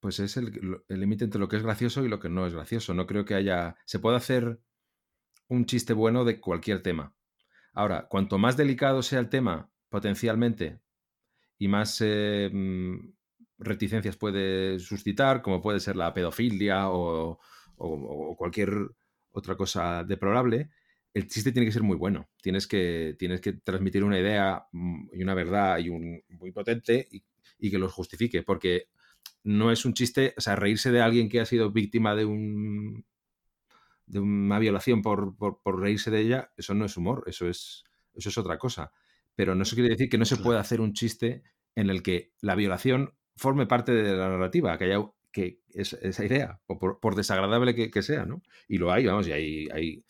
pues 0.00 0.18
es 0.20 0.36
el 0.36 0.52
límite 0.88 1.24
entre 1.24 1.38
lo 1.40 1.48
que 1.48 1.56
es 1.56 1.62
gracioso 1.62 2.04
y 2.04 2.08
lo 2.08 2.18
que 2.20 2.28
no 2.28 2.46
es 2.46 2.52
gracioso. 2.54 2.92
No 2.94 3.06
creo 3.06 3.24
que 3.24 3.34
haya. 3.34 3.76
Se 3.86 4.00
puede 4.00 4.16
hacer 4.16 4.60
un 5.48 5.64
chiste 5.66 5.92
bueno 5.92 6.24
de 6.24 6.40
cualquier 6.40 6.82
tema. 6.82 7.14
Ahora, 7.72 8.06
cuanto 8.08 8.36
más 8.38 8.56
delicado 8.56 9.02
sea 9.02 9.20
el 9.20 9.28
tema, 9.28 9.70
potencialmente, 9.88 10.80
y 11.58 11.68
más 11.68 11.98
eh, 12.00 12.50
mm, 12.52 13.12
reticencias 13.64 14.16
puede 14.16 14.78
suscitar, 14.78 15.42
como 15.42 15.60
puede 15.60 15.80
ser 15.80 15.96
la 15.96 16.12
pedofilia 16.14 16.90
o, 16.90 17.38
o- 17.76 18.30
o 18.32 18.36
cualquier 18.36 18.70
otra 19.32 19.56
cosa 19.56 20.04
deplorable, 20.04 20.70
el 21.14 21.26
chiste 21.28 21.52
tiene 21.52 21.66
que 21.66 21.72
ser 21.72 21.82
muy 21.82 21.96
bueno. 21.96 22.28
Tienes 22.42 22.66
que, 22.66 23.16
tienes 23.18 23.40
que 23.40 23.52
transmitir 23.54 24.04
una 24.04 24.18
idea 24.18 24.66
mm, 24.72 25.08
y 25.14 25.22
una 25.22 25.34
verdad 25.34 25.78
y 25.78 25.88
un, 25.88 26.22
muy 26.28 26.52
potente 26.52 27.08
y, 27.10 27.22
y 27.58 27.70
que 27.70 27.78
los 27.78 27.92
justifique, 27.92 28.42
porque 28.42 28.88
no 29.44 29.72
es 29.72 29.84
un 29.84 29.94
chiste, 29.94 30.34
o 30.36 30.40
sea, 30.40 30.56
reírse 30.56 30.90
de 30.92 31.02
alguien 31.02 31.28
que 31.28 31.40
ha 31.40 31.46
sido 31.46 31.70
víctima 31.72 32.14
de 32.14 32.24
un 32.24 33.04
de 34.06 34.20
una 34.20 34.58
violación 34.58 35.02
por, 35.02 35.36
por- 35.36 35.60
por 35.62 35.80
reírse 35.80 36.10
de 36.10 36.20
ella, 36.20 36.50
eso 36.56 36.74
no 36.74 36.84
es 36.84 36.96
humor, 36.96 37.24
eso 37.26 37.48
es, 37.48 37.84
eso 38.14 38.28
es 38.28 38.38
otra 38.38 38.58
cosa. 38.58 38.92
Pero 39.34 39.54
no 39.54 39.62
eso 39.62 39.74
quiere 39.74 39.90
decir 39.90 40.08
que 40.08 40.18
no 40.18 40.24
se 40.24 40.36
pueda 40.36 40.60
hacer 40.60 40.80
un 40.80 40.92
chiste 40.92 41.42
en 41.74 41.88
el 41.88 42.02
que 42.02 42.32
la 42.40 42.54
violación 42.54 43.14
forme 43.42 43.66
parte 43.66 43.92
de 43.92 44.16
la 44.16 44.28
narrativa, 44.30 44.78
que 44.78 44.84
haya 44.86 45.04
que 45.32 45.60
es- 45.74 45.94
esa 45.94 46.24
idea, 46.24 46.60
por, 46.66 47.00
por 47.00 47.14
desagradable 47.16 47.74
que, 47.74 48.02
sea, 48.02 48.26
¿no? 48.26 48.42
Y 48.68 48.78
lo 48.78 48.92
hay, 48.92 49.06
vamos, 49.06 49.26
y 49.28 49.32
hay, 49.32 49.68
hay, 49.72 50.04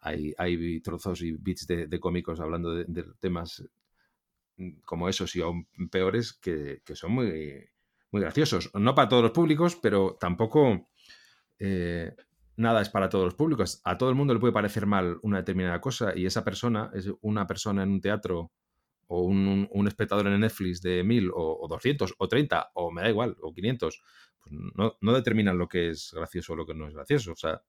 hay, 0.00 0.34
hay 0.38 0.80
trozos 0.80 1.22
y 1.22 1.32
bits 1.32 1.66
de, 1.66 2.00
cómicos 2.00 2.40
hablando 2.40 2.74
de, 2.74 2.84
de 2.88 3.04
temas 3.20 3.64
mm, 4.56 4.80
como 4.84 5.08
esos 5.08 5.34
y 5.36 5.42
aún 5.42 5.66
peores 5.90 6.32
que, 6.32 6.82
que 6.84 6.96
son 6.96 7.12
muy, 7.12 7.64
muy 8.10 8.22
graciosos. 8.22 8.70
No 8.74 8.94
para 8.94 9.08
todos 9.08 9.22
los 9.22 9.32
públicos, 9.32 9.76
pero 9.76 10.16
tampoco 10.20 10.88
eh, 11.58 12.14
nada 12.56 12.82
es 12.82 12.88
para 12.90 13.08
todos 13.08 13.26
los 13.26 13.34
públicos. 13.34 13.80
A 13.84 13.98
todo 13.98 14.10
el 14.10 14.16
mundo 14.16 14.34
le 14.34 14.40
puede 14.40 14.52
parecer 14.52 14.86
mal 14.86 15.18
una 15.22 15.38
determinada 15.38 15.80
cosa 15.80 16.12
y 16.16 16.26
esa 16.26 16.44
persona 16.44 16.90
es 16.94 17.10
una 17.20 17.46
persona 17.46 17.82
en 17.82 17.90
un 17.90 18.00
teatro 18.00 18.52
o 19.08 19.22
un, 19.22 19.68
un- 19.70 19.88
espectador 19.88 20.26
en 20.26 20.40
Netflix 20.40 20.80
de 20.82 21.02
1000 21.02 21.30
o, 21.30 21.58
o 21.60 21.68
200 21.68 22.14
o 22.18 22.28
30 22.28 22.70
o 22.74 22.90
me 22.90 23.02
da 23.02 23.10
igual, 23.10 23.36
o 23.42 23.52
500. 23.52 24.02
Pues 24.40 24.52
no, 24.76 24.96
no 25.00 25.12
determinan 25.14 25.58
lo 25.58 25.68
que 25.68 25.90
es 25.90 26.12
gracioso 26.14 26.52
o 26.52 26.56
lo 26.56 26.66
que 26.66 26.74
no 26.74 26.86
es 26.88 26.94
gracioso. 26.94 27.32
O 27.32 27.36
sea, 27.36 27.62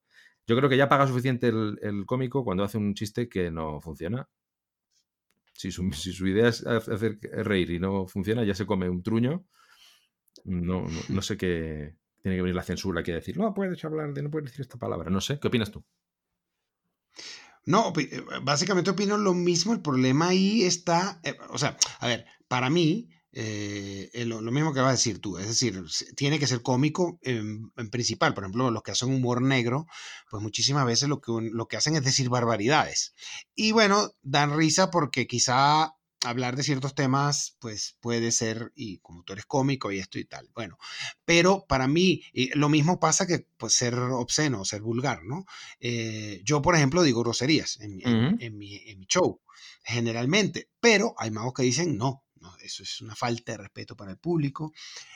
yo 0.48 0.56
creo 0.58 0.70
que 0.70 0.78
ya 0.78 0.90
paga 0.90 1.08
suficiente 1.08 1.48
el, 1.48 1.80
el 1.82 2.06
cómico 2.06 2.44
cuando 2.44 2.64
hace 2.64 2.78
un 2.78 2.94
chiste 2.94 3.30
que 3.30 3.52
no 3.52 3.80
funciona. 3.82 4.28
Si 5.54 5.72
su, 5.72 5.92
si 5.94 6.12
su 6.14 6.28
idea 6.28 6.48
es 6.48 6.66
hacer 6.66 7.20
reír 7.22 7.72
y 7.72 7.80
no 7.80 8.08
funciona, 8.08 8.44
ya 8.44 8.56
se 8.56 8.66
come 8.66 8.90
un 8.90 9.04
truño. 9.04 9.46
No, 10.46 10.86
no, 11.10 11.22
sé 11.22 11.38
qué. 11.38 11.96
Tiene 12.22 12.38
que 12.38 12.42
venir 12.42 12.56
la 12.56 12.64
censura 12.64 13.04
que 13.04 13.14
decir, 13.14 13.38
no 13.38 13.54
puedes 13.54 13.84
hablar 13.86 14.14
de, 14.14 14.22
no 14.24 14.30
puedes 14.32 14.50
decir 14.52 14.62
esta 14.62 14.78
palabra. 14.78 15.10
No 15.10 15.22
sé, 15.22 15.40
¿qué 15.40 15.48
opinas 15.48 15.72
tú? 15.72 15.84
No, 17.70 17.94
eh, 17.98 18.24
básicamente 18.42 18.90
opino 18.90 19.16
lo 19.16 19.36
mismo. 19.36 19.74
El 19.74 19.82
problema 19.82 20.30
ahí 20.30 20.64
está, 20.64 21.20
eh, 21.24 21.38
o 21.52 21.60
sea, 21.60 21.78
a 22.00 22.08
ver, 22.08 22.26
para 22.48 22.72
mí, 22.72 23.10
eh, 23.32 24.10
lo, 24.26 24.42
mismo 24.42 24.74
que 24.74 24.80
vas 24.80 24.90
a 24.90 24.94
decir 24.94 25.22
tú, 25.22 25.38
es 25.38 25.48
decir, 25.48 25.80
tiene 26.16 26.40
que 26.40 26.48
ser 26.48 26.64
cómico 26.64 27.20
en, 27.22 27.72
en 27.78 27.90
principal. 27.92 28.34
Por 28.34 28.44
ejemplo, 28.44 28.72
los 28.72 28.82
que 28.82 28.90
hacen 28.90 29.14
humor 29.14 29.44
negro, 29.44 29.86
pues 30.32 30.42
muchísimas 30.42 30.84
veces 30.84 31.10
lo 31.10 31.22
que, 31.22 31.32
lo 31.32 31.68
que 31.68 31.78
hacen 31.78 31.96
es 31.96 32.04
decir 32.04 32.28
barbaridades. 32.30 33.14
Y 33.54 33.72
bueno, 33.72 34.14
dan 34.24 34.58
risa 34.58 34.90
porque 34.90 35.28
quizá 35.28 35.94
hablar 36.26 36.56
de 36.56 36.64
ciertos 36.64 36.96
temas, 36.96 37.56
pues 37.60 37.96
puede 38.02 38.32
ser, 38.32 38.72
y 38.76 38.98
como 39.00 39.24
tú 39.24 39.34
eres 39.34 39.46
cómico 39.46 39.92
y 39.92 40.00
esto 40.00 40.20
y 40.20 40.26
tal, 40.26 40.50
bueno, 40.54 40.78
pero 41.26 41.66
para 41.68 41.88
mí 41.88 42.24
lo 42.56 42.70
mismo 42.70 43.00
pasa 43.00 43.26
que 43.26 43.48
pues, 43.58 43.74
ser 43.74 43.96
obsceno, 43.96 44.66
ser 44.66 44.82
vulgar, 44.82 45.24
¿no? 45.24 45.46
Eh, 45.80 46.42
yo, 46.44 46.62
por 46.62 46.76
ejemplo, 46.76 47.04
digo 47.04 47.24
groserías 47.24 47.80
en 47.80 47.96
mi, 47.96 48.04
en 48.06 48.58
mi 48.58 49.06
show, 49.08 49.42
generalmente, 49.84 50.70
pero 50.80 51.16
hay 51.18 51.32
magos 51.32 51.54
que 51.54 51.64
dicen 51.64 51.98
no. 51.98 52.24
no, 52.40 52.56
eso 52.58 52.84
es 52.84 53.02
una 53.02 53.16
falta 53.16 53.54
de 53.54 53.58
respeto 53.60 53.96
para 53.96 54.12
el 54.12 54.18
público. 54.18 54.74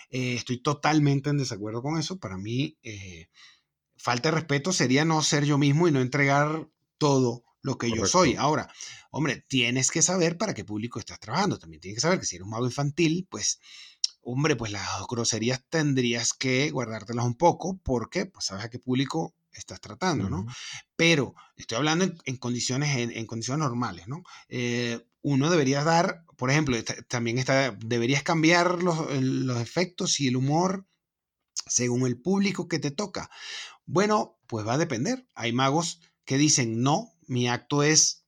Eh, 0.10 0.36
estoy 0.36 0.62
totalmente 0.62 1.30
en 1.30 1.38
desacuerdo 1.38 1.82
con 1.82 1.98
eso. 1.98 2.20
Para 2.20 2.38
mí, 2.38 2.78
eh, 2.84 3.30
falta 3.98 4.30
de 4.30 4.36
respeto 4.36 4.74
sería 4.74 5.06
no 5.06 5.22
ser 5.22 5.46
yo 5.46 5.58
mismo 5.58 5.88
y 5.88 5.92
no 5.92 6.02
entregar 6.02 6.68
todo 6.98 7.44
lo 7.63 7.78
que 7.78 7.89
yo 7.89 8.06
soy. 8.06 8.36
Ahora, 8.36 8.71
hombre, 9.10 9.43
tienes 9.47 9.89
que 9.89 10.02
saber 10.02 10.38
para 10.38 10.54
qué 10.54 10.63
público 10.63 10.99
estás 10.99 11.19
trabajando. 11.19 11.58
También 11.58 11.82
tienes 11.82 11.97
que 11.97 12.02
saber 12.02 12.19
que 12.19 12.26
si 12.26 12.36
eres 12.36 12.45
un 12.45 12.52
mago 12.52 12.65
infantil, 12.65 13.26
pues, 13.30 13.60
hombre, 14.21 14.56
pues 14.56 14.71
las 14.71 14.86
groserías 15.10 15.63
tendrías 15.69 16.34
que 16.34 16.69
guardártelas 16.69 17.26
un 17.26 17.36
poco 17.36 17.80
porque, 17.82 18.26
pues, 18.28 18.45
sabes 18.45 18.65
a 18.65 18.69
qué 18.69 18.80
público 18.80 19.34
estás 19.54 19.80
tratando, 19.80 20.30
¿no? 20.30 20.45
Pero 20.95 21.36
estoy 21.56 21.78
hablando 21.78 22.06
en, 22.06 22.17
en 22.26 22.38
condiciones, 22.38 22.97
en, 22.97 23.12
en 23.12 23.26
condiciones 23.26 23.60
normales, 23.60 24.08
¿no? 24.08 24.23
Eh, 24.49 24.99
uno 25.21 25.49
debería 25.49 25.84
dar, 25.84 26.26
por 26.36 26.52
ejemplo, 26.52 26.78
también 27.08 27.38
está, 27.38 27.71
deberías 27.71 28.23
cambiar 28.23 28.84
los 28.84 29.62
efectos 29.62 30.19
y 30.19 30.28
el 30.28 30.36
humor 30.36 30.86
según 31.65 32.06
el 32.06 32.19
público 32.19 32.67
que 32.67 32.80
te 32.80 32.91
toca. 32.91 33.30
Bueno, 33.86 34.38
pues 34.47 34.67
va 34.67 34.73
a 34.73 34.78
depender. 34.78 35.28
Hay 35.34 35.54
magos 35.54 36.02
que 36.26 36.38
dicen, 36.38 36.82
no, 36.82 37.12
mi 37.27 37.47
acto 37.47 37.83
es 37.83 38.23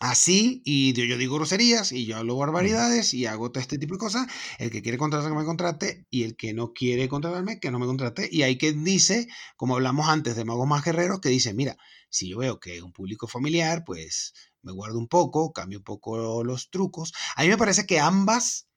así 0.00 0.62
y 0.64 0.92
yo, 0.92 1.16
digo 1.16 1.36
groserías 1.36 1.92
y 1.92 2.04
yo 2.04 2.16
hablo 2.16 2.36
barbaridades 2.36 3.14
y 3.14 3.26
hago 3.26 3.50
todo 3.50 3.60
este 3.60 3.78
tipo 3.78 3.94
de 3.94 3.98
cosas. 3.98 4.26
El 4.58 4.70
que 4.70 4.82
quiere 4.82 4.98
contratar 4.98 5.30
que 5.30 5.38
me 5.38 5.44
contrate 5.44 6.06
y 6.10 6.24
el 6.24 6.36
que 6.36 6.52
no 6.52 6.72
quiere 6.72 7.08
contratarme 7.08 7.60
que 7.60 7.70
no 7.70 7.78
me 7.78 7.86
contrate. 7.86 8.28
Y 8.30 8.42
hay 8.42 8.58
quien 8.58 8.84
dice, 8.84 9.28
como 9.56 9.74
hablamos 9.74 10.08
antes 10.08 10.36
de 10.36 10.44
magos 10.44 10.66
más 10.66 10.84
guerreros, 10.84 11.20
que 11.20 11.28
dice, 11.28 11.54
mira, 11.54 11.76
si 12.10 12.28
yo 12.28 12.38
veo 12.38 12.60
que 12.60 12.76
es 12.76 12.82
un 12.82 12.92
público 12.92 13.26
familiar, 13.26 13.84
pues 13.84 14.34
me 14.62 14.72
guardo 14.72 14.98
un 14.98 15.08
poco, 15.08 15.52
cambio 15.52 15.78
un 15.78 15.84
poco 15.84 16.44
los 16.44 16.70
trucos. 16.70 17.12
A 17.36 17.42
mí 17.42 17.48
me 17.48 17.58
parece 17.58 17.86
que 17.86 18.00
ambas 18.00 18.68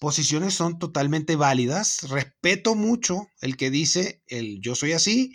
posiciones 0.00 0.54
son 0.54 0.78
totalmente 0.78 1.36
válidas. 1.36 2.08
Respeto 2.10 2.74
mucho 2.74 3.28
el 3.40 3.56
que 3.56 3.70
dice 3.70 4.22
el 4.26 4.60
yo 4.60 4.74
soy 4.74 4.92
así 4.92 5.32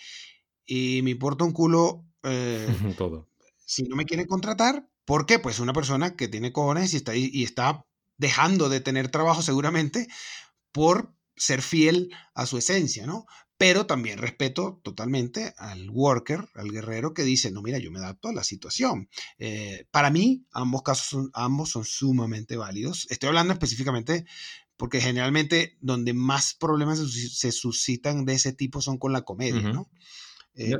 y 0.65 1.01
me 1.03 1.11
importa 1.11 1.43
un 1.43 1.53
culo 1.53 2.05
eh, 2.23 2.67
Todo. 2.97 3.28
Si 3.69 3.83
no 3.83 3.95
me 3.95 4.05
quieren 4.05 4.25
contratar. 4.25 4.89
¿Por 5.05 5.25
qué? 5.25 5.39
Pues 5.39 5.59
una 5.59 5.73
persona 5.73 6.15
que 6.15 6.27
tiene 6.27 6.51
cojones 6.51 6.93
y 6.93 6.97
está, 6.97 7.15
y 7.15 7.43
está 7.43 7.85
dejando 8.17 8.67
de 8.69 8.79
tener 8.81 9.09
trabajo 9.09 9.41
seguramente 9.41 10.07
por 10.71 11.13
ser 11.35 11.61
fiel 11.61 12.09
a 12.33 12.45
su 12.45 12.57
esencia, 12.57 13.05
¿no? 13.05 13.25
Pero 13.57 13.85
también 13.85 14.19
respeto 14.19 14.79
totalmente 14.83 15.53
al 15.57 15.89
worker, 15.89 16.47
al 16.55 16.71
guerrero 16.71 17.13
que 17.13 17.23
dice, 17.23 17.51
no, 17.51 17.61
mira, 17.61 17.77
yo 17.77 17.91
me 17.91 17.99
adapto 17.99 18.29
a 18.29 18.33
la 18.33 18.43
situación. 18.43 19.09
Eh, 19.37 19.85
para 19.91 20.09
mí, 20.09 20.45
ambos 20.51 20.81
casos 20.83 21.07
son, 21.07 21.29
ambos 21.33 21.69
son 21.71 21.85
sumamente 21.85 22.55
válidos. 22.57 23.05
Estoy 23.09 23.27
hablando 23.29 23.53
específicamente 23.53 24.25
porque 24.77 25.01
generalmente 25.01 25.77
donde 25.81 26.13
más 26.13 26.53
problemas 26.53 26.99
se, 26.99 27.05
sus- 27.05 27.37
se 27.37 27.51
suscitan 27.51 28.25
de 28.25 28.33
ese 28.35 28.53
tipo 28.53 28.81
son 28.81 28.97
con 28.97 29.11
la 29.13 29.23
comedia. 29.23 29.69
¿no? 29.73 29.89
Eh, 30.55 30.75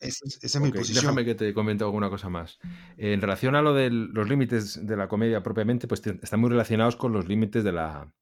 esa 0.00 0.24
es, 0.26 0.38
esa 0.42 0.58
es 0.58 0.60
mi 0.62 0.68
Ok, 0.68 0.76
posición. 0.76 1.02
Déjame 1.04 1.24
que 1.24 1.34
te 1.34 1.52
comente 1.54 1.84
alguna 1.84 2.08
cosa 2.10 2.28
más. 2.28 2.58
En 2.96 3.20
relación 3.20 3.54
a 3.56 3.62
lo 3.62 3.74
de 3.74 3.90
los 3.90 4.28
límites 4.28 4.86
de 4.86 4.96
la 4.96 5.08
comedia 5.08 5.42
propiamente, 5.42 5.86
pues 5.88 6.06
están 6.06 6.40
muy 6.40 6.50
relacionados 6.50 6.96
con 6.96 7.12
los 7.12 7.26
límites 7.28 7.64
de 7.64 7.72
la 7.72 8.12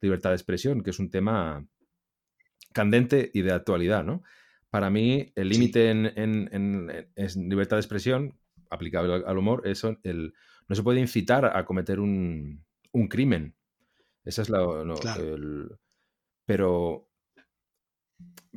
libertad 0.00 0.30
de 0.30 0.36
expresión, 0.36 0.82
que 0.82 0.90
es 0.90 0.98
un 0.98 1.10
tema 1.10 1.66
candente 2.72 3.30
y 3.34 3.42
de 3.42 3.52
actualidad, 3.52 4.04
¿no? 4.04 4.22
Para 4.70 4.90
mí, 4.90 5.32
el 5.34 5.48
Sí. 5.52 5.58
límite 5.58 5.90
en, 5.90 6.06
en- 6.16 6.48
en- 6.52 7.10
en 7.16 7.48
libertad 7.48 7.76
de 7.76 7.80
expresión, 7.80 8.38
aplicable 8.70 9.12
al- 9.14 9.24
al 9.26 9.38
humor, 9.38 9.62
es 9.66 9.84
el, 10.04 10.32
no 10.68 10.76
se 10.76 10.82
puede 10.82 11.00
incitar 11.00 11.44
a 11.56 11.64
cometer 11.64 11.98
un, 11.98 12.64
un 12.92 13.08
crimen. 13.08 13.54
Esa 14.24 14.42
es 14.42 14.48
la... 14.50 14.58
no, 14.84 14.94
Claro. 14.94 15.34
el- 15.34 15.76
pero 16.46 17.09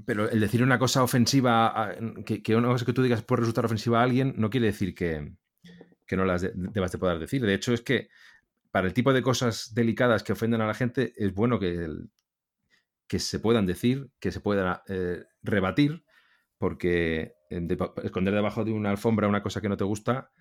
pero 0.06 0.30
el 0.30 0.40
decir 0.40 0.64
una 0.64 0.80
cosa 0.80 1.04
ofensiva, 1.04 1.96
que, 2.26 2.56
una 2.56 2.70
cosa 2.70 2.86
que 2.86 2.94
tú 2.94 3.04
digas 3.04 3.24
puede 3.24 3.42
resultar 3.42 3.66
ofensiva 3.66 4.00
a 4.00 4.04
alguien, 4.04 4.34
no 4.38 4.50
quiere 4.50 4.68
decir 4.68 4.96
que, 4.96 5.36
que 6.06 6.18
no 6.18 6.26
las 6.26 6.42
debas 6.42 6.92
de 6.92 6.98
poder 6.98 7.20
decir. 7.20 7.46
De 7.46 7.54
hecho, 7.54 7.74
es 7.74 7.82
que 7.82 8.10
para 8.72 8.88
el 8.88 8.94
tipo 8.94 9.14
de 9.14 9.22
cosas 9.22 9.74
delicadas 9.74 10.24
que 10.24 10.34
ofenden 10.34 10.62
a 10.62 10.68
la 10.68 10.74
gente, 10.74 11.14
es 11.16 11.34
bueno 11.34 11.60
que, 11.60 11.88
que 13.08 13.20
se 13.20 13.40
puedan 13.40 13.66
decir, 13.66 14.10
que 14.20 14.32
se 14.32 14.40
puedan 14.40 14.80
eh, 14.88 15.24
rebatir, 15.44 16.04
porque 16.58 17.36
esconder 17.50 18.34
debajo 18.34 18.66
de 18.66 18.72
una 18.72 18.90
alfombra 18.90 19.28
una 19.28 19.44
cosa 19.44 19.62
que 19.62 19.70
no 19.70 19.78
te 19.78 19.84
gusta 19.84 20.32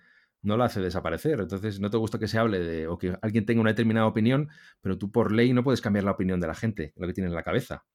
no 0.41 0.57
la 0.57 0.65
hace 0.65 0.81
desaparecer. 0.81 1.39
Entonces, 1.39 1.79
no 1.79 1.89
te 1.89 1.97
gusta 1.97 2.19
que 2.19 2.27
se 2.27 2.37
hable 2.37 2.59
de 2.59 2.87
o 2.87 2.97
que 2.97 3.17
alguien 3.21 3.45
tenga 3.45 3.61
una 3.61 3.71
determinada 3.71 4.07
opinión, 4.07 4.49
pero 4.81 4.97
tú 4.97 5.11
por 5.11 5.31
ley 5.31 5.53
no 5.53 5.63
puedes 5.63 5.81
cambiar 5.81 6.03
la 6.03 6.11
opinión 6.11 6.39
de 6.39 6.47
la 6.47 6.55
gente, 6.55 6.93
lo 6.97 7.07
que 7.07 7.13
tiene 7.13 7.29
en 7.29 7.35
la 7.35 7.43
cabeza, 7.43 7.85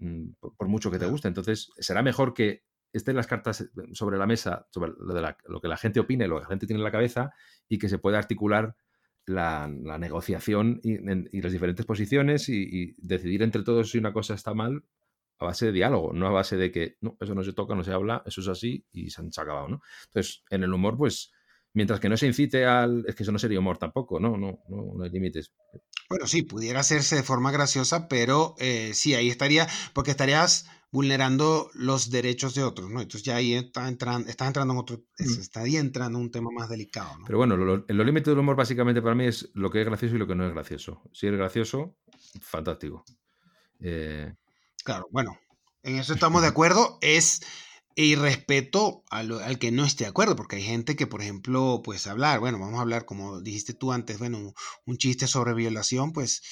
mm, 0.00 0.32
por, 0.40 0.68
mucho 0.68 0.90
que 0.90 0.98
te 0.98 1.06
guste. 1.06 1.28
Entonces, 1.28 1.70
será 1.78 2.02
mejor 2.02 2.34
que 2.34 2.64
estén 2.92 3.16
las 3.16 3.26
cartas 3.26 3.60
eh, 3.60 3.68
sobre 3.92 4.18
la 4.18 4.26
mesa, 4.26 4.66
sobre 4.70 4.92
lo, 4.98 5.14
de 5.14 5.34
lo 5.46 5.60
que 5.60 5.68
la 5.68 5.76
gente 5.76 6.00
opine, 6.00 6.26
lo 6.26 6.36
que 6.36 6.42
la 6.42 6.48
gente 6.48 6.66
tiene 6.66 6.80
en 6.80 6.84
la 6.84 6.90
cabeza, 6.90 7.32
y 7.68 7.78
que 7.78 7.88
se 7.88 7.98
pueda 7.98 8.18
articular 8.18 8.74
la, 9.26 9.98
negociación 9.98 10.80
y, 10.82 10.98
las 11.40 11.52
diferentes 11.52 11.86
posiciones 11.86 12.48
y, 12.48 12.94
decidir 12.98 13.42
entre 13.42 13.62
todos 13.62 13.90
si 13.90 13.98
una 13.98 14.12
cosa 14.12 14.34
está 14.34 14.54
mal 14.54 14.84
a 15.38 15.46
base 15.46 15.66
de 15.66 15.72
diálogo, 15.72 16.12
no 16.12 16.26
a 16.26 16.30
base 16.30 16.56
de 16.56 16.70
que 16.70 16.96
no, 17.00 17.16
eso 17.20 17.34
no 17.34 17.42
se 17.42 17.54
toca, 17.54 17.74
no 17.74 17.82
se 17.82 17.92
habla, 17.92 18.22
eso 18.26 18.42
es 18.42 18.48
así 18.48 18.84
y 18.92 19.10
se 19.10 19.22
han 19.22 19.30
acabado, 19.36 19.68
¿no? 19.68 19.80
Entonces, 20.06 20.44
en 20.50 20.64
el 20.64 20.72
humor, 20.72 20.98
pues, 20.98 21.32
mientras 21.72 22.00
que 22.00 22.08
no 22.08 22.16
se 22.16 22.26
incite 22.26 22.66
al. 22.66 23.04
Es 23.06 23.14
que 23.14 23.22
eso 23.22 23.32
no 23.32 23.38
sería 23.38 23.58
humor 23.58 23.78
tampoco, 23.78 24.20
¿no? 24.20 24.36
No, 24.36 24.60
no, 24.68 24.94
no 24.96 25.04
hay 25.04 25.10
límites. 25.10 25.52
Bueno, 26.08 26.26
sí, 26.26 26.42
pudiera 26.42 26.80
hacerse 26.80 27.16
de 27.16 27.22
forma 27.22 27.52
graciosa, 27.52 28.08
pero 28.08 28.54
eh, 28.58 28.92
sí, 28.94 29.14
ahí 29.14 29.28
estaría, 29.28 29.68
porque 29.92 30.10
estarías 30.10 30.68
vulnerando 30.92 31.70
los 31.74 32.10
derechos 32.10 32.54
de 32.54 32.64
otros, 32.64 32.90
¿no? 32.90 33.00
Entonces 33.00 33.22
ya 33.22 33.36
ahí 33.36 33.54
está 33.54 33.86
entrando, 33.86 34.28
está 34.28 34.46
entrando 34.46 34.74
en 34.74 34.80
otro, 34.80 34.96
mm. 35.18 35.40
estaría 35.40 35.78
entrando 35.78 36.18
en 36.18 36.24
un 36.24 36.30
tema 36.32 36.50
más 36.52 36.68
delicado, 36.68 37.16
¿no? 37.18 37.26
Pero 37.26 37.38
bueno, 37.38 37.56
lo, 37.56 37.84
los 37.86 38.06
límites 38.06 38.26
del 38.26 38.38
humor 38.38 38.56
básicamente 38.56 39.00
para 39.00 39.14
mí 39.14 39.26
es 39.26 39.50
lo 39.54 39.70
que 39.70 39.80
es 39.80 39.86
gracioso 39.86 40.16
y 40.16 40.18
lo 40.18 40.26
que 40.26 40.34
no 40.34 40.46
es 40.46 40.52
gracioso. 40.52 41.00
Si 41.12 41.28
es 41.28 41.32
gracioso, 41.32 41.96
fantástico. 42.40 43.04
Eh, 43.78 44.34
claro, 44.82 45.06
bueno, 45.12 45.38
en 45.84 45.98
eso 45.98 46.12
estamos 46.12 46.42
de 46.42 46.48
acuerdo. 46.48 46.98
Es 47.02 47.40
y 47.94 48.14
respeto 48.14 49.04
al, 49.10 49.58
que 49.58 49.72
no 49.72 49.84
esté 49.84 50.04
de 50.04 50.10
acuerdo, 50.10 50.36
porque 50.36 50.56
hay 50.56 50.62
gente 50.62 50.96
que, 50.96 51.06
por 51.06 51.22
ejemplo, 51.22 51.82
pues 51.84 52.06
hablar, 52.06 52.40
bueno, 52.40 52.58
vamos 52.58 52.78
a 52.78 52.82
hablar, 52.82 53.04
como 53.04 53.40
dijiste 53.40 53.74
tú 53.74 53.92
antes, 53.92 54.18
bueno, 54.18 54.54
un 54.86 54.96
chiste 54.96 55.26
sobre 55.26 55.54
violación, 55.54 56.12
pues 56.12 56.42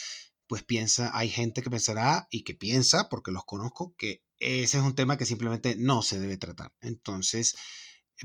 pues 0.49 0.63
piensa, 0.65 1.11
hay 1.13 1.29
gente 1.29 1.63
que 1.63 1.71
pensará 1.71 2.27
y 2.31 2.43
que 2.43 2.55
piensa, 2.55 3.09
porque 3.11 3.31
los 3.31 3.45
conozco, 3.45 3.95
que 3.99 4.23
ese 4.39 4.79
es 4.79 4.83
un 4.83 4.95
tema 4.95 5.19
que 5.19 5.27
simplemente 5.27 5.77
no 5.79 6.03
se 6.03 6.19
debe 6.19 6.39
tratar. 6.39 6.73
Entonces, 6.81 7.55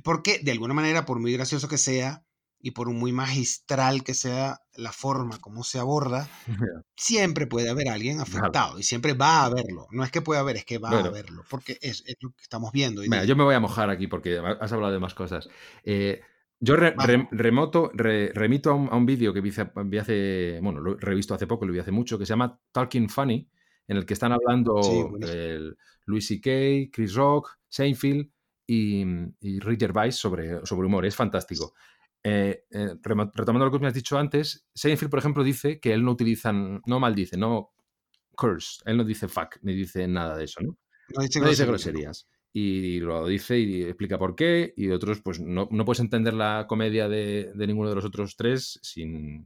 porque 0.04 0.40
de 0.40 0.52
alguna 0.52 0.74
manera, 0.74 1.06
por 1.06 1.20
muy 1.20 1.34
gracioso 1.34 1.68
que 1.68 1.78
sea 1.78 2.26
y 2.66 2.72
por 2.72 2.90
muy 2.90 3.12
magistral 3.12 4.06
que 4.06 4.14
sea 4.14 4.62
la 4.76 4.94
forma 4.94 5.38
como 5.40 5.66
se 5.66 5.80
aborda, 5.80 6.30
siempre 6.96 7.46
puede 7.46 7.70
haber 7.70 7.90
alguien 7.90 8.22
afectado 8.22 8.80
y 8.80 8.84
siempre 8.84 9.14
va 9.14 9.42
a 9.42 9.46
haberlo. 9.48 9.86
No 9.92 10.06
es 10.06 10.12
que 10.12 10.22
pueda 10.22 10.40
haber, 10.40 10.56
es 10.56 10.66
que 10.66 10.78
va 10.78 10.90
a 10.90 11.04
haberlo, 11.04 11.44
porque 11.50 11.78
es, 11.82 12.06
lo 12.22 12.30
que 12.30 12.42
estamos 12.42 12.72
viendo. 12.72 13.04
yo 13.04 13.36
me 13.36 13.44
voy 13.44 13.54
a 13.54 13.60
mojar 13.60 13.90
aquí 13.90 14.08
porque 14.08 14.40
has 14.62 14.72
hablado 14.72 14.94
de 14.94 15.00
más 15.00 15.14
cosas. 15.14 15.50
Eh, 15.84 16.22
yo 16.62 16.78
remoto, 16.78 17.92
remito 17.94 18.72
a 18.72 18.96
un, 18.96 19.06
vídeo 19.06 19.34
que 19.34 19.42
vi 19.42 19.50
hace, 20.00 20.60
bueno, 20.64 20.80
lo 20.80 20.94
he 20.94 21.02
revisto 21.02 21.34
hace 21.34 21.48
poco, 21.48 21.66
lo 21.66 21.74
vi 21.74 21.80
hace 21.80 21.92
mucho, 21.92 22.18
que 22.18 22.26
se 22.26 22.30
llama 22.30 22.62
Talking 22.72 23.10
Funny, 23.10 23.50
en 23.90 23.98
el 23.98 24.06
que 24.06 24.14
están 24.14 24.32
hablando 24.32 24.80
Louis 26.06 26.26
C.K., 26.26 26.92
Chris 26.94 27.14
Rock, 27.14 27.58
Seinfeld 27.68 28.30
y, 28.66 29.04
y 29.42 29.60
Rick 29.60 29.82
Gervais 29.82 30.16
sobre, 30.16 30.66
sobre 30.66 30.88
humor. 30.88 31.06
Es 31.06 31.18
fantástico. 31.18 31.74
Eh, 32.24 32.64
eh, 32.72 32.96
retomando 33.04 33.66
lo 33.66 33.72
que 33.72 33.80
me 33.80 33.88
has 33.88 33.94
dicho 33.94 34.18
antes, 34.18 34.66
Seinfeld, 34.74 35.10
por 35.10 35.20
ejemplo, 35.20 35.44
dice 35.44 35.80
que 35.80 35.94
él 35.94 36.04
no 36.04 36.12
utiliza, 36.12 36.54
no 36.54 37.00
maldice, 37.00 37.38
no 37.38 37.74
curse, 38.36 38.82
él 38.86 38.98
no 38.98 39.04
dice 39.04 39.28
fuck, 39.28 39.58
ni 39.62 39.74
dice 39.74 40.08
nada 40.08 40.38
de 40.38 40.46
eso, 40.46 40.62
¿no? 40.62 40.78
No 41.16 41.50
dice 41.50 41.66
groserías 41.66 42.28
y 42.56 43.00
lo 43.00 43.28
dice 43.28 43.58
y 43.60 43.84
explica 43.84 44.20
por 44.20 44.36
qué, 44.36 44.74
y 44.78 44.92
otros, 44.92 45.22
pues 45.22 45.40
no, 45.40 45.68
puedes 45.68 46.00
entender 46.00 46.36
la 46.36 46.68
comedia 46.70 47.10
de, 47.10 47.52
ninguno 47.56 47.90
de 47.90 47.96
los 47.96 48.06
otros 48.06 48.36
tres 48.38 48.80
sin, 48.84 49.46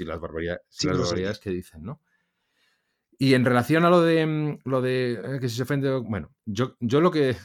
las, 0.00 0.18
barbaridades, 0.18 1.38
que 1.38 1.50
dicen, 1.50 1.82
¿no? 1.82 2.00
Y 3.18 3.34
en 3.34 3.44
relación 3.44 3.84
a 3.84 3.90
lo 3.90 4.00
de 4.00 4.26
mm, 4.26 4.58
lo 4.64 4.82
de 4.82 5.12
eh, 5.12 5.38
que 5.40 5.48
si 5.48 5.56
se 5.56 5.62
ofende, 5.62 5.90
bueno, 5.98 6.34
yo, 6.44 6.76
yo 6.80 7.00
lo 7.00 7.10
que 7.10 7.36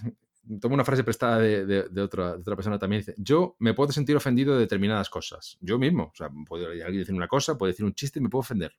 tomo 0.60 0.74
una 0.74 0.86
frase 0.86 1.04
prestada 1.04 1.39
de, 1.39 2.02
otra, 2.02 2.34
otra, 2.34 2.56
persona 2.56 2.80
también 2.80 3.02
dice, 3.02 3.16
yo 3.18 3.56
me 3.60 3.74
puedo 3.74 3.92
sentir 3.92 4.16
ofendido 4.16 4.54
de 4.54 4.62
determinadas 4.62 5.10
cosas, 5.10 5.58
yo 5.62 5.78
mismo, 5.78 6.06
o 6.06 6.16
sea, 6.16 6.30
puede 6.48 6.84
alguien 6.84 7.02
decir 7.02 7.16
una 7.16 7.28
cosa, 7.28 7.58
puede 7.58 7.74
decir 7.74 7.86
un 7.86 7.94
chiste 7.94 8.20
y 8.20 8.24
me 8.24 8.30
puedo 8.30 8.42
ofender, 8.42 8.74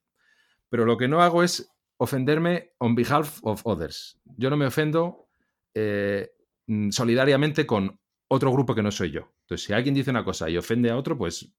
pero 0.69 0.85
lo 0.85 0.97
que 0.97 1.07
no 1.07 1.21
hago 1.21 1.43
es 1.43 1.73
ofenderme 1.97 2.73
on 2.79 2.95
behalf 2.95 3.39
of 3.43 3.61
others. 3.65 4.19
Yo 4.37 4.49
no 4.49 4.57
me 4.57 4.65
ofendo 4.65 5.29
eh, 5.73 6.31
mm, 6.67 6.89
solidariamente 6.89 7.65
con 7.65 7.99
otro 8.27 8.51
grupo 8.51 8.75
que 8.75 8.83
no 8.83 8.91
soy 8.91 9.11
yo. 9.11 9.33
Entonces, 9.41 9.65
si 9.65 9.73
alguien 9.73 9.95
dice 9.95 10.09
una 10.09 10.23
cosa 10.23 10.49
y 10.49 10.57
ofende 10.57 10.89
a 10.89 10.97
otro, 10.97 11.17
pues, 11.17 11.53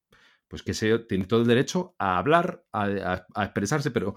pues 0.48 0.62
que 0.62 0.74
se 0.74 0.98
tiene 1.00 1.26
todo 1.26 1.40
el 1.40 1.46
derecho 1.46 1.94
a 1.98 2.18
hablar, 2.18 2.64
a, 2.72 3.24
expresarse, 3.36 3.90
pero, 3.90 4.14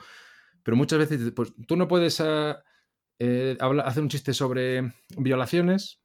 pero 0.63 0.75
muchas 0.75 0.99
veces 0.99 1.31
pues, 1.35 1.53
tú 1.67 1.75
no 1.75 1.87
puedes 1.87 2.19
ah, 2.19 2.61
eh, 3.19 3.57
hacer 3.59 4.03
un 4.03 4.09
chiste 4.09 4.33
sobre 4.33 4.93
violaciones 5.17 6.01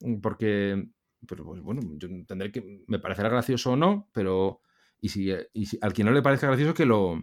mm, 0.00 0.20
porque, 0.20 0.84
pero, 1.26 1.44
pues, 1.44 1.62
bueno, 1.62 1.82
yo 1.96 2.08
tendré 2.26 2.52
que, 2.52 2.84
me 2.86 2.98
parecerá 2.98 3.28
gracioso 3.28 3.72
o 3.72 3.76
no, 3.76 4.08
pero 4.12 4.60
si, 5.02 5.32
y 5.52 5.66
si 5.66 5.78
al 5.80 5.92
quien 5.92 6.06
no 6.06 6.12
le 6.12 6.22
parezca 6.22 6.46
gracioso 6.46 6.74
que 6.74 6.86
lo, 6.86 7.20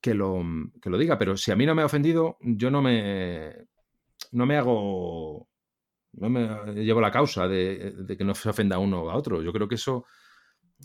que 0.00 0.14
lo, 0.14 0.42
que 0.80 0.90
lo 0.90 0.98
diga, 0.98 1.18
pero 1.18 1.36
si 1.36 1.52
a 1.52 1.56
mí 1.56 1.64
no 1.64 1.74
me 1.74 1.82
ha 1.82 1.86
ofendido, 1.86 2.36
yo 2.40 2.70
no 2.70 2.82
me, 2.82 3.54
no 4.32 4.46
me 4.46 4.56
hago, 4.56 5.48
no 6.12 6.28
me 6.28 6.74
llevo 6.74 7.00
la 7.00 7.12
causa 7.12 7.46
de, 7.46 8.16
que 8.18 8.24
no 8.24 8.34
se 8.34 8.48
ofenda 8.48 8.76
a 8.76 8.78
uno 8.80 9.02
o 9.02 9.10
a 9.10 9.16
otro. 9.16 9.42
Yo 9.42 9.52
creo 9.52 9.68
que 9.68 9.76
eso 9.76 10.04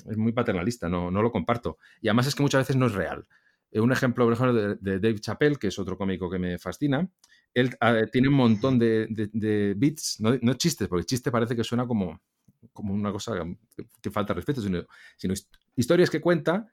es 0.10 0.18
muy 0.18 0.34
paternalista, 0.34 0.88
no, 0.88 1.10
no 1.10 1.22
lo 1.22 1.32
comparto. 1.32 1.80
Y 2.02 2.10
además 2.10 2.28
es 2.28 2.36
que 2.36 2.44
muchas 2.44 2.62
veces 2.62 2.76
no 2.76 2.86
es 2.86 2.94
real. 2.94 3.28
Eh, 3.72 3.80
un 3.80 3.92
ejemplo, 3.92 4.26
por 4.26 4.34
ejemplo, 4.34 4.76
de, 4.76 5.00
Dave 5.00 5.20
Chappelle, 5.20 5.58
que 5.58 5.68
es 5.68 5.80
otro 5.80 5.98
cómico 5.98 6.30
que 6.30 6.40
me 6.40 6.58
fascina. 6.60 7.10
Él 7.60 7.76
ah, 7.80 8.04
tiene 8.12 8.28
un 8.28 8.36
montón 8.36 8.78
de, 8.78 9.08
de, 9.10 9.74
beats, 9.76 10.20
no, 10.20 10.38
no, 10.42 10.54
chistes, 10.54 10.88
porque 10.88 11.06
chiste 11.06 11.32
parece 11.32 11.56
que 11.56 11.64
suena 11.64 11.88
como, 11.88 12.22
como 12.72 12.94
una 12.94 13.12
cosa 13.12 13.34
que, 14.02 14.12
falta 14.12 14.34
respeto, 14.34 14.62
sino, 14.62 14.86
sino, 15.18 15.34
historias 15.76 16.10
que 16.10 16.22
cuenta, 16.22 16.72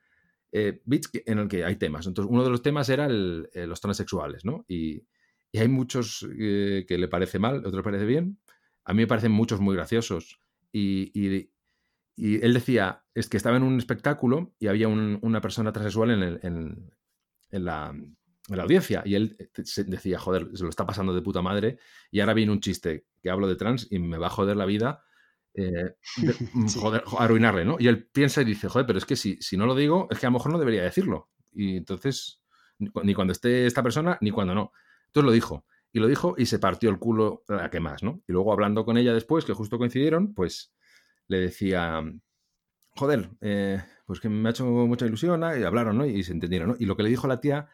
eh, 0.52 0.82
beats 0.84 1.10
en 1.24 1.38
el 1.38 1.48
que 1.48 1.64
hay 1.64 1.76
temas. 1.76 2.06
Entonces, 2.06 2.30
uno 2.30 2.44
de 2.44 2.50
los 2.50 2.60
temas 2.60 2.88
era 2.90 3.06
el, 3.06 3.48
eh, 3.54 3.66
los 3.66 3.80
transexuales, 3.80 4.44
¿no? 4.44 4.64
Y, 4.68 5.04
y 5.54 5.58
hay 5.60 5.68
muchos 5.68 6.26
eh, 6.36 6.84
que 6.86 6.98
le 6.98 7.06
parece 7.06 7.38
mal, 7.38 7.58
otros 7.58 7.76
le 7.76 7.82
parece 7.84 8.06
bien. 8.06 8.40
A 8.84 8.92
mí 8.92 9.02
me 9.02 9.06
parecen 9.06 9.30
muchos 9.30 9.60
muy 9.60 9.76
graciosos. 9.76 10.40
Y, 10.72 11.48
él 12.16 12.54
decía, 12.54 13.04
es 13.14 13.28
que 13.28 13.36
estaba 13.36 13.56
en 13.56 13.62
un 13.62 13.78
espectáculo 13.78 14.52
y 14.58 14.66
había 14.66 14.88
una 14.88 15.40
persona 15.40 15.72
transexual 15.72 16.10
en, 16.42 16.90
la, 17.52 17.96
audiencia. 18.50 19.02
Y 19.04 19.14
él 19.14 19.36
eh, 19.38 19.84
decía, 19.86 20.18
joder, 20.18 20.48
se 20.54 20.64
lo 20.64 20.70
está 20.70 20.86
pasando 20.86 21.14
de 21.14 21.22
puta 21.22 21.42
madre. 21.42 21.78
Y 22.10 22.20
ahora 22.20 22.34
viene 22.34 22.52
un 22.52 22.60
chiste 22.60 23.06
que 23.22 23.30
hablo 23.30 23.48
de 23.48 23.56
trans 23.56 23.86
y 23.90 23.98
me 23.98 24.18
va 24.18 24.26
a 24.26 24.30
joder 24.30 24.56
la 24.56 24.66
vida. 24.66 25.04
Eh, 25.54 25.94
mm, 26.54 26.66
joder, 26.68 27.04
arruinarle, 27.18 27.64
¿no? 27.64 27.76
Y 27.78 27.88
él 27.88 28.06
piensa 28.06 28.42
y 28.42 28.44
dice, 28.44 28.68
joder, 28.68 28.86
pero 28.86 28.98
es 28.98 29.06
que 29.06 29.16
si, 29.16 29.36
si 29.40 29.56
no 29.56 29.66
lo 29.66 29.74
digo, 29.74 30.08
es 30.10 30.18
que 30.18 30.26
a 30.26 30.30
lo 30.30 30.34
mejor 30.34 30.52
no 30.52 30.58
debería 30.58 30.82
decirlo. 30.82 31.30
Y 31.52 31.76
entonces, 31.76 32.42
ni 32.78 33.14
cuando 33.14 33.32
esté 33.32 33.66
esta 33.66 33.82
persona, 33.82 34.18
ni 34.20 34.30
cuando 34.30 34.54
no. 34.54 34.72
Entonces 35.06 35.26
lo 35.26 35.32
dijo. 35.32 35.64
Y 35.92 36.00
lo 36.00 36.08
dijo 36.08 36.34
y 36.36 36.46
se 36.46 36.58
partió 36.58 36.90
el 36.90 36.98
culo 36.98 37.44
a 37.48 37.70
que 37.70 37.78
más, 37.78 38.02
¿no? 38.02 38.20
Y 38.26 38.32
luego 38.32 38.52
hablando 38.52 38.84
con 38.84 38.98
ella 38.98 39.14
después, 39.14 39.44
que 39.44 39.52
justo 39.52 39.78
coincidieron, 39.78 40.34
pues 40.34 40.74
le 41.28 41.38
decía, 41.38 42.02
joder, 42.96 43.30
eh, 43.40 43.80
pues 44.04 44.18
que 44.18 44.28
me 44.28 44.48
ha 44.48 44.50
hecho 44.50 44.64
mucha 44.64 45.06
ilusión, 45.06 45.40
y 45.42 45.62
hablaron, 45.62 45.98
¿no? 45.98 46.04
Y 46.04 46.24
se 46.24 46.32
entendieron, 46.32 46.70
¿no? 46.70 46.76
Y 46.78 46.86
lo 46.86 46.96
que 46.96 47.04
le 47.04 47.10
dijo 47.10 47.28
la 47.28 47.40
tía, 47.40 47.68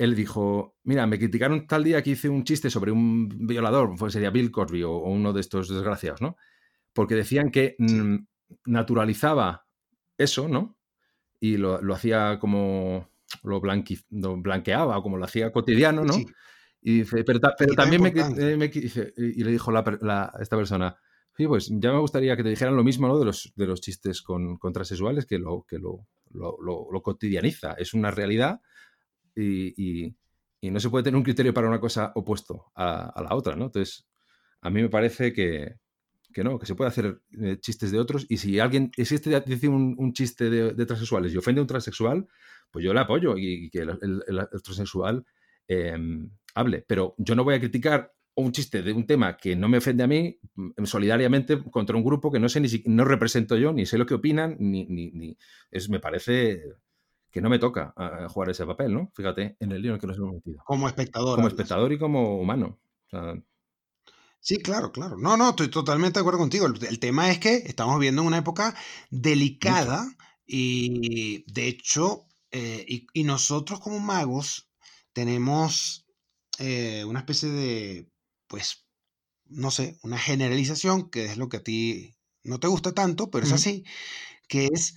él 0.00 0.14
dijo, 0.14 0.78
mira, 0.84 1.06
me 1.06 1.18
criticaron 1.18 1.66
tal 1.66 1.84
día 1.84 2.02
que 2.02 2.10
hice 2.10 2.30
un 2.30 2.42
chiste 2.42 2.70
sobre 2.70 2.90
un 2.90 3.28
violador, 3.46 3.94
pues 3.98 4.14
sería 4.14 4.30
Bill 4.30 4.50
Cosby 4.50 4.82
o, 4.82 4.96
uno 4.96 5.34
de 5.34 5.42
estos 5.42 5.68
desgraciados, 5.68 6.22
¿no? 6.22 6.36
Porque 6.94 7.14
decían 7.14 7.50
que 7.50 7.76
mm, 7.78 8.16
naturalizaba 8.64 9.66
eso, 10.16 10.48
¿no? 10.48 10.78
Y 11.38 11.58
lo, 11.58 11.82
lo 11.82 11.94
hacía 11.94 12.38
como 12.40 13.10
lo, 13.42 13.60
blanqueaba, 13.60 15.02
como 15.02 15.18
lo 15.18 15.24
hacía 15.26 15.52
cotidiano, 15.52 16.02
¿no? 16.02 16.14
Y 16.80 17.00
dice, 17.00 17.22
pero, 17.22 17.38
también 17.76 18.06
eh, 18.06 18.56
me, 18.56 18.68
dice, 18.68 19.12
y 19.18 19.44
le 19.44 19.50
dijo 19.50 19.70
la, 19.70 20.32
esta 20.40 20.56
persona, 20.56 20.96
sí, 21.36 21.46
pues 21.46 21.70
ya 21.70 21.92
me 21.92 21.98
gustaría 21.98 22.38
que 22.38 22.42
te 22.42 22.48
dijeran 22.48 22.74
lo 22.74 22.84
mismo 22.84 23.06
¿no? 23.06 23.18
de, 23.18 23.26
los, 23.26 23.52
de 23.54 23.66
los 23.66 23.82
chistes 23.82 24.22
con, 24.22 24.56
con 24.56 24.72
transexuales, 24.72 25.26
que, 25.26 25.38
lo, 25.38 25.66
que 25.68 25.78
lo, 25.78 26.06
lo, 26.30 27.02
cotidianiza. 27.02 27.74
Es 27.74 27.92
una 27.92 28.10
realidad 28.10 28.62
y, 29.40 30.14
y, 30.60 30.70
no 30.70 30.78
se 30.80 30.90
puede 30.90 31.04
tener 31.04 31.16
un 31.16 31.24
criterio 31.24 31.54
para 31.54 31.68
una 31.68 31.80
cosa 31.80 32.12
opuesto 32.14 32.70
a, 32.74 33.08
a, 33.08 33.22
la 33.22 33.34
otra, 33.34 33.56
¿no? 33.56 33.66
Entonces, 33.66 34.06
a 34.60 34.70
mí 34.70 34.82
me 34.82 34.90
parece 34.90 35.32
que, 35.32 35.76
que 36.32 36.44
no, 36.44 36.58
que 36.58 36.66
se 36.66 36.74
puede 36.74 36.88
hacer 36.88 37.20
eh, 37.40 37.58
chistes 37.60 37.90
de 37.90 37.98
otros 37.98 38.26
y 38.28 38.36
si 38.36 38.58
alguien 38.58 38.90
existe 38.96 39.38
dice 39.40 39.68
un, 39.68 40.12
chiste 40.12 40.50
de, 40.50 40.86
transexuales 40.86 41.32
y 41.32 41.36
ofende 41.36 41.60
a 41.60 41.62
un 41.62 41.68
transexual, 41.68 42.26
pues 42.70 42.84
yo 42.84 42.94
le 42.94 43.00
apoyo 43.00 43.36
y, 43.36 43.70
que 43.70 43.80
el, 43.80 43.98
transexual 44.62 45.24
em, 45.66 46.30
hable. 46.54 46.84
Pero 46.86 47.14
yo 47.18 47.34
no 47.34 47.44
voy 47.44 47.54
a 47.54 47.60
criticar 47.60 48.12
un 48.36 48.52
chiste 48.52 48.82
de 48.82 48.92
un 48.92 49.06
tema 49.06 49.36
que 49.36 49.56
no 49.56 49.68
me 49.68 49.78
ofende 49.78 50.04
a 50.04 50.06
mí 50.06 50.38
mm, 50.54 50.84
solidariamente 50.84 51.60
contra 51.70 51.96
un 51.96 52.04
grupo 52.04 52.30
que 52.30 52.38
no 52.38 52.48
sé 52.48 52.60
ni 52.60 52.68
si, 52.68 52.82
no 52.86 53.04
represento 53.04 53.56
yo, 53.56 53.72
ni 53.72 53.86
sé 53.86 53.98
lo 53.98 54.06
que 54.06 54.14
opinan, 54.14 54.56
ni, 54.58 54.86
ni, 54.86 55.36
es, 55.70 55.88
me 55.88 56.00
parece 56.00 56.62
que 57.30 57.40
no 57.40 57.48
me 57.48 57.58
toca 57.58 57.94
jugar 58.28 58.50
ese 58.50 58.66
papel, 58.66 58.92
¿no? 58.92 59.10
Fíjate, 59.14 59.56
en 59.60 59.72
el 59.72 59.82
lío 59.82 59.90
en 59.90 59.94
el 59.94 60.00
que 60.00 60.06
nos 60.06 60.16
hemos 60.16 60.34
metido. 60.34 60.62
Como 60.64 60.88
espectador. 60.88 61.36
Como 61.36 61.48
espectador 61.48 61.92
y 61.92 61.98
como 61.98 62.40
humano. 62.40 62.80
Sí, 64.40 64.58
claro, 64.58 64.90
claro. 64.90 65.16
No, 65.18 65.36
no, 65.36 65.50
estoy 65.50 65.68
totalmente 65.68 66.18
de 66.18 66.20
acuerdo 66.20 66.38
contigo. 66.38 66.66
El, 66.66 66.98
tema 66.98 67.30
es 67.30 67.38
que 67.38 67.56
estamos 67.56 67.96
viviendo 67.98 68.22
en 68.22 68.28
una 68.28 68.38
época 68.38 68.74
delicada 69.10 70.16
y 70.46 71.44
de 71.52 71.68
hecho, 71.68 72.26
eh, 72.50 73.06
y, 73.12 73.24
nosotros 73.24 73.80
como 73.80 74.00
magos 74.00 74.70
tenemos 75.12 76.06
eh, 76.58 77.04
una 77.04 77.20
especie 77.20 77.50
de, 77.50 78.10
pues, 78.46 78.86
no 79.44 79.70
sé, 79.70 79.98
una 80.02 80.18
generalización, 80.18 81.10
que 81.10 81.26
es 81.26 81.36
lo 81.36 81.48
que 81.48 81.58
a 81.58 81.62
ti 81.62 82.16
no 82.42 82.58
te 82.58 82.68
gusta 82.68 82.92
tanto, 82.92 83.30
pero 83.30 83.44
es 83.44 83.52
así, 83.52 83.84
que 84.48 84.68
es 84.72 84.94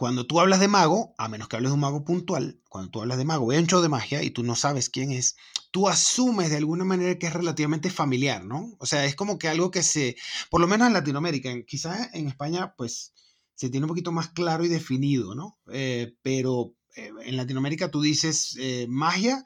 cuando 0.00 0.26
tú 0.26 0.40
hablas 0.40 0.60
de 0.60 0.66
mago, 0.66 1.14
a 1.18 1.28
menos 1.28 1.46
que 1.46 1.56
hables 1.56 1.72
de 1.72 1.74
un 1.74 1.80
mago 1.80 2.06
puntual, 2.06 2.58
cuando 2.70 2.90
tú 2.90 3.02
hablas 3.02 3.18
de 3.18 3.26
mago, 3.26 3.44
un 3.44 3.66
show 3.66 3.82
de 3.82 3.90
magia 3.90 4.22
y 4.22 4.30
tú 4.30 4.42
no 4.42 4.56
sabes 4.56 4.88
quién 4.88 5.12
es, 5.12 5.36
tú 5.72 5.90
asumes 5.90 6.48
de 6.48 6.56
alguna 6.56 6.86
manera 6.86 7.18
que 7.18 7.26
es 7.26 7.34
relativamente 7.34 7.90
familiar, 7.90 8.42
¿no? 8.42 8.74
O 8.78 8.86
sea, 8.86 9.04
es 9.04 9.14
como 9.14 9.38
que 9.38 9.48
algo 9.48 9.70
que 9.70 9.82
se, 9.82 10.16
por 10.48 10.62
lo 10.62 10.66
menos 10.66 10.86
en 10.86 10.94
Latinoamérica, 10.94 11.50
quizás 11.66 12.08
en 12.14 12.28
España, 12.28 12.72
pues 12.78 13.12
se 13.54 13.68
tiene 13.68 13.84
un 13.84 13.88
poquito 13.88 14.10
más 14.10 14.30
claro 14.30 14.64
y 14.64 14.68
definido, 14.68 15.34
¿no? 15.34 15.58
Eh, 15.70 16.14
pero 16.22 16.72
eh, 16.96 17.10
en 17.22 17.36
Latinoamérica 17.36 17.90
tú 17.90 18.00
dices 18.00 18.56
eh, 18.58 18.86
magia 18.88 19.44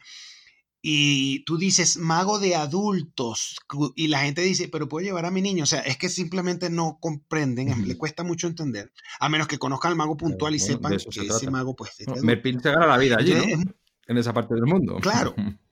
y 0.86 1.42
tú 1.46 1.56
dices 1.56 1.96
mago 1.96 2.38
de 2.38 2.56
adultos 2.56 3.56
y 3.96 4.08
la 4.08 4.18
gente 4.18 4.42
dice, 4.42 4.68
pero 4.68 4.86
puedo 4.86 5.02
llevar 5.02 5.24
a 5.24 5.30
mi 5.30 5.40
niño. 5.40 5.62
O 5.62 5.66
sea, 5.66 5.80
es 5.80 5.96
que 5.96 6.10
simplemente 6.10 6.68
no 6.68 6.98
comprenden, 7.00 7.88
le 7.88 7.96
cuesta 7.96 8.22
mucho 8.22 8.48
entender, 8.48 8.92
a 9.18 9.30
menos 9.30 9.48
que 9.48 9.56
conozcan 9.56 9.92
al 9.92 9.96
mago 9.96 10.18
puntual 10.18 10.54
y 10.54 10.58
sepan 10.58 10.98
que 10.98 11.22
ese 11.22 11.50
mago 11.50 11.74
pues... 11.74 11.92
me 12.22 12.36
pinta 12.36 12.86
la 12.86 12.98
vida 12.98 13.16
allí, 13.18 13.32
En 14.06 14.18
esa 14.18 14.34
parte 14.34 14.54
del 14.54 14.66
mundo. 14.66 14.98
Claro. 15.00 15.34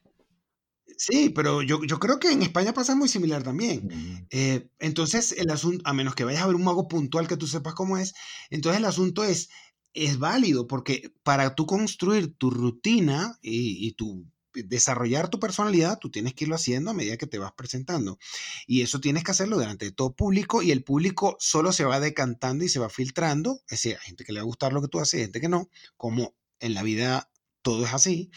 Sí, 0.95 1.31
pero 1.31 1.63
yo, 1.63 1.83
yo, 1.83 1.99
creo 1.99 2.21
que 2.21 2.31
en 2.31 2.43
España 2.43 2.73
pasa 2.73 2.95
muy 2.95 3.09
similar 3.09 3.43
también. 3.43 4.29
Eh, 4.31 4.69
entonces, 4.79 5.33
el 5.33 5.51
asunto, 5.51 5.83
a 5.85 5.93
menos 5.93 6.15
que 6.15 6.23
vayas 6.23 6.43
a 6.43 6.47
ver 6.47 6.55
un 6.55 6.63
mago 6.63 6.87
puntual 6.87 7.27
que 7.27 7.37
tú 7.37 7.49
sepas 7.49 7.75
cómo 7.75 7.99
es, 7.99 8.15
entonces 8.51 8.79
el 8.79 8.85
asunto 8.85 9.25
es, 9.25 9.49
es 9.95 10.21
válido, 10.21 10.69
porque 10.69 11.13
para 11.25 11.57
tú 11.57 11.67
construir 11.67 12.37
tu 12.37 12.51
rutina 12.51 13.37
y, 13.43 13.85
y 13.85 13.95
tu 13.95 14.29
desarrollar 14.55 15.29
tu 15.29 15.39
personalidad, 15.39 15.99
tú 15.99 16.11
tienes 16.11 16.35
que 16.35 16.45
irlo 16.45 16.55
haciendo 16.55 16.91
a 16.91 16.95
medida 16.95 17.17
que 17.17 17.27
te 17.27 17.39
vas 17.39 17.53
presentando. 17.53 18.19
Y 18.67 18.83
eso 18.83 19.01
tienes 19.01 19.25
que 19.25 19.31
hacerlo 19.31 19.59
delante 19.59 19.87
de 19.87 19.93
todo 19.93 20.15
público 20.15 20.63
y 20.63 20.71
el 20.71 20.85
público 20.85 21.37
solo 21.41 21.73
se 21.73 21.85
va 21.85 22.01
decantando 22.01 22.65
y 22.65 22.69
se 22.69 22.79
va 22.79 22.89
filtrando. 22.89 23.61
Es 23.69 23.83
decir, 23.83 23.97
hay 24.01 24.07
gente 24.07 24.25
que 24.25 24.33
le 24.33 24.41
va 24.41 24.45
a 24.45 24.47
gustar 24.47 24.73
lo 24.73 24.83
que 24.83 24.89
tú 24.89 25.01
haces, 25.01 25.15
hay 25.15 25.21
gente 25.23 25.41
que 25.41 25.49
no, 25.49 25.69
como 25.97 26.35
en 26.61 26.75
la 26.75 26.83
vida 26.83 27.31
todo 27.63 27.85
es 27.85 27.93
así, 27.93 28.31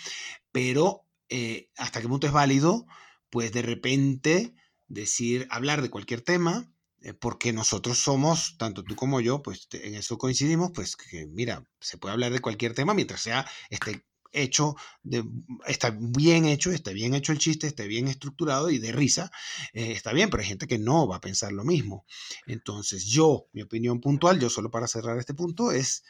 pero 0.52 1.06
eh, 1.30 1.70
hasta 1.78 2.02
qué 2.02 2.08
punto 2.08 2.28
es 2.28 2.34
válido, 2.34 2.86
pues 3.30 3.52
de 3.52 3.62
repente 3.62 4.54
decir, 4.88 5.48
hablar 5.50 5.82
de 5.82 5.90
cualquier 5.90 6.22
tema, 6.22 6.72
eh, 7.02 7.14
porque 7.14 7.54
nosotros 7.54 7.98
somos, 7.98 8.58
tanto 8.58 8.84
tú 8.84 8.96
como 8.96 9.22
yo, 9.22 9.42
pues 9.42 9.68
en 9.72 9.96
eso 9.96 10.18
coincidimos, 10.18 10.72
pues 10.74 10.96
que 10.96 11.28
mira, 11.28 11.64
se 11.80 11.98
puede 11.98 12.14
hablar 12.14 12.32
de 12.32 12.40
cualquier 12.40 12.74
tema 12.74 12.94
mientras 12.94 13.22
sea 13.22 13.48
este 13.70 14.06
hecho, 14.36 14.76
de, 15.04 15.24
está 15.68 15.96
bien 15.98 16.46
hecho, 16.46 16.72
está 16.72 16.92
bien 16.92 17.14
hecho 17.14 17.32
el 17.32 17.40
chiste, 17.40 17.68
está 17.68 17.84
bien 17.84 18.08
estructurado 18.08 18.70
y 18.70 18.78
de 18.78 18.92
risa, 18.92 19.32
eh, 19.74 19.92
está 19.92 20.14
bien, 20.14 20.30
pero 20.30 20.42
hay 20.42 20.50
gente 20.50 20.68
que 20.68 20.78
no 20.78 21.08
va 21.08 21.18
a 21.18 21.22
pensar 21.22 21.52
lo 21.52 21.64
mismo. 21.64 22.06
Entonces 22.46 23.06
yo, 23.06 23.48
mi 23.54 23.62
opinión 23.62 24.02
puntual, 24.02 24.40
yo 24.40 24.50
solo 24.50 24.70
para 24.70 24.88
cerrar 24.88 25.18
este 25.18 25.34
punto, 25.34 25.72
es 25.72 26.04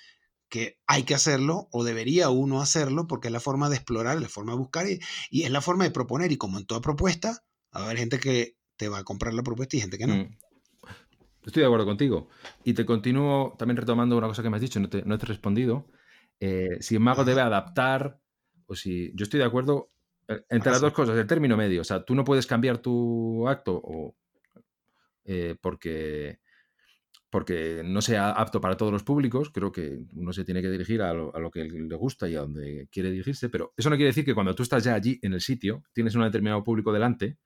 que 0.49 0.77
hay 0.85 1.03
que 1.03 1.15
hacerlo 1.15 1.67
o 1.71 1.83
debería 1.83 2.29
uno 2.29 2.61
hacerlo 2.61 3.07
porque 3.07 3.29
es 3.29 3.31
la 3.31 3.39
forma 3.39 3.69
de 3.69 3.75
explorar, 3.75 4.21
la 4.21 4.29
forma 4.29 4.53
de 4.53 4.59
buscar 4.59 4.87
y, 4.87 4.99
y, 5.29 5.43
es 5.43 5.51
la 5.51 5.61
forma 5.61 5.83
de 5.83 5.91
proponer. 5.91 6.31
Y 6.31 6.37
como 6.37 6.59
en 6.59 6.65
toda 6.65 6.81
propuesta, 6.81 7.43
va 7.75 7.81
a 7.81 7.85
haber 7.85 7.97
gente 7.97 8.19
que 8.19 8.55
te 8.77 8.89
va 8.89 8.99
a 8.99 9.03
comprar 9.03 9.33
la 9.33 9.43
propuesta 9.43 9.77
y 9.77 9.81
gente 9.81 9.97
que 9.97 10.07
no. 10.07 10.15
Mm. 10.15 10.37
Estoy 11.45 11.61
de 11.61 11.67
acuerdo 11.67 11.85
contigo. 11.85 12.29
Y 12.63 12.73
te 12.73 12.85
continúo 12.85 13.55
también 13.57 13.77
retomando 13.77 14.17
una 14.17 14.27
cosa 14.27 14.41
que 14.41 14.49
me 14.49 14.57
has 14.57 14.61
dicho, 14.61 14.79
no 14.79 14.89
te, 14.89 15.03
no 15.03 15.17
te 15.17 15.25
he 15.25 15.27
respondido. 15.27 15.87
Eh, 16.39 16.77
si 16.81 16.95
el 16.95 17.01
mago 17.01 17.23
debe 17.23 17.41
adaptar 17.41 18.19
o 18.67 18.75
si 18.75 19.11
yo 19.15 19.23
estoy 19.23 19.39
de 19.39 19.45
acuerdo 19.45 19.91
eh, 20.27 20.43
entre 20.49 20.71
las 20.71 20.81
dos 20.81 20.93
cosas, 20.93 21.17
el 21.17 21.27
término 21.27 21.57
medio. 21.57 21.81
O 21.81 21.83
sea, 21.83 22.03
tú 22.03 22.15
no 22.15 22.23
puedes 22.23 22.47
cambiar 22.47 22.79
tu 22.79 23.47
acto 23.47 23.79
o, 23.83 24.15
eh, 25.25 25.55
porque, 25.61 26.39
porque 27.29 27.81
no 27.85 28.01
sea 28.01 28.31
apto 28.31 28.59
para 28.59 28.77
todos 28.77 28.91
los 28.91 29.03
públicos. 29.03 29.49
Creo 29.51 29.71
que 29.71 29.99
uno 30.15 30.33
se 30.33 30.43
tiene 30.43 30.61
que 30.61 30.69
dirigir 30.69 31.01
a 31.01 31.13
lo, 31.13 31.35
a 31.35 31.39
lo, 31.39 31.51
que 31.51 31.63
le 31.63 31.95
gusta 31.95 32.27
y 32.27 32.35
a 32.35 32.41
donde 32.41 32.87
quiere 32.91 33.11
dirigirse. 33.11 33.49
Pero 33.49 33.73
eso 33.77 33.89
no 33.89 33.95
quiere 33.95 34.09
decir 34.09 34.25
que 34.25 34.35
cuando 34.35 34.55
tú 34.55 34.63
estás 34.63 34.83
ya 34.83 34.95
allí 34.95 35.19
en 35.21 35.33
el 35.33 35.41
sitio, 35.41 35.83
tienes 35.93 36.15
un 36.15 36.23
determinado 36.23 36.63
público 36.63 36.91
delante, 36.91 37.37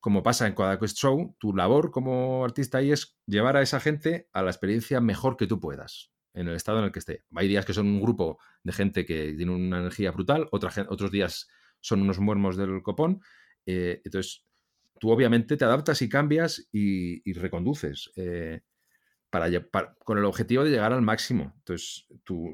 como 0.00 0.22
pasa 0.22 0.46
en 0.46 0.54
cada 0.54 0.78
Show, 0.78 1.36
tu 1.38 1.54
labor 1.54 1.90
como 1.90 2.44
artista 2.44 2.78
ahí 2.78 2.92
es 2.92 3.18
llevar 3.26 3.56
a 3.56 3.62
esa 3.62 3.80
gente 3.80 4.28
a 4.32 4.42
la 4.42 4.50
experiencia 4.50 5.00
mejor 5.00 5.36
que 5.36 5.48
tú 5.48 5.58
puedas 5.58 6.12
en 6.38 6.48
el 6.48 6.54
estado 6.54 6.78
en 6.78 6.84
el 6.84 6.92
que 6.92 7.00
esté. 7.00 7.24
Hay 7.34 7.48
días 7.48 7.64
que 7.66 7.74
son 7.74 7.88
un 7.88 8.00
grupo 8.00 8.38
de 8.62 8.72
gente 8.72 9.04
que 9.04 9.34
tiene 9.34 9.52
una 9.52 9.80
energía 9.80 10.12
brutal, 10.12 10.48
otros 10.50 11.10
días 11.10 11.48
son 11.80 12.02
unos 12.02 12.18
muermos 12.20 12.56
del 12.56 12.82
copón. 12.82 13.20
Eh, 13.66 14.00
entonces, 14.04 14.44
tú 15.00 15.10
obviamente 15.10 15.56
te 15.56 15.64
adaptas 15.64 16.00
y 16.00 16.08
cambias 16.08 16.68
y, 16.72 17.32
reconduces 17.32 18.12
eh, 18.16 18.60
para, 19.30 19.50
con 20.04 20.18
el 20.18 20.24
objetivo 20.24 20.64
de 20.64 20.70
llegar 20.70 20.92
al 20.92 21.02
máximo. 21.02 21.54
Entonces, 21.58 22.06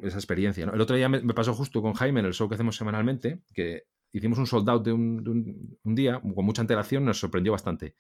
esa 0.03 0.17
experiencia. 0.17 0.65
El 0.65 0.81
otro 0.81 0.97
día 0.97 1.09
me, 1.09 1.21
pasó 1.35 1.55
justo 1.55 1.83
con 1.83 1.93
Jaime 1.93 2.21
en 2.21 2.27
el 2.27 2.35
show 2.35 2.49
que 2.49 2.55
hacemos 2.55 2.77
semanalmente, 2.77 3.43
que 3.53 3.85
hicimos 4.13 4.39
un 4.39 4.47
sold 4.47 4.69
out 4.71 4.85
de 4.85 4.93
un, 4.93 5.79
un 5.83 5.95
día 5.95 6.21
con 6.21 6.45
mucha 6.45 6.63
antelación, 6.63 7.05
nos 7.05 7.19
sorprendió 7.19 7.53
bastante. 7.53 7.97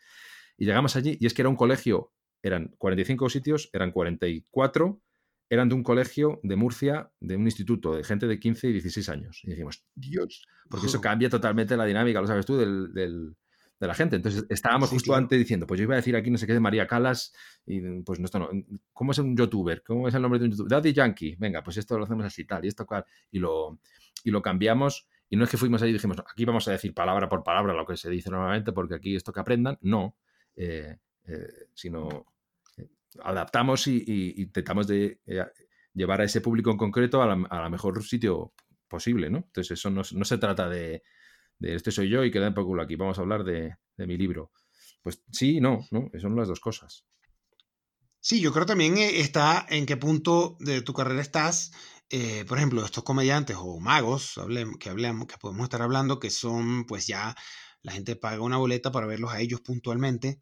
Y 0.57 0.65
llegamos 0.65 0.97
allí 0.97 1.19
y 1.21 1.27
es 1.27 1.35
que 1.35 1.43
era 1.43 1.49
un 1.51 1.57
colegio, 1.57 2.13
eran 2.43 2.75
45 2.79 3.29
sitios, 3.29 3.71
eran 3.73 3.93
44 3.93 5.03
eran 5.55 5.69
de 5.69 5.75
un 5.75 5.83
colegio 5.83 6.41
de 6.43 6.57
Murcia, 6.57 7.11
de 7.21 7.37
un 7.37 7.45
instituto, 7.45 7.95
de 7.95 8.05
gente 8.05 8.27
de 8.27 8.39
15 8.39 8.69
y 8.69 8.73
16 8.73 9.09
años. 9.09 9.41
Y 9.45 9.51
dijimos, 9.51 9.85
Dios, 9.95 10.47
porque 10.69 10.87
eso 10.87 11.01
cambia 11.01 11.29
totalmente 11.29 11.77
la 11.77 11.85
dinámica, 11.85 12.21
lo 12.21 12.27
sabes 12.27 12.47
tú, 12.47 12.57
del, 12.57 12.93
de 12.93 13.87
la 13.87 13.95
gente. 13.95 14.17
Entonces 14.17 14.47
estábamos 14.49 14.91
justo 14.91 15.15
antes 15.15 15.39
diciendo, 15.39 15.67
pues 15.67 15.79
yo 15.79 15.85
iba 15.85 15.95
a 15.95 15.97
decir 15.97 16.17
aquí 16.17 16.31
no 16.31 16.39
sé 16.39 16.47
qué 16.47 16.53
de 16.53 16.61
María 16.61 16.87
Calas, 16.87 17.33
y 17.67 17.81
pues 18.03 18.19
no, 18.21 18.27
esto 18.27 18.39
no. 18.39 18.49
¿Cómo 18.93 19.13
es 19.13 19.19
un 19.19 19.37
youtuber? 19.37 19.83
¿Cómo 19.83 20.09
es 20.09 20.15
el 20.15 20.23
nombre 20.23 20.39
de 20.39 20.47
un 20.47 20.51
youtuber? 20.53 20.71
Daddy 20.71 20.93
Yankee. 20.93 21.37
Venga, 21.39 21.63
pues 21.63 21.77
esto 21.77 21.99
lo 21.99 22.05
hacemos 22.05 22.25
así, 22.25 22.45
tal, 22.45 22.65
y 22.65 22.69
esto, 22.69 22.87
cual. 22.87 23.05
Y 23.31 23.39
lo, 23.39 23.79
y 24.25 24.31
lo 24.31 24.43
cambiamos. 24.43 25.09
Y 25.31 25.37
no 25.37 25.45
es 25.45 25.51
que 25.51 25.57
fuimos 25.57 25.83
ahí 25.83 25.91
y 25.91 25.95
dijimos, 25.95 26.19
aquí 26.21 26.45
vamos 26.45 26.69
a 26.69 26.73
decir 26.73 26.95
palabra 26.95 27.29
por 27.29 27.43
palabra 27.43 27.73
lo 27.73 27.87
que 27.87 27.97
se 27.97 28.11
dice 28.11 28.31
normalmente, 28.31 28.73
porque 28.73 28.95
aquí 28.95 29.17
esto 29.17 29.33
que 29.33 29.41
aprendan, 29.41 29.79
no. 29.81 30.17
Eh, 30.57 30.99
eh, 31.27 31.69
sino 31.73 32.27
adaptamos 33.23 33.87
y, 33.87 34.35
intentamos 34.37 34.87
de, 34.87 35.21
eh, 35.27 35.45
llevar 35.93 36.21
a 36.21 36.25
ese 36.25 36.41
público 36.41 36.71
en 36.71 36.77
concreto 36.77 37.23
a 37.23 37.27
la, 37.27 37.69
mejor 37.69 38.03
sitio 38.03 38.53
posible, 38.89 39.31
¿no? 39.31 39.39
Entonces 39.39 39.79
eso 39.79 39.91
no, 39.91 40.05
se 40.05 40.39
trata 40.39 40.69
de, 40.69 41.03
este 41.61 41.91
soy 41.91 42.09
yo 42.09 42.25
y 42.25 42.31
queda 42.31 42.49
en 42.49 42.55
poco 42.55 42.79
aquí, 42.81 42.97
vamos 42.97 43.19
a 43.19 43.23
hablar 43.23 43.45
de, 43.45 43.77
mi 43.97 44.17
libro. 44.17 44.51
Pues 45.03 45.23
sí, 45.31 45.61
no, 45.61 45.87
no, 45.91 46.11
son 46.21 46.37
las 46.37 46.49
dos 46.49 46.61
cosas. 46.61 47.05
Sí, 48.21 48.41
yo 48.41 48.53
creo 48.53 48.65
también 48.65 48.97
eh, 48.97 49.21
está 49.21 49.67
en 49.69 49.85
qué 49.85 49.97
punto 49.97 50.57
de 50.59 50.81
tu 50.81 50.95
carrera 50.95 51.21
estás. 51.21 51.73
Eh, 52.11 52.45
por 52.49 52.59
ejemplo, 52.59 52.85
estos 52.85 53.05
comediantes 53.05 53.57
o 53.59 53.79
magos 53.81 54.41
que 54.81 54.89
hablemos, 54.89 55.27
que 55.27 55.39
podemos 55.39 55.65
estar 55.65 55.83
hablando, 55.83 56.19
que 56.19 56.31
son, 56.31 56.87
pues 56.87 57.07
ya 57.07 57.35
la 57.83 57.93
gente 57.93 58.17
paga 58.17 58.41
una 58.41 58.57
boleta 58.57 58.91
para 58.91 59.07
verlos 59.07 59.33
a 59.33 59.41
ellos 59.41 59.61
puntualmente 59.61 60.41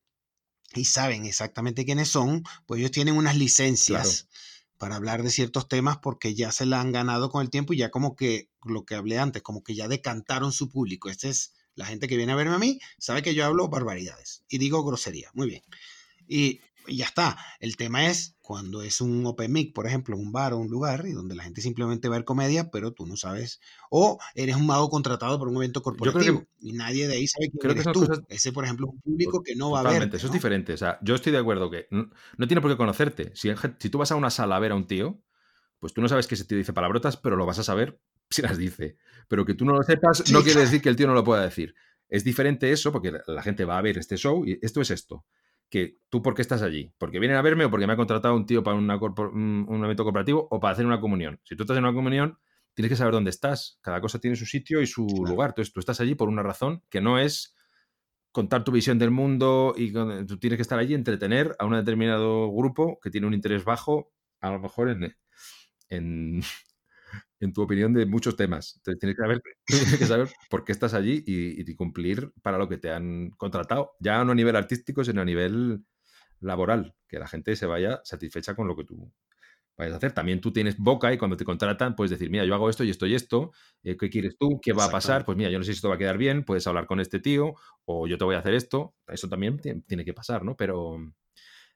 y 0.80 0.84
saben 0.84 1.26
exactamente 1.26 1.84
quiénes 1.84 2.08
son, 2.08 2.44
pues 2.66 2.80
ellos 2.80 2.90
tienen 2.90 3.16
unas 3.16 3.36
licencias 3.36 4.28
para 4.78 4.96
hablar 4.96 5.22
de 5.22 5.30
ciertos 5.30 5.68
temas 5.68 5.98
porque 5.98 6.34
ya 6.34 6.50
se 6.50 6.66
la 6.66 6.80
han 6.80 6.92
ganado 6.92 7.30
con 7.30 7.42
el 7.42 7.50
tiempo 7.50 7.72
y 7.72 7.78
ya 7.78 7.90
como 7.90 8.16
que 8.16 8.50
lo 8.64 8.84
que 8.84 8.94
hablé 8.94 9.18
antes, 9.18 9.42
como 9.42 9.62
que 9.62 9.74
ya 9.74 9.88
decantaron 9.88 10.52
su 10.52 10.68
público. 10.68 11.08
Esta 11.08 11.28
es 11.28 11.54
la 11.74 11.86
gente 11.86 12.08
que 12.08 12.16
viene 12.16 12.32
a 12.32 12.36
verme 12.36 12.54
a 12.54 12.58
mí, 12.58 12.80
sabe 12.98 13.22
que 13.22 13.34
yo 13.34 13.44
hablo 13.44 13.68
barbaridades 13.68 14.42
y 14.48 14.58
digo 14.58 14.84
grosería. 14.84 15.30
Muy 15.34 15.48
bien. 15.48 15.62
Y 16.26 16.60
y 16.86 16.96
ya 16.96 17.06
está. 17.06 17.36
El 17.60 17.76
tema 17.76 18.06
es 18.06 18.36
cuando 18.40 18.82
es 18.82 19.00
un 19.00 19.24
open 19.26 19.52
mic, 19.52 19.72
por 19.72 19.86
ejemplo, 19.86 20.16
un 20.16 20.32
bar 20.32 20.52
o 20.52 20.58
un 20.58 20.68
lugar, 20.68 21.06
y 21.06 21.12
donde 21.12 21.34
la 21.34 21.44
gente 21.44 21.60
simplemente 21.60 22.08
va 22.08 22.16
a 22.16 22.18
ver 22.18 22.24
comedia, 22.24 22.70
pero 22.70 22.92
tú 22.92 23.06
no 23.06 23.16
sabes. 23.16 23.60
O 23.90 24.18
eres 24.34 24.56
un 24.56 24.66
mago 24.66 24.90
contratado 24.90 25.38
por 25.38 25.48
un 25.48 25.56
evento 25.56 25.82
corporativo 25.82 26.44
y 26.60 26.72
nadie 26.72 27.08
de 27.08 27.14
ahí 27.14 27.26
sabe 27.26 27.50
quién 27.50 27.70
eres 27.72 27.84
tú. 27.92 28.06
Ese, 28.28 28.52
por 28.52 28.64
ejemplo, 28.64 28.86
es 28.88 28.94
un 28.94 29.00
público 29.00 29.42
que 29.42 29.54
no 29.54 29.70
va 29.70 29.80
a 29.80 29.82
ver. 29.84 30.10
Eso 30.12 30.26
es 30.26 30.32
diferente. 30.32 30.72
O 30.72 30.76
sea, 30.76 30.98
yo 31.02 31.14
estoy 31.14 31.32
de 31.32 31.38
acuerdo 31.38 31.70
que 31.70 31.86
no, 31.90 32.46
tiene 32.46 32.60
por 32.60 32.70
qué 32.70 32.76
conocerte. 32.76 33.32
Si, 33.34 33.48
si 33.78 33.90
tú 33.90 33.98
vas 33.98 34.12
a 34.12 34.16
una 34.16 34.30
sala 34.30 34.56
a 34.56 34.60
ver 34.60 34.72
a 34.72 34.74
un 34.74 34.86
tío, 34.86 35.22
pues 35.78 35.94
tú 35.94 36.00
no 36.00 36.08
sabes 36.08 36.26
que 36.26 36.34
ese 36.34 36.44
tío 36.44 36.58
dice 36.58 36.72
palabrotas, 36.72 37.16
pero 37.16 37.36
lo 37.36 37.46
vas 37.46 37.58
a 37.58 37.64
saber 37.64 38.00
si 38.30 38.42
las 38.42 38.58
dice. 38.58 38.96
Pero 39.28 39.44
que 39.44 39.54
tú 39.54 39.64
no 39.64 39.72
lo 39.72 39.82
sepas 39.82 40.30
no 40.32 40.42
quiere 40.42 40.60
decir 40.60 40.82
que 40.82 40.88
el 40.88 40.96
tío 40.96 41.06
no 41.06 41.14
lo 41.14 41.24
pueda 41.24 41.42
decir. 41.42 41.74
Es 42.08 42.24
diferente 42.24 42.70
eso, 42.72 42.92
porque 42.92 43.12
la 43.26 43.42
gente 43.42 43.64
va 43.64 43.78
a 43.78 43.82
ver 43.82 43.96
este 43.96 44.16
show 44.16 44.44
y 44.44 44.58
esto 44.60 44.82
es 44.82 44.90
esto 44.90 45.24
que 45.72 45.96
tú 46.10 46.20
por 46.20 46.34
qué 46.34 46.42
estás 46.42 46.60
allí, 46.60 46.92
porque 46.98 47.18
vienen 47.18 47.38
a 47.38 47.42
verme 47.42 47.64
o 47.64 47.70
porque 47.70 47.86
me 47.86 47.94
ha 47.94 47.96
contratado 47.96 48.36
un 48.36 48.44
tío 48.44 48.62
para 48.62 48.76
un, 48.76 48.90
evento 49.84 50.04
corporativo 50.04 50.46
o 50.50 50.60
para 50.60 50.74
hacer 50.74 50.84
una 50.84 51.00
comunión. 51.00 51.40
Si 51.44 51.56
tú 51.56 51.62
estás 51.62 51.78
en 51.78 51.84
una 51.84 51.94
comunión, 51.94 52.38
tienes 52.74 52.90
que 52.90 52.96
saber 52.96 53.14
dónde 53.14 53.30
estás. 53.30 53.78
Cada 53.80 54.02
cosa 54.02 54.18
tiene 54.18 54.36
su 54.36 54.44
sitio 54.44 54.82
y 54.82 54.86
su 54.86 55.06
lugar. 55.26 55.48
Entonces 55.48 55.72
tú 55.72 55.80
estás 55.80 55.98
allí 56.02 56.14
por 56.14 56.28
una 56.28 56.42
razón 56.42 56.82
que 56.90 57.00
no 57.00 57.18
es 57.18 57.56
contar 58.32 58.64
tu 58.64 58.72
visión 58.72 58.98
del 58.98 59.12
mundo 59.12 59.72
y 59.74 59.94
tú 60.26 60.38
tienes 60.38 60.58
que 60.58 60.62
estar 60.62 60.78
allí, 60.78 60.92
entretener 60.92 61.56
a 61.58 61.64
un 61.64 61.72
determinado 61.72 62.52
grupo 62.52 63.00
que 63.02 63.08
tiene 63.08 63.26
un 63.26 63.32
interés 63.32 63.64
bajo, 63.64 64.12
a 64.40 64.50
lo 64.50 64.58
mejor 64.60 64.90
en, 64.90 65.16
en, 65.88 66.42
en 67.40 67.52
tu 67.52 67.62
opinión 67.62 67.92
de 67.92 68.06
muchos 68.06 68.36
temas. 68.36 68.74
Entonces, 68.76 69.00
tienes 69.00 69.16
que 69.16 69.22
saber, 69.22 69.42
que 70.04 70.06
saber 70.06 70.28
por 70.50 70.64
qué 70.64 70.72
estás 70.72 70.94
allí 70.94 71.22
y, 71.26 71.74
cumplir 71.74 72.32
para 72.42 72.58
lo 72.58 72.68
que 72.68 72.76
te 72.76 72.90
han 72.90 73.30
contratado, 73.30 73.92
ya 73.98 74.22
no 74.24 74.32
a 74.32 74.34
nivel 74.34 74.56
artístico, 74.56 75.02
sino 75.04 75.22
a 75.22 75.24
nivel 75.24 75.84
laboral, 76.40 76.94
que 77.08 77.18
la 77.18 77.26
gente 77.26 77.56
se 77.56 77.66
vaya 77.66 78.00
satisfecha 78.04 78.54
con 78.54 78.68
lo 78.68 78.76
que 78.76 78.84
tú 78.84 79.10
vayas 79.76 79.94
a 79.94 79.96
hacer. 79.96 80.12
También 80.12 80.40
tú 80.40 80.52
tienes 80.52 80.76
boca 80.76 81.12
y 81.12 81.18
cuando 81.18 81.36
te 81.36 81.44
contratan 81.44 81.96
puedes 81.96 82.10
decir, 82.10 82.30
mira, 82.30 82.44
yo 82.44 82.54
hago 82.54 82.68
esto 82.68 82.84
y 82.84 82.90
esto 82.90 83.06
y 83.06 83.14
esto, 83.14 83.52
eh, 83.82 83.96
¿qué 83.96 84.10
quieres 84.10 84.36
tú? 84.38 84.60
¿Qué 84.60 84.72
va 84.72 84.84
a 84.84 84.90
pasar? 84.90 85.24
Pues 85.24 85.36
mira, 85.38 85.50
yo 85.50 85.58
no 85.58 85.64
sé 85.64 85.72
si 85.72 85.76
esto 85.76 85.88
va 85.88 85.94
a 85.94 85.98
quedar 85.98 86.18
bien, 86.18 86.44
puedes 86.44 86.66
hablar 86.66 86.86
con 86.86 87.00
este 87.00 87.20
tío 87.20 87.54
o 87.84 88.06
yo 88.06 88.18
te 88.18 88.24
voy 88.24 88.34
a 88.34 88.38
hacer 88.38 88.54
esto. 88.54 88.94
Eso 89.06 89.28
también 89.28 89.58
tiene 89.58 90.04
que 90.04 90.14
pasar, 90.14 90.44
¿no? 90.44 90.56
Pero 90.56 90.98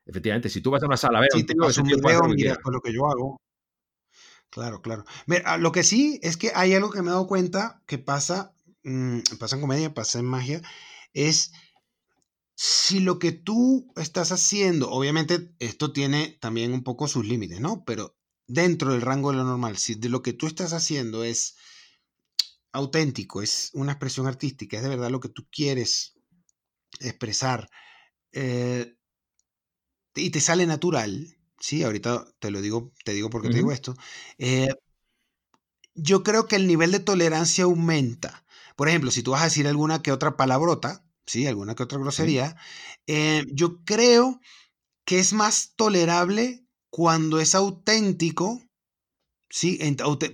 efectivamente, 0.05 0.49
si 0.49 0.61
tú 0.61 0.71
vas 0.71 0.83
a 0.83 0.87
una 0.87 0.97
sala 0.97 1.19
a 1.19 1.21
ver 1.23 1.31
un 1.35 1.47
tío, 1.47 1.69
es 1.69 1.79
un 1.79 1.87
video, 1.87 2.57
con 2.63 2.73
lo 2.73 2.81
que 2.81 2.93
yo 2.93 3.07
hago. 3.07 3.41
Claro, 4.57 4.81
claro. 4.81 5.05
Mira, 5.27 5.59
lo 5.59 5.71
que 5.71 5.83
sí 5.83 6.19
es 6.23 6.39
que 6.39 6.51
hay 6.55 6.73
algo 6.73 6.91
que 6.91 7.03
me 7.03 7.09
he 7.09 7.11
dado 7.13 7.27
cuenta 7.27 7.83
que 7.87 7.99
pasa, 7.99 8.55
mm, 8.85 9.19
pasa 9.39 9.57
en 9.57 9.61
comedia, 9.61 9.93
pasa 9.93 10.19
en 10.19 10.25
magia, 10.25 10.63
es 11.13 11.53
si 12.55 13.01
lo 13.01 13.19
que 13.19 13.33
tú 13.33 13.93
estás 13.97 14.33
haciendo, 14.33 14.91
obviamente 14.91 15.53
esto 15.59 15.93
tiene 15.93 16.39
también 16.41 16.73
un 16.73 16.83
poco 16.83 17.07
sus 17.09 17.27
límites, 17.27 17.61
¿no? 17.61 17.85
Pero 17.85 18.17
dentro 18.47 18.93
del 18.93 19.03
rango 19.03 19.31
de 19.31 19.37
lo 19.39 19.45
normal, 19.45 19.77
si 19.77 19.95
de 19.95 20.09
lo 20.09 20.23
que 20.23 20.33
tú 20.33 20.47
estás 20.47 20.73
haciendo 20.73 21.23
es 21.25 21.57
auténtico, 22.73 23.43
es 23.43 23.71
una 23.75 23.93
expresión 23.93 24.27
artística, 24.27 24.77
es 24.77 24.83
de 24.83 24.89
verdad 24.91 25.11
lo 25.11 25.21
que 25.21 25.29
tú 25.29 25.47
quieres 25.51 26.15
expresar 27.01 27.69
eh, 28.33 28.97
y 30.17 30.31
te 30.31 30.41
sale 30.41 30.67
natural, 30.67 31.36
sí, 31.67 31.83
ahorita 31.83 32.25
te 32.39 32.53
lo 32.53 32.61
digo, 32.61 32.93
te 33.05 33.13
digo 33.13 33.29
porque 33.29 33.49
te 33.49 33.57
digo 33.57 33.73
esto, 33.73 33.95
eh, 34.39 34.69
yo 35.95 36.23
creo 36.23 36.47
que 36.47 36.55
el 36.55 36.69
nivel 36.69 36.93
de 36.93 37.01
tolerancia 37.01 37.65
aumenta. 37.65 38.45
Por 38.77 38.89
ejemplo, 38.89 39.11
si 39.11 39.25
tú 39.25 39.33
vas 39.33 39.41
a 39.41 39.47
decir 39.47 39.67
alguna 39.67 40.01
que 40.01 40.13
otra 40.13 40.37
palabrota, 40.37 41.05
sí, 41.27 41.47
alguna 41.47 41.75
que 41.75 41.83
otra 41.83 41.99
grosería, 41.99 42.55
eh, 43.09 43.45
yo 43.51 43.83
creo 43.85 44.39
que 45.05 45.19
es 45.19 45.33
más 45.33 45.73
tolerable 45.75 46.65
cuando 46.89 47.41
es 47.41 47.55
auténtico, 47.55 48.63
Sí, 49.49 49.79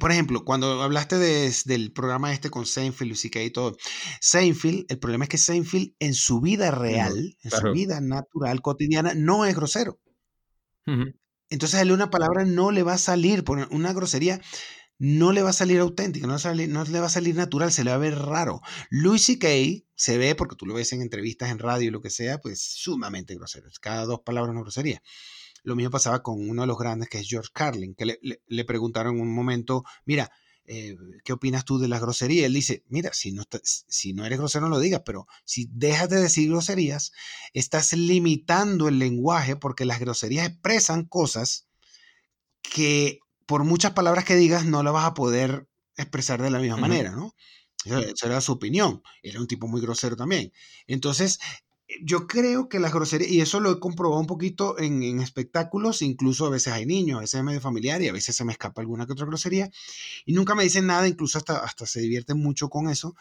por 0.00 0.10
ejemplo, 0.10 0.42
cuando 0.42 0.82
hablaste 0.82 1.18
del 1.18 1.92
programa 1.92 2.32
este 2.32 2.48
con 2.48 2.64
Seinfeld, 2.64 3.14
y 3.36 3.50
todo, 3.50 3.76
Seinfeld, 4.20 4.86
el 4.88 4.98
problema 4.98 5.24
es 5.24 5.28
que 5.28 5.38
Seinfeld 5.38 5.94
en 5.98 6.14
su 6.14 6.40
vida 6.40 6.70
real, 6.70 7.36
en 7.42 7.50
su 7.50 7.70
vida 7.72 8.00
natural, 8.00 8.62
cotidiana, 8.62 9.12
no 9.14 9.44
es 9.44 9.54
grosero. 9.54 10.00
Entonces 11.52 11.78
a 11.78 11.82
él 11.82 11.92
una 11.92 12.10
palabra 12.10 12.44
no 12.44 12.70
le 12.70 12.82
va 12.82 12.94
a 12.94 12.98
salir, 12.98 13.44
por 13.44 13.68
una 13.70 13.92
grosería 13.92 14.40
no 14.98 15.32
le 15.32 15.42
va 15.42 15.50
a 15.50 15.52
salir 15.52 15.80
auténtica, 15.80 16.28
no, 16.28 16.36
le 16.36 17.00
va 17.00 17.06
a 17.06 17.10
salir 17.10 17.34
natural, 17.34 17.72
se 17.72 17.82
le 17.82 17.90
va 17.90 17.96
a 17.96 17.98
ver 17.98 18.16
raro. 18.16 18.60
Louis 18.88 19.20
C.K. 19.20 19.48
se 19.96 20.16
ve, 20.16 20.36
porque 20.36 20.54
tú 20.54 20.64
lo 20.64 20.74
ves 20.74 20.92
en 20.92 21.02
entrevistas 21.02 21.50
en 21.50 21.58
radio 21.58 21.88
y 21.88 21.90
lo 21.90 22.00
que 22.00 22.08
sea, 22.08 22.38
pues 22.38 22.62
sumamente 22.62 23.34
grosero. 23.34 23.68
Cada 23.80 24.04
dos 24.04 24.20
palabras 24.20 24.52
una 24.52 24.62
grosería. 24.62 25.02
Lo 25.64 25.74
mismo 25.74 25.90
pasaba 25.90 26.22
con 26.22 26.48
uno 26.48 26.62
de 26.62 26.68
los 26.68 26.78
grandes 26.78 27.08
que 27.08 27.18
es 27.18 27.28
George 27.28 27.50
Carlin, 27.52 27.96
que 27.96 28.06
le, 28.06 28.18
le 28.46 28.64
preguntaron 28.64 29.16
en 29.16 29.22
un 29.22 29.34
momento, 29.34 29.82
mira, 30.04 30.30
eh, 30.66 30.96
¿qué 31.24 31.32
opinas 31.32 31.64
tú 31.64 31.78
de 31.78 31.88
las 31.88 32.00
groserías? 32.00 32.46
Él 32.46 32.54
dice, 32.54 32.84
mira, 32.88 33.12
si 33.12 33.32
no, 33.32 33.42
si 33.62 34.12
no 34.12 34.24
eres 34.24 34.38
grosero 34.38 34.68
no 34.68 34.76
lo 34.76 34.80
digas, 34.80 35.02
pero 35.04 35.26
si 35.44 35.68
dejas 35.72 36.08
de 36.08 36.20
decir 36.20 36.48
groserías, 36.48 37.12
estás 37.52 37.92
limitando 37.92 38.88
el 38.88 38.98
lenguaje 38.98 39.56
porque 39.56 39.84
las 39.84 40.00
groserías 40.00 40.46
expresan 40.46 41.04
cosas 41.04 41.66
que 42.62 43.18
por 43.46 43.64
muchas 43.64 43.92
palabras 43.92 44.24
que 44.24 44.36
digas 44.36 44.64
no 44.64 44.82
las 44.82 44.92
vas 44.92 45.06
a 45.06 45.14
poder 45.14 45.68
expresar 45.96 46.40
de 46.40 46.50
la 46.50 46.58
misma 46.58 46.76
manera, 46.76 47.10
¿no? 47.10 47.34
Esa 47.84 48.26
era 48.26 48.40
su 48.40 48.52
opinión. 48.52 49.02
Era 49.22 49.40
un 49.40 49.46
tipo 49.46 49.66
muy 49.66 49.80
grosero 49.80 50.16
también. 50.16 50.52
Entonces, 50.86 51.40
yo 52.02 52.26
creo 52.26 52.68
que 52.68 52.78
las 52.78 52.92
groserías, 52.92 53.30
y 53.30 53.40
eso 53.40 53.60
lo 53.60 53.70
he 53.70 53.80
comprobado 53.80 54.20
un 54.20 54.26
poquito 54.26 54.78
en, 54.78 55.20
espectáculos, 55.20 56.02
incluso 56.02 56.46
a 56.46 56.50
veces 56.50 56.72
hay 56.72 56.86
niños, 56.86 57.18
a 57.18 57.20
veces 57.20 57.40
es 57.40 57.44
medio 57.44 57.60
familiar 57.60 58.00
y 58.02 58.08
a 58.08 58.12
veces 58.12 58.36
se 58.36 58.44
me 58.44 58.52
escapa 58.52 58.80
alguna 58.80 59.06
que 59.06 59.12
otra 59.12 59.26
grosería, 59.26 59.70
y 60.24 60.32
nunca 60.32 60.54
me 60.54 60.64
dicen 60.64 60.86
nada, 60.86 61.06
incluso 61.08 61.38
hasta, 61.38 61.58
hasta 61.58 61.86
se 61.86 62.00
divierten 62.00 62.38
mucho 62.38 62.68
con 62.68 62.88
eso, 62.88 63.16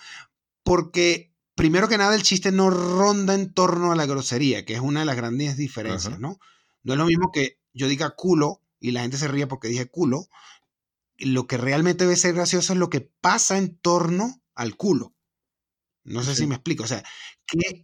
porque 0.64 1.32
primero 1.56 1.88
que 1.88 1.98
nada 1.98 2.16
el 2.16 2.24
chiste 2.24 2.52
no 2.52 2.70
ronda 2.70 3.34
en 3.34 3.54
torno 3.54 3.92
a 3.92 3.96
la 3.96 4.06
grosería, 4.06 4.66
que 4.66 4.74
es 4.74 4.80
una 4.80 5.02
de 5.02 5.06
las 5.06 5.16
grandes 5.16 5.58
diferencias, 5.58 6.20
¿no? 6.20 6.40
No 6.84 6.94
es 6.94 7.00
lo 7.00 7.06
mismo 7.06 7.32
que 7.32 7.60
yo 7.74 7.88
diga 7.88 8.16
culo 8.16 8.62
y 8.80 8.92
la 8.92 9.02
gente 9.02 9.18
se 9.18 9.28
ríe 9.28 9.48
porque 9.48 9.68
dije 9.68 9.88
culo, 9.88 10.28
lo 11.18 11.46
que 11.46 11.58
realmente 11.58 12.06
debe 12.06 12.16
ser 12.16 12.34
gracioso 12.34 12.74
es 12.74 12.80
lo 12.80 12.90
que 12.90 13.02
pasa 13.02 13.58
en 13.58 13.76
torno 13.78 14.42
al 14.56 14.76
culo. 14.76 15.14
No 16.04 16.24
sé 16.24 16.36
si 16.36 16.48
me 16.48 16.56
explico. 16.56 16.84
O 16.84 16.88
sea, 16.88 17.04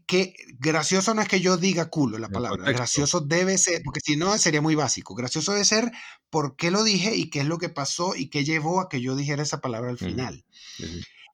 que, 0.07 0.33
gracioso 0.59 1.13
no 1.13 1.21
es 1.21 1.27
que 1.27 1.39
yo 1.39 1.57
diga 1.57 1.89
culo 1.89 2.17
la 2.17 2.29
palabra. 2.29 2.71
Gracioso 2.71 3.21
debe 3.21 3.57
ser, 3.57 3.81
porque 3.83 3.99
si 4.03 4.15
no 4.15 4.37
sería 4.37 4.61
muy 4.61 4.75
básico. 4.75 5.13
Gracioso 5.13 5.51
debe 5.51 5.65
ser 5.65 5.91
por 6.29 6.55
qué 6.55 6.71
lo 6.71 6.83
dije 6.83 7.15
y 7.15 7.29
qué 7.29 7.41
es 7.41 7.45
lo 7.45 7.57
que 7.57 7.69
pasó 7.69 8.15
y 8.15 8.29
qué 8.29 8.43
llevó 8.43 8.81
a 8.81 8.89
que 8.89 9.01
yo 9.01 9.15
dijera 9.15 9.43
esa 9.43 9.61
palabra 9.61 9.91
al 9.91 9.97
final. 9.97 10.45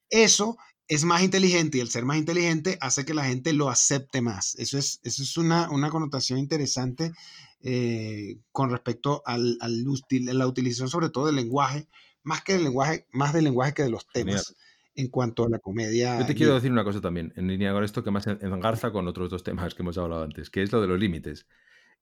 Eso 0.09 0.57
es 0.87 1.05
más 1.05 1.23
inteligente 1.23 1.77
y 1.77 1.81
el 1.81 1.89
ser 1.89 2.05
más 2.05 2.17
inteligente 2.17 2.77
hace 2.81 3.05
que 3.05 3.13
la 3.13 3.25
gente 3.25 3.53
lo 3.53 3.69
acepte 3.69 4.21
más. 4.21 4.55
Eso 4.55 4.77
es, 4.77 4.99
eso 5.03 5.23
es 5.23 5.37
una, 5.37 5.69
una 5.69 5.89
connotación 5.89 6.37
interesante 6.37 7.13
eh, 7.61 8.39
con 8.51 8.69
respecto 8.69 9.23
al, 9.25 9.57
al, 9.61 9.85
la 10.09 10.47
utilización 10.47 10.89
sobre 10.89 11.09
todo 11.09 11.27
del 11.27 11.37
lenguaje, 11.37 11.87
más 12.23 12.43
que 12.43 12.53
del 12.53 12.63
lenguaje, 12.63 13.07
más 13.13 13.31
del 13.31 13.45
lenguaje 13.45 13.73
que 13.73 13.83
de 13.83 13.89
los 13.89 14.05
temas 14.07 14.53
en 14.95 15.07
cuanto 15.09 15.45
a 15.45 15.49
la 15.49 15.59
comedia. 15.59 16.19
Yo 16.19 16.25
te 16.25 16.35
quiero 16.35 16.55
decir 16.55 16.71
una 16.71 16.83
cosa 16.83 17.01
también, 17.01 17.33
en 17.35 17.47
línea 17.47 17.73
con 17.73 17.83
esto 17.83 18.03
que 18.03 18.11
más 18.11 18.27
engarza 18.27 18.91
con 18.91 19.07
otros 19.07 19.29
dos 19.29 19.43
temas 19.43 19.73
que 19.73 19.81
hemos 19.81 19.97
hablado 19.97 20.23
antes, 20.23 20.49
que 20.49 20.61
es 20.61 20.71
lo 20.71 20.81
de 20.81 20.87
los 20.87 20.99
límites. 20.99 21.47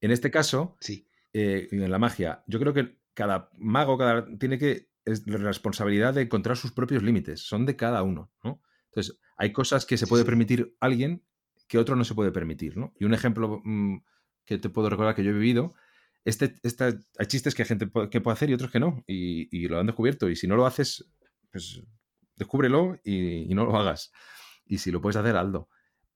En 0.01 0.11
este 0.11 0.31
caso, 0.31 0.77
sí. 0.79 1.07
Eh, 1.33 1.69
en 1.71 1.89
la 1.89 1.99
magia, 1.99 2.43
yo 2.47 2.59
creo 2.59 2.73
que 2.73 2.97
cada 3.13 3.49
mago 3.57 3.97
cada, 3.97 4.25
tiene 4.37 4.57
que 4.57 4.89
es 5.05 5.25
la 5.27 5.37
responsabilidad 5.37 6.13
de 6.13 6.23
encontrar 6.23 6.57
sus 6.57 6.71
propios 6.71 7.03
límites, 7.03 7.41
son 7.41 7.65
de 7.65 7.75
cada 7.75 8.03
uno, 8.03 8.31
¿no? 8.43 8.61
Entonces, 8.89 9.19
hay 9.37 9.51
cosas 9.51 9.85
que 9.85 9.97
se 9.97 10.07
puede 10.07 10.25
permitir 10.25 10.75
alguien 10.79 11.23
que 11.67 11.77
otro 11.77 11.95
no 11.95 12.03
se 12.03 12.15
puede 12.15 12.31
permitir, 12.31 12.77
¿no? 12.77 12.93
Y 12.99 13.05
un 13.05 13.13
ejemplo 13.13 13.61
mm, 13.63 14.03
que 14.45 14.57
te 14.57 14.69
puedo 14.69 14.89
recordar 14.89 15.15
que 15.15 15.23
yo 15.23 15.31
he 15.31 15.33
vivido, 15.33 15.73
este, 16.25 16.55
hay 17.17 17.25
chistes 17.27 17.55
que 17.55 17.63
hay 17.63 17.67
gente 17.67 17.89
que 18.11 18.21
puede 18.21 18.33
hacer 18.33 18.49
y 18.49 18.53
otros 18.53 18.71
que 18.71 18.79
no, 18.79 19.03
y, 19.07 19.47
y, 19.57 19.67
lo 19.67 19.79
han 19.79 19.87
descubierto, 19.87 20.29
y 20.29 20.35
si 20.35 20.47
no 20.47 20.55
lo 20.55 20.65
haces, 20.65 21.09
pues 21.51 21.81
descúbrelo 22.35 22.99
y, 23.03 23.53
no 23.53 23.65
lo 23.65 23.75
hagas. 23.77 24.11
Y 24.65 24.77
si 24.79 24.91
lo 24.91 25.01
puedes 25.01 25.17
hacer, 25.17 25.35
Aldo. 25.35 25.69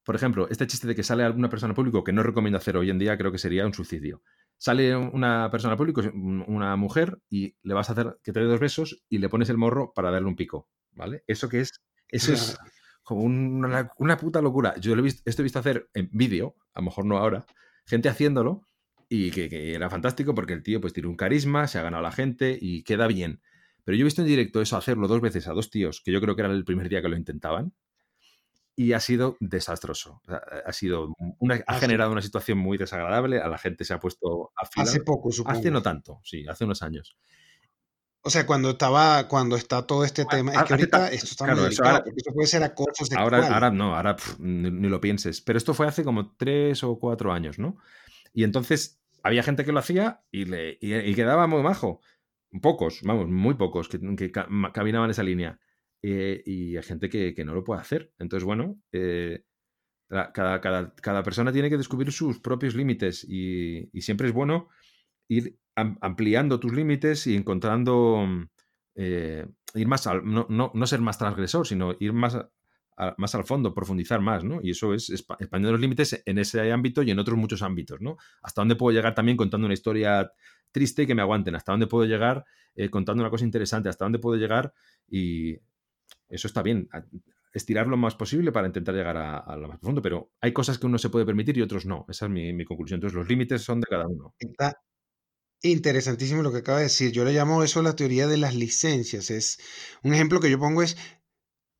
Por 0.04 0.16
ejemplo, 0.16 0.48
este 0.50 0.68
chiste 0.68 0.88
de 0.88 0.96
que 0.96 1.04
sale 1.04 1.24
alguna 1.24 1.50
persona 1.50 1.74
público 1.74 2.04
que 2.04 2.14
no 2.14 2.24
recomiendo 2.24 2.58
hacer 2.58 2.78
hoy 2.78 2.90
en 2.90 3.00
día, 3.00 3.18
creo 3.18 3.32
que 3.32 3.38
sería 3.38 3.66
un 3.66 3.74
suicidio. 3.74 4.22
Sale 4.58 4.96
una 4.96 5.50
persona 5.52 5.76
público, 5.76 6.02
una 6.14 6.76
mujer, 6.76 7.20
y 7.30 7.56
le 7.64 7.74
vas 7.74 7.90
a 7.90 7.94
hacer 7.94 8.20
que 8.24 8.32
te 8.32 8.40
dé 8.40 8.46
dos 8.46 8.60
besos 8.60 9.04
y 9.10 9.18
le 9.18 9.30
pones 9.30 9.50
el 9.50 9.58
morro 9.58 9.94
para 9.94 10.12
darle 10.12 10.28
un 10.28 10.36
pico. 10.36 10.70
¿Vale? 10.92 11.24
Eso 11.28 11.50
que 11.50 11.60
es. 11.60 11.82
Eso 12.08 12.34
es 12.34 12.58
como 13.04 13.22
una, 13.22 14.18
puta 14.18 14.42
locura. 14.42 14.76
Yo 14.80 14.96
lo 14.96 15.02
he 15.02 15.04
visto, 15.04 15.22
esto 15.26 15.42
he 15.42 15.44
visto 15.44 15.60
hacer 15.60 15.90
en 15.94 16.10
vídeo, 16.12 16.56
a 16.74 16.80
lo 16.80 16.86
mejor 16.86 17.06
no 17.06 17.18
ahora, 17.18 17.46
gente 17.86 18.10
haciéndolo 18.10 18.68
y 19.10 19.32
que, 19.32 19.50
que, 19.50 19.76
era 19.76 19.90
fantástico 19.90 20.34
porque 20.34 20.54
el 20.54 20.64
tío 20.64 20.82
pues 20.82 20.94
tiene 20.94 21.10
un 21.10 21.16
carisma, 21.16 21.68
se 21.68 21.78
ha 21.78 21.84
ganado 21.84 22.06
a 22.06 22.10
la 22.10 22.16
gente 22.16 22.58
y 22.60 22.84
queda 22.84 23.08
bien. 23.08 23.42
Pero 23.86 23.96
yo 23.98 24.02
he 24.02 24.04
visto 24.06 24.22
en 24.22 24.28
directo 24.28 24.62
eso 24.62 24.76
hacerlo 24.76 25.08
dos 25.08 25.22
veces 25.22 25.48
a 25.48 25.54
dos 25.54 25.70
tíos, 25.70 26.02
que 26.04 26.12
yo 26.12 26.20
creo 26.20 26.36
que 26.36 26.42
era 26.42 26.52
el 26.52 26.66
primer 26.66 26.90
día 26.90 27.02
que 27.02 27.08
lo 27.10 27.16
intentaban. 27.16 27.72
y 28.78 28.92
ha 28.92 29.00
sido 29.00 29.38
desastroso. 29.40 30.22
ha 30.28 30.74
sido 30.74 31.14
una, 31.40 31.64
ha 31.66 31.80
generado 31.80 32.12
una 32.12 32.22
situación 32.22 32.58
muy 32.58 32.78
desagradable. 32.78 33.40
A 33.40 33.48
la 33.48 33.58
gente 33.58 33.86
se 33.86 33.94
ha 33.94 34.02
puesto 34.02 34.52
a 34.58 34.66
fila. 34.66 34.84
Hace 34.84 35.00
poco, 35.02 35.30
Hace 35.30 35.38
supongo. 35.38 35.70
no 35.72 35.82
tanto, 35.82 36.20
sí, 36.26 36.46
hace 36.50 36.66
unos 36.66 36.82
años. 36.82 37.16
O 38.22 38.30
sea, 38.30 38.46
cuando 38.46 38.72
estaba, 38.72 39.28
cuando 39.30 39.56
está 39.56 39.86
todo 39.88 40.04
este 40.04 40.26
tema, 40.26 40.52
es 40.52 40.58
que 40.58 40.64
hace 40.64 40.74
ahorita 40.74 41.08
esto 41.12 41.26
está 41.28 41.46
claro, 41.46 41.62
muy 41.62 41.70
eso 41.70 41.84
delicado, 41.84 41.90
ahora- 41.92 42.04
porque 42.04 42.18
esto 42.18 42.34
puede 42.34 42.48
ser 42.48 42.64
acoso 42.64 43.06
sexual. 43.06 43.24
Ahora, 43.24 43.48
ahora 43.54 43.70
no, 43.72 43.96
ahora 43.96 44.16
pf, 44.16 44.36
ni, 44.40 44.72
ni 44.72 44.90
lo 44.90 45.00
pienses. 45.00 45.40
Pero 45.42 45.58
esto 45.58 45.74
fue 45.74 45.88
hace 45.88 46.04
como 46.04 46.36
tres 46.36 46.84
o 46.84 46.98
cuatro 47.00 47.32
años, 47.32 47.60
¿no? 47.60 47.78
Y 48.34 48.44
entonces 48.44 49.00
había 49.24 49.44
gente 49.44 49.64
que 49.64 49.72
lo 49.72 49.80
hacía 49.80 50.24
y, 50.32 50.46
le, 50.46 50.78
y, 50.82 50.96
y 50.96 51.14
quedaba 51.16 51.46
muy 51.48 51.62
majo. 51.62 52.02
Pocos, 52.62 53.02
vamos, 53.04 53.28
muy 53.30 53.56
pocos 53.56 53.90
que, 53.90 54.32
caminaban 54.74 55.10
esa 55.10 55.24
línea. 55.24 55.60
Eh, 56.02 56.44
y 56.46 56.78
hay 56.78 56.84
gente 56.84 57.10
que, 57.10 57.34
no 57.46 57.54
lo 57.54 57.64
puede 57.64 57.82
hacer. 57.82 58.14
Entonces, 58.20 58.46
bueno, 58.46 58.80
eh, 58.92 59.44
cada, 60.08 61.24
persona 61.24 61.52
tiene 61.52 61.70
que 61.70 61.78
descubrir 61.78 62.12
sus 62.12 62.40
propios 62.40 62.76
límites 62.76 63.24
y, 63.28 63.90
siempre 64.02 64.28
es 64.28 64.34
bueno 64.34 64.70
ir 65.28 65.58
am- 65.76 65.98
ampliando 66.02 66.60
tus 66.60 66.74
límites 66.74 67.26
y 67.26 67.36
encontrando 67.36 68.24
eh, 68.96 69.48
ir 69.74 69.88
más 69.88 70.06
al, 70.06 70.24
no, 70.24 70.46
no, 70.50 70.72
no 70.74 70.88
ser 70.88 71.02
más 71.02 71.18
transgresor, 71.18 71.66
sino 71.66 71.96
ir 72.00 72.14
más, 72.14 72.38
más 73.18 73.36
al 73.36 73.44
fondo, 73.44 73.74
profundizar 73.74 74.22
más, 74.22 74.44
¿no? 74.44 74.60
Y 74.62 74.72
eso 74.72 74.94
es 74.94 75.10
expa- 75.10 75.38
expandiendo 75.40 75.74
los 75.74 75.82
límites 75.82 76.22
en 76.26 76.38
ese 76.38 76.72
ámbito 76.72 77.02
y 77.04 77.12
en 77.12 77.20
otros 77.20 77.38
muchos 77.38 77.62
ámbitos, 77.62 78.00
¿no? 78.00 78.18
Hasta 78.42 78.62
dónde 78.62 78.76
puedo 78.76 78.96
llegar 78.96 79.16
también 79.16 79.38
contando 79.38 79.66
una 79.66 79.74
historia 79.74 80.32
triste 80.76 81.04
y 81.04 81.08
que 81.08 81.16
me 81.16 81.22
aguanten, 81.24 81.56
hasta 81.56 81.72
dónde 81.74 81.88
puedo 81.88 82.06
llegar 82.06 82.46
eh, 82.76 82.90
contando 82.90 83.24
una 83.24 83.30
cosa 83.32 83.46
interesante, 83.46 83.90
hasta 83.90 84.06
dónde 84.06 84.20
puedo 84.20 84.38
llegar 84.38 84.74
y 85.08 85.56
eso 86.30 86.48
está 86.48 86.62
bien. 86.62 86.90
Estirar 87.54 87.88
lo 87.88 87.98
más 87.98 88.16
posible 88.16 88.52
para 88.52 88.68
intentar 88.68 88.94
llegar 88.94 89.18
a, 89.18 89.38
a 89.38 89.56
lo 89.56 89.68
más 89.70 89.80
profundo, 89.80 90.02
pero 90.02 90.34
hay 90.42 90.52
cosas 90.52 90.78
que 90.78 90.88
uno 90.88 90.98
se 90.98 91.10
puede 91.10 91.26
permitir 91.26 91.58
y 91.58 91.62
otros 91.62 91.86
no. 91.86 92.06
Esa 92.10 92.26
es 92.26 92.32
mi, 92.32 92.52
mi 92.54 92.66
conclusión. 92.66 92.98
Entonces, 92.98 93.16
los 93.16 93.30
límites 93.30 93.62
son 93.64 93.80
de 93.80 93.88
cada 93.90 94.06
uno. 94.08 94.36
Está 94.40 94.74
interesantísimo 95.64 96.44
lo 96.44 96.52
que 96.52 96.60
acaba 96.60 96.80
de 96.80 96.86
decir. 96.86 97.12
Yo 97.12 97.26
le 97.26 97.34
llamo 97.34 97.64
eso 97.64 97.82
la 97.82 97.96
teoría 97.96 98.28
de 98.28 98.38
las 98.38 98.56
licencias. 98.56 99.32
Es 99.32 99.58
un 100.04 100.14
ejemplo 100.14 100.40
que 100.42 100.52
yo 100.52 100.60
pongo 100.60 100.84
es 100.84 100.98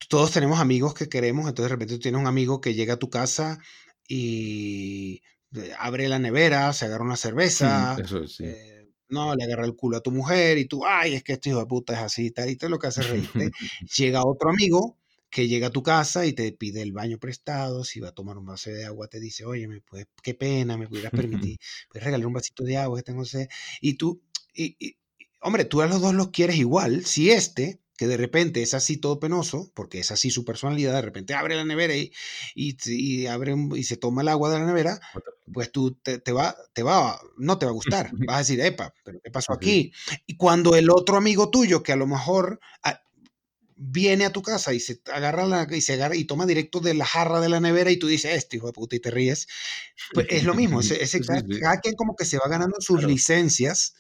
todos 0.10 0.32
tenemos 0.32 0.60
amigos 0.60 0.94
que 0.94 1.10
queremos, 1.10 1.48
entonces 1.48 1.70
de 1.72 1.76
repente 1.76 1.96
tú 1.96 2.00
tienes 2.02 2.22
un 2.22 2.28
amigo 2.28 2.62
que 2.62 2.74
llega 2.74 2.96
a 2.96 3.00
tu 3.00 3.10
casa 3.10 3.60
y 4.08 5.22
eh, 5.56 5.72
abre 5.80 6.08
la 6.10 6.20
nevera, 6.20 6.72
se 6.74 6.86
agarra 6.86 7.04
una 7.06 7.18
cerveza, 7.18 7.98
Mm, 7.98 8.02
Eso 8.02 8.20
es, 8.24 8.36
sí. 8.36 8.44
eh, 8.46 8.75
no, 9.10 9.36
le 9.36 9.44
agarra 9.44 9.66
el 9.66 9.76
culo 9.76 9.98
a 9.98 10.02
tu 10.02 10.12
mujer 10.12 10.58
y 10.58 10.66
tú, 10.66 10.86
ay, 10.86 11.16
es 11.16 11.24
que 11.24 11.34
este 11.34 11.50
hijo 11.50 11.60
de 11.60 11.66
puta 11.68 11.94
es 11.94 12.00
así 12.00 12.32
tal, 12.32 12.50
y 12.50 12.56
todo 12.56 12.70
lo 12.70 12.80
que 12.80 12.88
hace 12.88 13.04
reírte. 13.04 13.52
llega 13.98 14.26
otro 14.26 14.50
amigo 14.50 14.98
que 15.30 15.48
llega 15.48 15.68
a 15.68 15.72
tu 15.72 15.84
casa 15.84 16.26
y 16.26 16.34
te 16.34 16.52
pide 16.54 16.82
el 16.82 16.94
baño 16.94 17.18
prestado, 17.20 17.84
si 17.84 18.00
va 18.00 18.10
a 18.10 18.12
tomar 18.14 18.38
un 18.38 18.46
vaso 18.46 18.70
de 18.70 18.86
agua, 18.86 19.08
te 19.08 19.20
dice, 19.20 19.44
oye, 19.46 19.68
me 19.68 19.82
puedes, 19.82 20.08
qué 20.24 20.34
pena, 20.34 20.78
me 20.78 20.88
pudieras 20.88 21.12
permitir, 21.12 21.58
puedes 21.90 22.06
regalar 22.06 22.26
un 22.28 22.34
vasito 22.34 22.64
de 22.64 22.78
agua 22.78 22.98
que 22.98 23.04
tengo 23.04 23.26
sed. 23.26 23.48
Y 23.82 23.96
tú, 23.96 24.22
y- 24.54 24.76
y, 24.80 24.98
hombre, 25.42 25.66
tú 25.66 25.82
a 25.82 25.88
los 25.88 26.02
dos 26.02 26.14
los 26.14 26.30
quieres 26.30 26.56
igual, 26.58 27.06
si 27.06 27.32
este, 27.32 27.82
que 27.98 28.08
de 28.08 28.18
repente 28.18 28.62
es 28.62 28.74
así 28.74 28.98
todo 28.98 29.20
penoso, 29.20 29.72
porque 29.74 30.00
es 30.00 30.12
así 30.12 30.30
su 30.32 30.44
personalidad, 30.46 30.94
de 30.94 31.02
repente 31.02 31.34
abre 31.34 31.56
la 31.56 31.66
nevera 31.66 31.96
y, 31.96 32.12
y, 32.56 32.76
y 32.88 33.28
abre 33.28 33.54
un- 33.54 33.76
y 33.78 33.84
se 33.84 33.98
toma 33.98 34.22
el 34.22 34.28
agua 34.30 34.50
de 34.52 34.60
la 34.60 34.66
nevera, 34.66 35.00
pues 35.54 35.72
tú 35.72 35.96
te, 35.96 36.20
te 36.20 36.32
va, 36.32 36.56
te 36.74 36.84
va, 36.84 37.20
no 37.38 37.58
te 37.58 37.66
va 37.66 37.72
a 37.72 37.74
gustar. 37.74 38.12
Vas 38.30 38.36
a 38.36 38.40
decir, 38.40 38.60
epa, 38.62 38.94
pero 39.04 39.20
¿qué 39.24 39.32
pasó 39.32 39.54
aquí? 39.54 39.94
Y 40.26 40.38
cuando 40.38 40.76
el 40.76 40.90
otro 40.90 41.18
amigo 41.18 41.50
tuyo, 41.50 41.84
que 41.84 41.92
a 41.94 41.96
lo 41.96 42.08
mejor 42.08 42.60
ah, 42.84 43.02
viene 43.78 44.26
a 44.26 44.32
tu 44.32 44.42
casa 44.42 44.74
y 44.74 44.80
se 44.80 45.02
agarra 45.14 45.46
la, 45.46 45.68
y 45.70 45.82
se 45.82 45.94
agarra 45.94 46.16
y 46.16 46.26
toma 46.26 46.46
directo 46.46 46.80
de 46.80 46.94
la 46.94 47.06
jarra 47.06 47.40
de 47.42 47.50
la 47.50 47.60
nevera 47.60 47.92
y 47.92 47.98
tú 47.98 48.08
dices, 48.08 48.34
este 48.36 48.58
hijo 48.58 48.68
de 48.68 48.74
puta, 48.74 48.96
y 48.96 49.00
te 49.00 49.12
ríes, 49.12 49.48
pues 50.14 50.28
es 50.30 50.44
lo 50.46 50.54
mismo. 50.56 50.82
Sí, 50.84 50.96
sí, 51.06 51.20
cada, 51.22 51.80
quien 51.82 51.96
como 51.96 52.16
que 52.16 52.26
se 52.26 52.38
va 52.38 52.48
ganando 52.48 52.78
sus 52.80 52.98
Claro. 52.98 53.10
licencias 53.10 53.96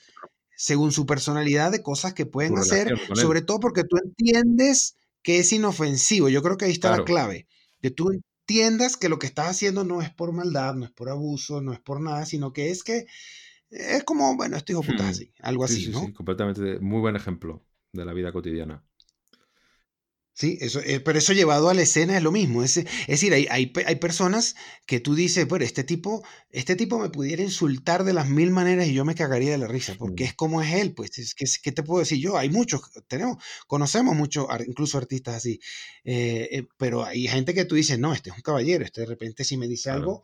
según 0.58 0.91
su 0.91 1.06
personalidad 1.06 1.72
de 1.72 1.84
cosas 1.84 2.14
que 2.14 2.26
pueden 2.26 2.58
hacer, 2.58 2.93
sobre 3.14 3.41
todo 3.41 3.60
porque 3.60 3.84
tú 3.84 3.97
entiendes 4.03 4.95
que 5.24 5.39
es 5.39 5.51
inofensivo. 5.53 6.30
Yo 6.30 6.41
creo 6.43 6.58
que 6.58 6.66
ahí 6.66 6.72
está 6.72 6.89
la 6.89 6.95
Claro. 6.97 7.06
clave. 7.06 7.47
Que 7.82 7.91
tú 7.91 8.12
entiendas 8.12 8.97
que 8.97 9.10
lo 9.10 9.20
que 9.20 9.28
estás 9.28 9.47
haciendo 9.49 9.84
no 9.84 10.01
es 10.01 10.14
por 10.14 10.32
maldad, 10.34 10.76
no 10.76 10.86
es 10.86 10.91
por 10.91 11.10
abuso, 11.10 11.62
no 11.62 11.74
es 11.74 11.80
por 11.80 12.01
nada, 12.01 12.26
sino 12.26 12.53
que 12.53 12.70
es 12.72 12.84
que 12.84 13.06
es 13.70 14.03
como, 14.03 14.36
bueno, 14.38 14.58
este 14.58 14.74
hijo 14.74 14.84
puta 14.84 15.03
Hmm. 15.06 15.10
así, 15.10 15.34
algo 15.41 15.66
Sí, 15.66 15.74
así, 15.74 15.86
sí, 15.86 15.91
¿no? 15.91 15.99
sí, 16.08 16.14
completamente. 16.14 16.80
Muy 16.80 16.99
buen 17.01 17.16
ejemplo 17.16 17.66
de 17.91 18.06
la 18.06 18.14
vida 18.14 18.32
cotidiana. 18.32 18.84
Sí, 20.38 20.58
eso, 20.60 20.82
eh, 20.82 21.00
pero 21.00 21.18
eso 21.18 21.32
llevado 21.32 21.70
a 21.70 21.74
la 21.74 21.82
escena 21.84 22.18
es 22.18 22.22
lo 22.22 22.30
mismo. 22.34 22.62
Es, 22.62 22.76
es 22.76 22.86
decir, 23.08 23.34
hay, 23.34 23.48
hay, 23.50 23.72
hay 23.86 23.96
personas 23.96 24.56
que 24.86 25.00
tú 25.00 25.16
dices, 25.16 25.48
bueno, 25.48 25.64
este 25.64 25.86
tipo, 25.86 26.26
este 26.50 26.76
tipo 26.76 27.00
me 27.00 27.10
pudiera 27.10 27.42
insultar 27.42 28.04
de 28.04 28.12
las 28.12 28.28
mil 28.28 28.52
maneras 28.52 28.88
y 28.88 28.94
yo 28.94 29.06
me 29.06 29.16
cagaría 29.16 29.52
de 29.52 29.58
la 29.60 29.68
risa, 29.68 29.96
porque 29.98 30.26
Mm. 30.26 30.28
es 30.28 30.34
como 30.34 30.62
es 30.62 30.74
él, 30.74 30.94
pues, 30.94 31.18
es, 31.20 31.36
que, 31.36 31.46
¿qué 31.64 31.72
te 31.72 31.84
puedo 31.84 32.02
decir 32.02 32.20
yo? 32.20 32.38
Hay 32.38 32.50
muchos, 32.50 32.82
tenemos, 33.08 33.38
conocemos 33.66 34.14
muchos, 34.14 34.46
incluso 34.68 34.98
artistas 34.98 35.36
así, 35.36 35.62
eh, 36.04 36.50
eh, 36.52 36.64
pero 36.78 37.06
hay 37.06 37.28
gente 37.30 37.54
que 37.54 37.64
tú 37.64 37.76
dices, 37.76 37.98
no, 37.98 38.14
este 38.14 38.30
es 38.30 38.36
un 38.36 38.42
caballero, 38.42 38.84
este 38.84 39.02
de 39.02 39.08
repente 39.08 39.46
si 39.46 39.56
me 39.56 39.70
dice 39.70 39.84
Claro. 39.84 40.00
algo, 40.00 40.24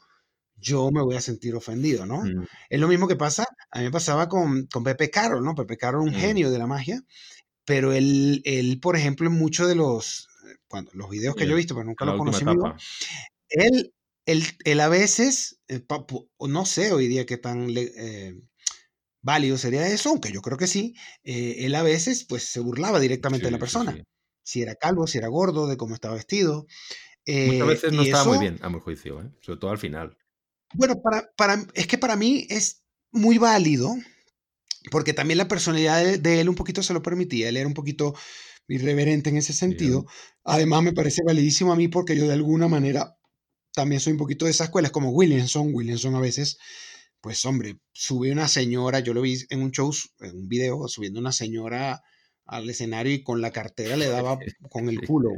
yo 0.57 0.91
me 0.91 1.01
voy 1.01 1.15
a 1.15 1.21
sentir 1.21 1.55
ofendido, 1.55 2.05
¿no? 2.05 2.21
Mm, 2.23 2.43
Es 2.69 2.79
lo 2.81 2.87
mismo 2.89 3.07
que 3.07 3.15
pasa, 3.15 3.45
a 3.71 3.79
mí 3.79 3.85
me 3.85 3.91
pasaba 3.91 4.27
con, 4.27 4.67
con 4.67 4.83
Pepe 4.83 5.09
Carol, 5.09 5.41
¿no? 5.43 5.55
Pepe 5.55 5.77
Carol, 5.77 6.01
un 6.01 6.09
Mm. 6.09 6.15
genio 6.19 6.51
de 6.51 6.59
la 6.59 6.67
magia, 6.67 7.01
pero 7.65 7.93
él, 7.93 8.41
él 8.45 8.79
por 8.79 8.95
ejemplo, 8.95 9.27
en 9.27 9.33
muchos 9.33 9.67
de 9.67 9.75
los, 9.75 10.27
eh, 10.47 10.57
cuando, 10.67 10.91
los 10.93 11.09
videos 11.09 11.35
que 11.35 11.45
yo 11.45 11.53
he 11.53 11.57
visto, 11.57 11.75
pero 11.75 11.85
nunca 11.85 12.05
en 12.05 12.11
la 12.11 12.15
lo 12.15 12.23
última 12.23 12.53
conocí 12.53 12.57
vivo, 12.57 12.75
él, 13.49 13.93
él, 14.25 14.43
él 14.63 14.79
a 14.79 14.89
veces, 14.89 15.59
eh, 15.67 15.83
no 16.39 16.65
sé 16.65 16.91
hoy 16.91 17.07
día 17.07 17.25
qué 17.25 17.37
tan 17.37 17.67
eh, 17.75 18.33
válido 19.21 19.57
sería 19.57 19.87
eso, 19.87 20.09
aunque 20.09 20.31
yo 20.31 20.41
creo 20.41 20.57
que 20.57 20.67
sí, 20.67 20.95
eh, 21.23 21.57
él 21.59 21.75
a 21.75 21.83
veces 21.83 22.25
pues 22.27 22.43
se 22.43 22.59
burlaba 22.59 22.99
directamente 22.99 23.45
de 23.45 23.51
la 23.51 23.59
persona, 23.59 23.93
sí. 23.93 24.03
si 24.43 24.61
era 24.61 24.75
calvo, 24.75 25.07
si 25.07 25.17
era 25.17 25.27
gordo, 25.27 25.67
de 25.67 25.77
cómo 25.77 25.95
estaba 25.95 26.15
vestido. 26.15 26.65
Muchas 27.27 27.53
eh, 27.53 27.63
veces 27.63 27.93
no 27.93 28.01
estaba 28.01 28.25
muy 28.25 28.39
bien, 28.39 28.57
a 28.61 28.69
mi 28.69 28.79
juicio, 28.79 29.21
¿eh? 29.21 29.31
sobre 29.41 29.59
todo 29.59 29.71
al 29.71 29.77
final. 29.77 30.17
Bueno, 30.73 31.01
para, 31.01 31.29
para, 31.35 31.63
es 31.73 31.87
que 31.87 31.97
para 31.97 32.15
mí 32.15 32.47
es 32.49 32.83
muy 33.11 33.37
válido, 33.37 33.95
porque 34.89 35.13
también 35.13 35.37
la 35.37 35.47
personalidad 35.47 36.03
de, 36.03 36.17
de 36.17 36.41
él 36.41 36.49
un 36.49 36.55
poquito 36.55 36.81
se 36.81 36.93
lo 36.93 37.03
permitía, 37.03 37.49
él 37.49 37.57
era 37.57 37.67
un 37.67 37.73
poquito 37.73 38.15
irreverente 38.67 39.29
en 39.29 39.37
ese 39.37 39.53
sentido. 39.53 40.05
Además, 40.43 40.83
me 40.83 40.93
parece 40.93 41.21
validísimo 41.25 41.71
a 41.71 41.75
mí 41.75 41.87
porque 41.87 42.15
yo 42.15 42.27
de 42.27 42.33
alguna 42.33 42.67
manera 42.67 43.17
también 43.73 44.01
soy 44.01 44.13
un 44.13 44.19
poquito 44.19 44.45
de 44.45 44.51
esa 44.51 44.65
escuela, 44.65 44.87
es 44.87 44.91
como 44.91 45.11
Williamson, 45.11 45.73
Williamson 45.73 46.15
a 46.15 46.19
veces, 46.19 46.57
pues 47.21 47.45
hombre, 47.45 47.79
sube 47.93 48.31
una 48.31 48.47
señora, 48.47 48.99
yo 48.99 49.13
lo 49.13 49.21
vi 49.21 49.37
en 49.49 49.61
un 49.61 49.71
show, 49.71 49.93
en 50.19 50.35
un 50.35 50.47
video, 50.47 50.87
subiendo 50.87 51.19
una 51.19 51.31
señora 51.31 52.01
al 52.45 52.69
escenario 52.69 53.13
y 53.13 53.23
con 53.23 53.41
la 53.41 53.51
cartera 53.51 53.95
le 53.95 54.07
daba 54.07 54.37
con 54.69 54.89
el 54.89 55.05
culo. 55.05 55.29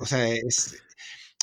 O 0.00 0.06
sea, 0.06 0.28
es... 0.28 0.76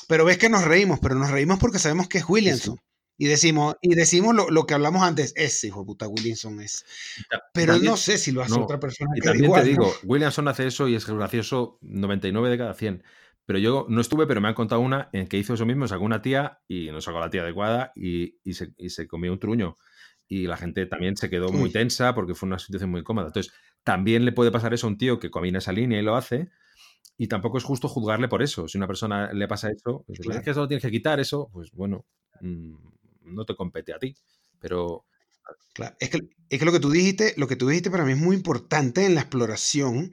Pero 0.06 0.24
ves 0.24 0.36
que 0.36 0.50
nos 0.50 0.64
reímos, 0.64 0.98
pero 1.00 1.14
nos 1.14 1.30
reímos 1.30 1.58
porque 1.58 1.78
sabemos 1.78 2.08
que 2.08 2.18
es 2.18 2.28
Williamson. 2.28 2.78
Y 3.16 3.26
decimos, 3.26 3.76
y 3.80 3.94
decimos 3.94 4.34
lo, 4.34 4.50
lo 4.50 4.66
que 4.66 4.74
hablamos 4.74 5.02
antes, 5.02 5.32
ese 5.36 5.68
hijo 5.68 5.80
de 5.80 5.86
puta 5.86 6.08
Williamson 6.08 6.60
es. 6.60 6.84
Pero 7.52 7.74
también- 7.74 7.90
no 7.92 7.96
sé 7.96 8.18
si 8.18 8.32
lo 8.32 8.42
hace 8.42 8.56
no, 8.56 8.64
otra 8.64 8.80
persona. 8.80 9.10
Y 9.16 9.20
que 9.20 9.28
también 9.28 9.44
igual, 9.44 9.62
te 9.62 9.72
¿no? 9.74 9.84
digo, 9.84 9.94
Williamson 10.04 10.48
hace 10.48 10.66
eso 10.66 10.88
y 10.88 10.96
es 10.96 11.06
gracioso 11.06 11.78
99 11.82 12.48
de 12.50 12.58
cada 12.58 12.74
100. 12.74 13.04
Pero 13.46 13.58
yo 13.58 13.86
no 13.88 14.00
estuve, 14.00 14.26
pero 14.26 14.40
me 14.40 14.48
han 14.48 14.54
contado 14.54 14.80
una 14.80 15.10
en 15.12 15.26
que 15.28 15.36
hizo 15.38 15.54
eso 15.54 15.66
mismo, 15.66 15.86
sacó 15.86 16.02
una 16.04 16.22
tía 16.22 16.60
y 16.66 16.90
no 16.90 17.00
sacó 17.00 17.20
la 17.20 17.30
tía 17.30 17.42
adecuada 17.42 17.92
y, 17.94 18.38
y 18.42 18.54
se, 18.54 18.72
y 18.78 18.88
se 18.90 19.06
comió 19.06 19.32
un 19.32 19.38
truño. 19.38 19.76
Y 20.26 20.46
la 20.46 20.56
gente 20.56 20.86
también 20.86 21.16
se 21.16 21.28
quedó 21.28 21.50
muy 21.52 21.64
Uy. 21.64 21.70
tensa 21.72 22.14
porque 22.14 22.34
fue 22.34 22.46
una 22.46 22.58
situación 22.58 22.90
muy 22.90 23.02
cómoda. 23.04 23.26
Entonces, 23.26 23.52
también 23.84 24.24
le 24.24 24.32
puede 24.32 24.50
pasar 24.50 24.72
eso 24.72 24.86
a 24.86 24.90
un 24.90 24.96
tío 24.98 25.20
que 25.20 25.30
camina 25.30 25.58
esa 25.58 25.72
línea 25.72 26.00
y 26.00 26.02
lo 26.02 26.16
hace. 26.16 26.48
Y 27.18 27.28
tampoco 27.28 27.58
es 27.58 27.64
justo 27.64 27.86
juzgarle 27.86 28.26
por 28.28 28.42
eso. 28.42 28.66
Si 28.66 28.76
a 28.76 28.80
una 28.80 28.86
persona 28.88 29.30
le 29.32 29.46
pasa 29.46 29.70
eso, 29.70 30.04
dice, 30.08 30.22
Claro. 30.22 30.38
es 30.40 30.44
que 30.44 30.50
eso 30.50 30.60
lo 30.60 30.68
tienes 30.68 30.82
que 30.82 30.90
quitar, 30.90 31.20
eso, 31.20 31.48
pues 31.52 31.70
bueno, 31.72 32.06
mm, 32.40 32.74
no 33.24 33.44
te 33.44 33.54
compete 33.56 33.92
a 33.94 33.98
ti. 33.98 34.14
Pero 34.60 35.04
Claro, 35.72 35.96
es 35.98 36.10
que, 36.10 36.20
es 36.50 36.58
que 36.58 36.64
lo 36.64 36.72
que 36.72 36.80
tú 36.80 36.90
dijiste, 36.90 37.34
lo 37.36 37.48
que 37.48 37.56
tú 37.56 37.68
dijiste 37.68 37.90
para 37.90 38.04
mí 38.04 38.12
es 38.12 38.18
muy 38.18 38.36
importante 38.36 39.04
en 39.06 39.14
la 39.16 39.22
exploración 39.22 40.10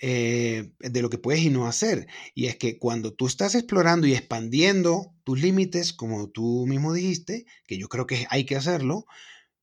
eh, 0.00 0.72
de 0.80 1.02
lo 1.02 1.10
que 1.10 1.18
puedes 1.18 1.42
y 1.42 1.50
no 1.50 1.66
hacer. 1.68 2.08
Y 2.34 2.46
es 2.46 2.56
que 2.56 2.78
cuando 2.78 3.14
tú 3.14 3.26
estás 3.26 3.54
explorando 3.54 4.06
y 4.06 4.14
expandiendo 4.14 5.14
tus 5.24 5.40
límites, 5.40 5.92
como 5.92 6.30
tú 6.30 6.66
mismo 6.68 6.92
dijiste, 6.94 7.46
que 7.66 7.78
yo 7.78 7.88
creo 7.88 8.06
que 8.06 8.26
hay 8.30 8.46
que 8.46 8.56
hacerlo, 8.56 9.06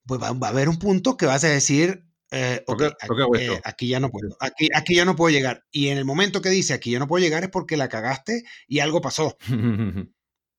pues 0.07 0.21
va, 0.21 0.33
va 0.33 0.47
a 0.47 0.51
haber 0.51 0.69
un 0.69 0.79
punto 0.79 1.17
que 1.17 1.27
vas 1.27 1.43
a 1.45 1.49
decir, 1.49 2.05
eh, 2.31 2.63
¿Por 2.67 2.77
ok, 2.77 2.81
qué- 2.81 2.93
aquí, 3.01 3.07
por 3.07 3.17
qué 3.17 3.23
hago 3.23 3.35
eh, 3.35 3.61
aquí 3.65 3.89
ya 3.89 3.99
no 4.01 4.09
puedo, 4.11 4.37
aquí, 4.39 4.69
aquí 4.75 4.95
ya 4.95 5.05
no 5.05 5.15
puedo 5.17 5.31
llegar. 5.33 5.65
Y 5.71 5.89
en 5.89 5.97
el 5.99 6.05
momento 6.05 6.41
que 6.41 6.49
dice 6.49 6.73
aquí 6.73 6.91
ya 6.91 6.99
no 6.99 7.07
puedo 7.07 7.23
llegar 7.23 7.43
es 7.43 7.49
porque 7.51 7.77
la 7.77 7.89
cagaste 7.89 8.43
y 8.67 8.79
algo 8.79 9.01
pasó. 9.01 9.37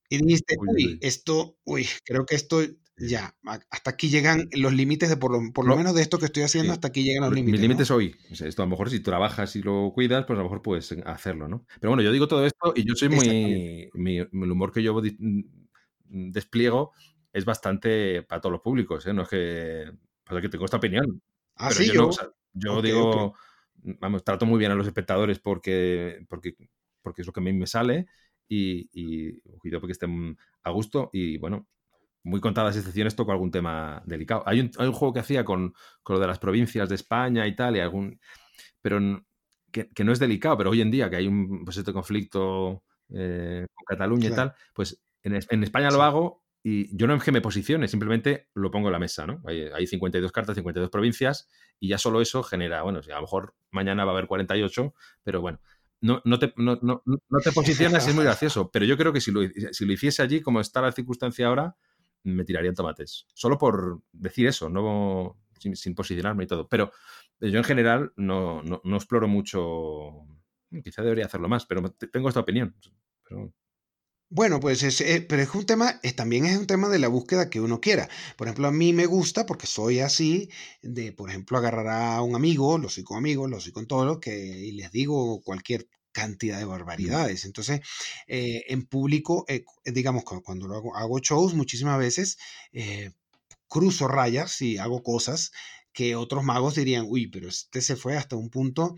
Y 0.09 0.19
dijiste, 0.19 0.57
Uy, 0.59 0.69
uy, 0.85 0.99
esto, 1.03 1.59
uy, 1.65 1.87
creo 2.05 2.25
que 2.27 2.37
esto 2.37 2.63
ya, 2.99 3.37
hasta 3.71 3.91
aquí 3.91 4.09
llegan 4.09 4.49
los 4.53 4.73
límites 4.73 5.11
de 5.11 5.19
por 5.19 5.31
lo, 5.31 5.53
por 5.53 5.67
lo 5.67 5.77
menos 5.77 5.95
de 5.95 6.01
esto 6.01 6.19
que 6.19 6.25
estoy 6.27 6.45
haciendo, 6.45 6.73
hasta 6.73 6.89
aquí 6.89 7.03
llegan 7.03 7.25
los 7.25 7.33
límites. 7.33 7.53
Mis 7.53 7.61
límites 7.61 7.91
hoy. 7.91 8.17
esto 8.31 8.63
a 8.63 8.65
lo 8.65 8.71
mejor 8.71 8.89
si 8.89 9.01
trabajas 9.01 9.55
y 9.55 9.63
lo 9.63 9.93
cuidas, 9.95 10.25
pues 10.25 10.37
a 10.39 10.39
lo 10.39 10.45
mejor 10.45 10.63
puedes 10.63 10.91
hacerlo, 11.05 11.47
¿no? 11.47 11.67
Pero 11.79 11.91
bueno, 11.91 12.03
yo 12.03 12.11
digo 12.11 12.27
todo 12.27 12.47
esto 12.47 12.73
y 12.75 12.89
yo 12.89 12.95
soy 12.95 13.11
muy. 13.11 13.91
Mi, 13.93 14.19
el 14.19 14.51
humor 14.51 14.73
que 14.73 14.83
yo 14.83 14.95
mm, 14.95 16.31
despliego 16.33 16.93
es 17.35 17.45
bastante 17.45 18.23
para 18.23 18.41
todos 18.41 18.53
los 18.53 18.63
públicos, 18.63 19.07
¿eh? 19.07 19.13
No 19.13 19.23
es 19.23 19.29
que. 19.29 19.93
Pasa 20.25 20.41
que 20.41 20.49
tengo 20.49 20.65
esta 20.65 20.79
opinión. 20.79 21.23
Ah, 21.57 21.71
sí, 21.71 21.91
yo. 21.93 22.11
yo 22.55 22.81
digo. 22.81 23.35
Vamos, 24.01 24.25
trato 24.25 24.47
muy 24.47 24.59
bien 24.59 24.73
a 24.73 24.75
los 24.75 24.87
espectadores 24.87 25.39
porque, 25.39 26.25
porque, 26.29 26.57
porque 27.03 27.23
es 27.23 27.27
lo 27.27 27.33
que 27.33 27.41
a 27.41 27.43
mí 27.43 27.53
me 27.53 27.67
sale 27.67 28.07
y, 28.49 28.89
y 28.93 29.41
porque 29.79 29.93
estén 29.93 30.37
a 30.63 30.71
gusto 30.71 31.11
y 31.13 31.39
bueno, 31.39 31.67
muy 32.27 32.41
contadas 32.41 32.77
excepciones 32.77 33.15
toco 33.15 33.33
algún 33.33 33.53
tema 33.53 34.03
delicado. 34.05 34.43
Hay 34.47 34.61
un, 34.61 34.71
hay 34.79 34.89
un 34.89 34.93
juego 34.93 35.15
que 35.15 35.21
hacía 35.21 35.45
con, 35.45 35.75
con, 36.03 36.15
lo 36.15 36.21
de 36.21 36.27
las 36.27 36.41
provincias 36.41 36.89
de 36.89 36.97
España 36.97 37.47
y 37.47 37.55
tal, 37.55 37.77
y 37.77 37.81
algún. 37.81 38.21
Pero 38.83 39.25
que, 39.71 39.89
que, 39.91 40.05
no 40.05 40.13
es 40.13 40.19
delicado, 40.19 40.59
pero 40.59 40.71
hoy 40.71 40.81
en 40.81 40.91
día 40.91 41.09
que 41.09 41.17
hay 41.17 41.29
un 41.29 41.65
pues 41.65 41.77
este 41.77 41.93
conflicto 41.93 42.83
eh, 43.11 43.67
con 43.73 43.85
Cataluña 43.85 44.29
y 44.29 44.33
tal, 44.33 44.55
pues 44.75 45.01
en, 45.23 45.39
en 45.49 45.63
España 45.63 45.91
lo 45.91 46.03
hago 46.03 46.43
y 46.65 46.97
yo 46.97 47.07
no 47.07 47.15
es 47.15 47.23
que 47.23 47.31
me 47.31 47.41
posicione, 47.41 47.87
simplemente 47.87 48.49
lo 48.55 48.73
pongo 48.73 48.89
en 48.89 48.93
la 48.93 48.99
mesa, 48.99 49.25
¿no? 49.25 49.41
Hay, 49.47 49.69
hay, 49.73 49.87
52 49.87 50.33
cartas, 50.33 50.57
52 50.57 50.91
provincias, 50.91 51.49
y 51.79 51.87
ya 51.89 51.99
solo 51.99 52.21
eso 52.21 52.43
genera, 52.43 52.83
bueno, 52.83 52.99
a 52.99 53.15
lo 53.15 53.21
mejor 53.21 53.55
mañana 53.71 54.05
va 54.05 54.11
a 54.11 54.15
haber 54.15 54.27
48, 54.27 54.93
pero 55.23 55.41
bueno, 55.41 55.61
no, 56.01 56.21
no, 56.25 56.39
te, 56.39 56.53
no, 56.57 56.79
no, 56.83 57.03
te 57.43 57.53
posicionas, 57.53 58.07
es 58.07 58.15
muy 58.15 58.25
gracioso, 58.25 58.71
pero 58.71 58.85
yo 58.85 58.97
creo 58.97 59.13
que 59.13 59.21
si 59.21 59.31
lo, 59.31 59.41
si 59.73 59.87
lo 59.87 59.93
hiciese 59.93 60.23
allí, 60.23 60.41
como 60.41 60.61
está 60.61 60.81
la 60.81 60.93
circunstancia 60.93 61.47
ahora, 61.47 61.77
me 62.23 62.45
tiraría 62.45 62.71
en 62.71 62.75
tomates. 62.75 63.27
Solo 63.35 63.57
por 63.57 64.03
decir 64.13 64.47
eso, 64.47 64.69
no 64.69 65.39
sin, 65.59 65.95
posicionarme 65.95 66.45
y 66.45 66.47
todo. 66.47 66.69
Pero 66.69 66.93
yo 67.41 67.59
en 67.59 67.65
general 67.65 68.13
no, 68.17 68.63
no, 68.63 68.97
exploro 68.97 69.29
mucho. 69.29 70.27
Quizá 70.83 71.03
debería 71.03 71.27
hacerlo 71.27 71.49
más, 71.49 71.67
pero 71.67 71.83
tengo 72.13 72.29
esta 72.29 72.41
opinión. 72.41 72.75
Bueno, 74.29 74.59
pues 74.59 74.83
es, 74.83 75.01
eh, 75.01 75.25
pero 75.29 75.43
es 75.43 75.55
un 75.55 75.67
tema, 75.67 76.01
es, 76.03 76.17
también 76.17 76.47
es 76.47 76.59
un 76.59 76.67
tema 76.67 76.89
de 76.89 76.99
la 76.99 77.07
búsqueda 77.09 77.49
que 77.49 77.61
uno 77.61 77.81
quiera. 77.81 78.09
Por 78.37 78.49
ejemplo, 78.49 78.67
a 78.67 78.73
mí 78.73 78.93
me 78.93 79.07
gusta, 79.07 79.47
porque 79.47 79.67
soy 79.69 80.01
así, 80.01 80.51
de, 80.83 81.13
por 81.13 81.31
ejemplo, 81.31 81.57
agarrar 81.59 81.89
a 81.89 82.23
un 82.23 82.35
amigo, 82.35 82.77
lo 82.79 82.89
soy 82.89 83.05
con 83.05 83.19
amigos, 83.19 83.49
lo 83.49 83.61
soy 83.61 83.73
con 83.73 83.87
todos, 83.87 84.19
que 84.19 84.37
y 84.37 84.73
les 84.73 84.91
digo 84.91 85.43
cualquier 85.43 85.89
cantidad 86.13 86.59
de 86.59 86.65
barbaridades. 86.65 87.45
Entonces, 87.45 87.81
eh, 88.27 88.65
en 88.69 88.87
público, 88.87 89.45
eh, 89.49 89.65
digamos, 89.85 90.25
cuando 90.25 90.75
hago, 90.75 90.97
hago, 90.97 91.19
shows, 91.21 91.55
muchísimas 91.55 91.99
veces 91.99 92.37
eh, 92.73 93.13
cruzo 93.69 94.09
rayas 94.09 94.61
y 94.63 94.79
hago 94.79 95.03
cosas 95.03 95.53
que 95.93 96.17
otros 96.17 96.43
magos 96.45 96.75
dirían, 96.75 97.07
uy, 97.09 97.29
pero 97.29 97.49
este 97.49 97.81
se 97.81 97.97
fue 97.97 98.17
hasta 98.17 98.37
un 98.37 98.51
punto, 98.51 98.97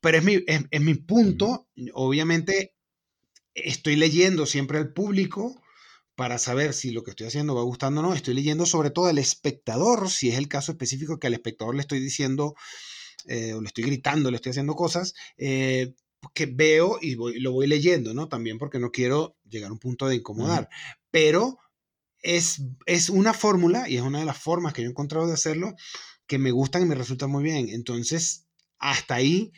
pero 0.00 0.18
es 0.18 0.24
mi, 0.24 0.38
es, 0.46 0.80
mi 0.80 0.94
punto, 0.94 1.68
obviamente 1.94 2.74
estoy 3.54 3.96
leyendo 3.96 4.46
siempre 4.46 4.78
al 4.78 4.92
público 4.92 5.60
para 6.14 6.38
saber 6.38 6.74
si 6.74 6.90
lo 6.90 7.02
que 7.02 7.10
estoy 7.10 7.26
haciendo 7.26 7.54
va 7.54 7.62
gustando 7.62 8.00
o 8.00 8.04
no, 8.04 8.14
estoy 8.14 8.34
leyendo 8.34 8.66
sobre 8.66 8.90
todo 8.90 9.06
al 9.06 9.18
espectador, 9.18 10.10
si 10.10 10.28
es 10.28 10.36
el 10.36 10.48
caso 10.48 10.72
específico 10.72 11.18
que 11.18 11.28
al 11.28 11.34
espectador 11.34 11.74
le 11.74 11.80
estoy 11.80 12.00
diciendo 12.00 12.54
o 13.26 13.60
le 13.60 13.66
estoy 13.66 13.84
gritando, 13.84 14.30
le 14.30 14.36
estoy 14.36 14.50
haciendo 14.50 14.74
cosas, 14.74 15.14
que 16.34 16.46
veo 16.46 16.98
y 17.00 17.16
lo 17.40 17.52
voy 17.52 17.66
leyendo, 17.66 18.12
¿no? 18.12 18.28
También 18.28 18.58
porque 18.58 18.78
no 18.78 18.90
quiero 18.90 19.36
llegar 19.48 19.70
a 19.70 19.72
un 19.72 19.78
punto 19.78 20.06
de 20.08 20.16
incomodar. 20.16 20.68
Pero 21.10 21.58
es, 22.22 22.62
es 22.86 23.08
una 23.08 23.32
fórmula 23.32 23.88
y 23.88 23.96
es 23.96 24.02
una 24.02 24.20
de 24.20 24.26
las 24.26 24.38
formas 24.38 24.72
que 24.72 24.82
yo 24.82 24.88
he 24.88 24.90
encontrado 24.90 25.26
de 25.26 25.34
hacerlo 25.34 25.74
que 26.26 26.38
me 26.38 26.50
gustan 26.50 26.82
y 26.82 26.86
me 26.86 26.94
resultan 26.94 27.30
muy 27.30 27.42
bien. 27.42 27.68
Entonces, 27.70 28.46
hasta 28.78 29.14
ahí 29.14 29.52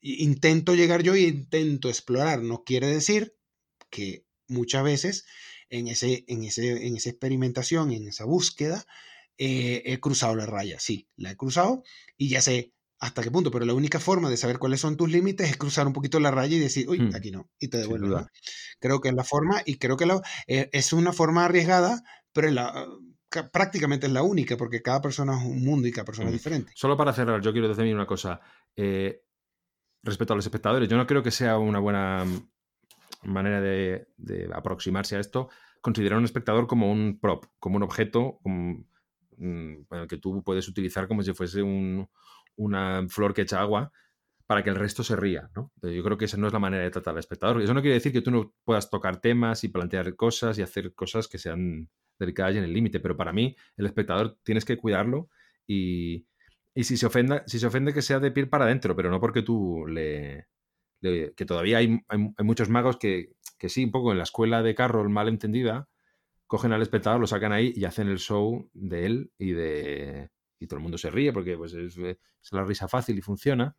intento 0.00 0.74
llegar 0.74 1.02
yo 1.02 1.16
y 1.16 1.24
intento 1.24 1.88
explorar. 1.88 2.42
No 2.42 2.64
quiere 2.64 2.86
decir 2.86 3.36
que 3.90 4.24
muchas 4.46 4.84
veces 4.84 5.26
en, 5.70 5.88
ese, 5.88 6.24
en, 6.28 6.44
ese, 6.44 6.86
en 6.86 6.96
esa 6.96 7.10
experimentación, 7.10 7.92
en 7.92 8.08
esa 8.08 8.24
búsqueda, 8.24 8.84
eh, 9.36 9.82
he 9.86 10.00
cruzado 10.00 10.34
la 10.34 10.46
raya. 10.46 10.78
Sí, 10.80 11.08
la 11.16 11.30
he 11.30 11.36
cruzado 11.36 11.82
y 12.16 12.28
ya 12.28 12.40
sé 12.40 12.72
hasta 13.00 13.22
qué 13.22 13.30
punto, 13.30 13.50
pero 13.50 13.64
la 13.64 13.74
única 13.74 14.00
forma 14.00 14.28
de 14.28 14.36
saber 14.36 14.58
cuáles 14.58 14.80
son 14.80 14.96
tus 14.96 15.08
límites 15.08 15.48
es 15.48 15.56
cruzar 15.56 15.86
un 15.86 15.92
poquito 15.92 16.18
la 16.18 16.30
raya 16.30 16.56
y 16.56 16.60
decir, 16.60 16.88
uy, 16.88 17.00
hmm. 17.00 17.14
aquí 17.14 17.30
no, 17.30 17.48
y 17.58 17.68
te 17.68 17.78
devuelves. 17.78 18.26
Creo 18.80 19.00
que 19.00 19.08
es 19.08 19.14
la 19.14 19.24
forma, 19.24 19.62
y 19.64 19.76
creo 19.76 19.96
que 19.96 20.06
la, 20.06 20.20
eh, 20.46 20.68
es 20.72 20.92
una 20.92 21.12
forma 21.12 21.44
arriesgada, 21.44 22.02
pero 22.32 22.50
la, 22.50 22.88
prácticamente 23.52 24.06
es 24.06 24.12
la 24.12 24.22
única, 24.22 24.56
porque 24.56 24.82
cada 24.82 25.00
persona 25.00 25.38
es 25.38 25.46
un 25.46 25.64
mundo 25.64 25.86
y 25.86 25.92
cada 25.92 26.06
persona 26.06 26.28
es 26.28 26.34
hmm. 26.34 26.38
diferente. 26.38 26.72
Solo 26.74 26.96
para 26.96 27.12
cerrar, 27.12 27.40
yo 27.40 27.52
quiero 27.52 27.68
decir 27.68 27.94
una 27.94 28.06
cosa. 28.06 28.40
Eh, 28.74 29.22
respecto 30.02 30.32
a 30.32 30.36
los 30.36 30.46
espectadores, 30.46 30.88
yo 30.88 30.96
no 30.96 31.06
creo 31.06 31.22
que 31.22 31.30
sea 31.30 31.58
una 31.58 31.78
buena 31.78 32.24
manera 33.22 33.60
de, 33.60 34.06
aproximarse 34.52 35.16
a 35.16 35.20
esto, 35.20 35.48
considerar 35.80 36.16
a 36.16 36.18
un 36.18 36.24
espectador 36.24 36.66
como 36.66 36.90
un 36.90 37.18
prop, 37.20 37.46
como 37.58 37.76
un 37.76 37.82
objeto 37.82 38.40
mm, 38.44 38.82
que 40.08 40.18
tú 40.18 40.42
puedes 40.42 40.68
utilizar 40.68 41.08
como 41.08 41.22
si 41.22 41.32
fuese 41.32 41.62
un, 41.62 42.08
una 42.56 43.06
flor 43.08 43.34
que 43.34 43.42
echa 43.42 43.60
agua 43.60 43.92
para 44.46 44.64
que 44.64 44.70
el 44.70 44.76
resto 44.76 45.04
se 45.04 45.14
ría, 45.14 45.50
¿no? 45.54 45.72
Yo 45.82 46.02
creo 46.02 46.16
que 46.16 46.24
esa 46.24 46.38
no 46.38 46.46
es 46.46 46.52
la 46.54 46.58
manera 46.58 46.82
de 46.82 46.90
tratar 46.90 47.12
al 47.12 47.18
espectador. 47.18 47.60
Eso 47.60 47.74
no 47.74 47.82
quiere 47.82 47.96
decir 47.96 48.12
que 48.12 48.22
tú 48.22 48.30
no 48.30 48.54
puedas 48.64 48.88
tocar 48.88 49.20
temas 49.20 49.62
y 49.62 49.68
plantear 49.68 50.16
cosas 50.16 50.58
y 50.58 50.62
hacer 50.62 50.94
cosas 50.94 51.28
que 51.28 51.36
sean 51.36 51.90
delicadas 52.18 52.54
y 52.54 52.58
en 52.58 52.64
el 52.64 52.72
límite, 52.72 52.98
pero 52.98 53.14
para 53.14 53.32
mí 53.32 53.54
el 53.76 53.84
espectador 53.84 54.38
tienes 54.42 54.64
que 54.64 54.78
cuidarlo 54.78 55.28
y, 55.66 56.26
y 56.78 56.84
si 56.84 56.96
se 56.96 57.06
ofenda, 57.06 57.42
si 57.48 57.58
se 57.58 57.66
ofende 57.66 57.92
que 57.92 58.02
sea 58.02 58.20
de 58.20 58.30
piel 58.30 58.48
para 58.48 58.64
adentro, 58.64 58.94
pero 58.94 59.10
no 59.10 59.18
porque 59.18 59.42
tú 59.42 59.84
le, 59.88 60.46
que 61.00 61.44
todavía 61.44 61.78
hay, 61.78 61.98
hay, 62.06 62.32
muchos 62.44 62.68
magos 62.68 62.98
que, 62.98 63.32
que, 63.58 63.68
sí, 63.68 63.86
un 63.86 63.90
poco 63.90 64.12
en 64.12 64.18
la 64.18 64.22
escuela 64.22 64.62
de 64.62 64.76
Carroll 64.76 65.10
mal 65.10 65.26
entendida, 65.26 65.88
cogen 66.46 66.72
al 66.72 66.80
espectador, 66.80 67.20
lo 67.20 67.26
sacan 67.26 67.50
ahí 67.50 67.72
y 67.74 67.84
hacen 67.84 68.06
el 68.06 68.20
show 68.20 68.70
de 68.74 69.06
él 69.06 69.32
y 69.38 69.54
de 69.54 70.30
y 70.60 70.68
todo 70.68 70.76
el 70.76 70.84
mundo 70.84 70.98
se 70.98 71.10
ríe 71.10 71.32
porque 71.32 71.56
pues, 71.56 71.72
es, 71.72 71.98
eh, 71.98 72.20
la 72.52 72.62
risa 72.62 72.86
fácil 72.86 73.18
y 73.18 73.22
funciona, 73.22 73.76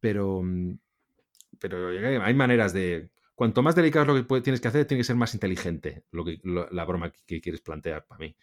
pero, 0.00 0.40
mm, 0.42 0.78
pero 1.58 1.88
hay 1.88 2.34
maneras 2.34 2.72
de... 2.72 3.10
Cuanto 3.34 3.62
más 3.62 3.74
delicado 3.74 4.04
es 4.04 4.08
lo 4.08 4.26
que 4.26 4.40
tienes 4.40 4.62
que 4.62 4.68
hacer, 4.68 4.86
tiene 4.86 5.00
que 5.00 5.04
ser 5.04 5.16
más 5.16 5.34
inteligente 5.34 6.04
lo 6.12 6.24
que, 6.24 6.40
la 6.42 6.84
broma 6.86 7.12
que, 7.26 7.42
quieres 7.42 7.60
plantear 7.60 8.06
para 8.06 8.20
mí. 8.20 8.34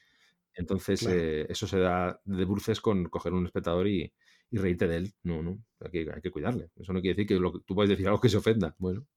Entonces, 0.60 1.06
eh, 1.08 1.46
eso 1.50 1.68
se 1.68 1.80
da 1.80 2.20
de 2.26 2.46
bruces 2.46 2.82
con 2.82 3.06
coger 3.06 3.34
un 3.34 3.46
espectador 3.46 3.88
y, 3.88 4.14
y 4.52 4.58
reírte 4.58 4.88
de 4.88 4.98
él. 4.98 5.14
No, 5.24 5.42
no, 5.42 5.64
hay 5.80 5.92
que, 5.92 6.12
hay 6.14 6.22
que 6.22 6.32
cuidarle. 6.32 6.70
Eso 6.76 6.92
no 6.94 7.02
quiere 7.02 7.16
decir 7.16 7.28
que 7.28 7.62
tú 7.66 7.76
puedes 7.76 7.90
decir 7.90 8.08
algo 8.08 8.20
que 8.20 8.30
se 8.30 8.38
ofenda. 8.38 8.76
Bueno. 8.78 9.08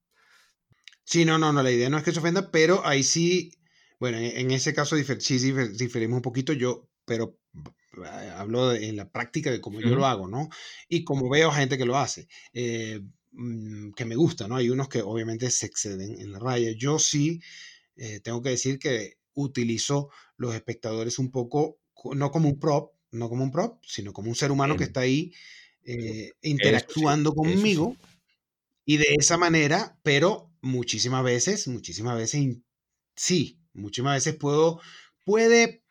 Sí, 1.05 1.25
no, 1.25 1.37
no, 1.39 1.53
no, 1.53 1.63
la 1.63 1.73
idea 1.73 1.91
no 1.91 1.99
es 1.99 2.05
que 2.05 2.13
se 2.13 2.21
ofenda, 2.21 2.51
pero 2.51 2.87
ahí 2.87 3.03
sí, 3.03 3.51
bueno, 3.99 4.19
en 4.19 4.51
ese 4.53 4.73
caso 4.73 4.97
sí 4.97 5.53
diferimos 5.77 6.17
un 6.17 6.23
poquito. 6.23 6.53
Yo 6.53 6.89
pero 7.05 7.39
eh, 8.05 8.31
hablo 8.35 8.73
en 8.73 8.97
la 8.97 9.11
práctica 9.11 9.51
de 9.51 9.61
cómo 9.61 9.81
yo 9.81 9.95
lo 9.95 10.07
hago, 10.07 10.29
¿no? 10.29 10.49
Y 10.89 11.05
como 11.05 11.29
veo 11.29 11.51
gente 11.51 11.77
que 11.77 11.85
lo 11.85 11.99
hace, 11.99 12.29
eh, 12.53 13.01
mm, 13.33 13.93
que 13.93 14.05
me 14.05 14.17
gusta, 14.17 14.49
¿no? 14.49 14.57
Hay 14.57 14.71
unos 14.71 14.89
que 14.89 15.03
obviamente 15.03 15.51
se 15.51 15.67
exceden 15.67 16.21
en 16.21 16.33
la 16.33 16.39
raya. 16.39 16.73
Yo 16.77 16.99
sí 16.99 17.41
eh, 17.97 18.21
tengo 18.21 18.43
que 18.43 18.51
decir 18.51 18.79
que 18.79 19.19
utilizo 19.35 20.11
los 20.37 20.55
espectadores 20.55 21.19
un 21.19 21.31
poco, 21.31 21.79
no 22.15 22.31
como 22.31 22.49
un 22.49 22.59
prop, 22.59 22.93
no 23.11 23.29
como 23.29 23.45
un 23.45 23.53
prop, 23.53 23.83
sino 23.87 24.13
como 24.13 24.29
un 24.29 24.35
ser 24.35 24.51
humano 24.51 24.77
que 24.77 24.85
está 24.85 25.01
ahí 25.01 25.33
interactuando 26.43 27.35
conmigo. 27.35 27.97
Y 28.85 28.97
de 28.97 29.15
esa 29.19 29.37
manera, 29.37 29.99
pero 30.03 30.51
muchísimas 30.61 31.23
veces, 31.23 31.69
muchísimas 31.69 32.17
veces, 32.17 32.59
sí, 33.15 33.61
muchísimas 33.75 34.17
veces 34.17 34.37
puedo, 34.37 34.81
puede 35.25 35.85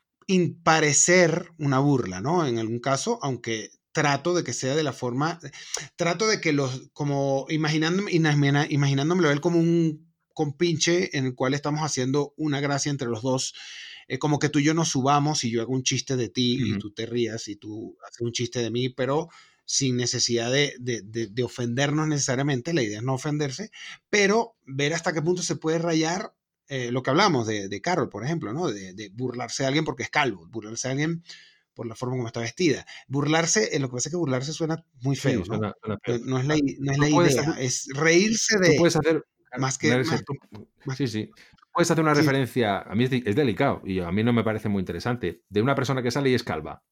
parecer 0.63 1.51
una 1.57 1.79
burla, 1.79 2.21
¿no? 2.21 2.45
En 2.45 2.57
algún 2.57 2.79
caso, 2.79 3.19
aunque 3.21 3.71
trato 3.91 4.33
de 4.33 4.43
que 4.43 4.53
sea 4.53 4.75
de 4.75 4.83
la 4.83 4.93
forma, 4.93 5.39
trato 5.97 6.27
de 6.27 6.39
que 6.39 6.53
los, 6.53 6.89
como 6.93 7.45
imaginándome, 7.49 8.11
imaginándomelo 8.11 9.31
él 9.31 9.41
como 9.41 9.59
un 9.59 10.10
compinche 10.33 11.17
en 11.17 11.25
el 11.25 11.35
cual 11.35 11.53
estamos 11.53 11.81
haciendo 11.81 12.33
una 12.37 12.59
gracia 12.59 12.89
entre 12.89 13.07
los 13.07 13.21
dos, 13.21 13.53
eh, 14.07 14.19
como 14.19 14.39
que 14.39 14.49
tú 14.49 14.59
y 14.59 14.63
yo 14.63 14.73
nos 14.73 14.89
subamos 14.89 15.43
y 15.43 15.51
yo 15.51 15.61
hago 15.61 15.73
un 15.73 15.83
chiste 15.83 16.15
de 16.15 16.29
ti 16.29 16.59
y 16.61 16.79
tú 16.79 16.91
te 16.91 17.05
rías 17.05 17.47
y 17.47 17.55
tú 17.55 17.97
haces 18.07 18.21
un 18.21 18.31
chiste 18.31 18.59
de 18.59 18.71
mí, 18.71 18.89
pero 18.89 19.29
sin 19.65 19.95
necesidad 19.95 20.51
de, 20.51 20.75
de, 20.79 21.01
de, 21.01 21.43
ofendernos 21.43 22.07
necesariamente, 22.07 22.73
la 22.73 22.83
idea 22.83 22.97
es 22.97 23.03
no 23.03 23.13
ofenderse, 23.13 23.71
pero 24.09 24.55
ver 24.65 24.93
hasta 24.93 25.13
qué 25.13 25.21
punto 25.21 25.43
se 25.43 25.55
puede 25.55 25.77
rayar 25.77 26.33
eh, 26.67 26.91
lo 26.91 27.03
que 27.03 27.09
hablamos 27.09 27.47
de, 27.47 27.69
de 27.69 27.81
Carol, 27.81 28.09
por 28.09 28.23
ejemplo, 28.25 28.53
¿no? 28.53 28.67
De, 28.69 29.11
burlarse 29.13 29.63
de 29.63 29.67
alguien 29.67 29.85
porque 29.85 30.03
es 30.03 30.09
calvo, 30.09 30.47
burlarse 30.49 30.87
de 30.87 30.91
alguien 30.91 31.23
por 31.73 31.85
la 31.87 31.95
forma 31.95 32.15
como 32.15 32.27
está 32.27 32.41
vestida. 32.41 32.85
Burlarse, 33.07 33.75
eh, 33.75 33.79
lo 33.79 33.87
que 33.87 33.95
pasa 33.95 34.09
es 34.09 34.13
que 34.13 34.17
burlarse 34.17 34.53
suena 34.53 34.83
muy 35.01 35.15
feo, 35.15 35.43
¿no? 35.47 35.57
no 35.57 36.39
es 36.39 36.45
la, 36.45 36.57
no 36.79 36.91
es 36.91 36.97
la 36.97 37.09
idea, 37.09 37.55
es 37.59 37.87
reírse 37.93 38.57
de... 38.59 38.71
Tú 38.71 38.77
puedes 38.77 38.95
hacer... 38.95 39.23
Más 39.57 39.77
que... 39.77 40.03
sí, 40.95 41.07
sí. 41.07 41.29
puedes 41.73 41.91
hacer 41.91 42.03
una 42.03 42.15
Sí. 42.15 42.21
referencia, 42.21 42.79
a 42.79 42.95
mí 42.95 43.03
es, 43.05 43.09
de- 43.09 43.23
es 43.25 43.35
delicado 43.35 43.81
y 43.85 43.99
a 43.99 44.11
mí 44.11 44.23
no 44.23 44.33
me 44.33 44.43
parece 44.43 44.69
muy 44.69 44.79
interesante, 44.81 45.43
de 45.49 45.61
una 45.61 45.75
persona 45.75 46.01
que 46.01 46.11
sale 46.11 46.29
y 46.29 46.33
es 46.33 46.43
calva. 46.43 46.83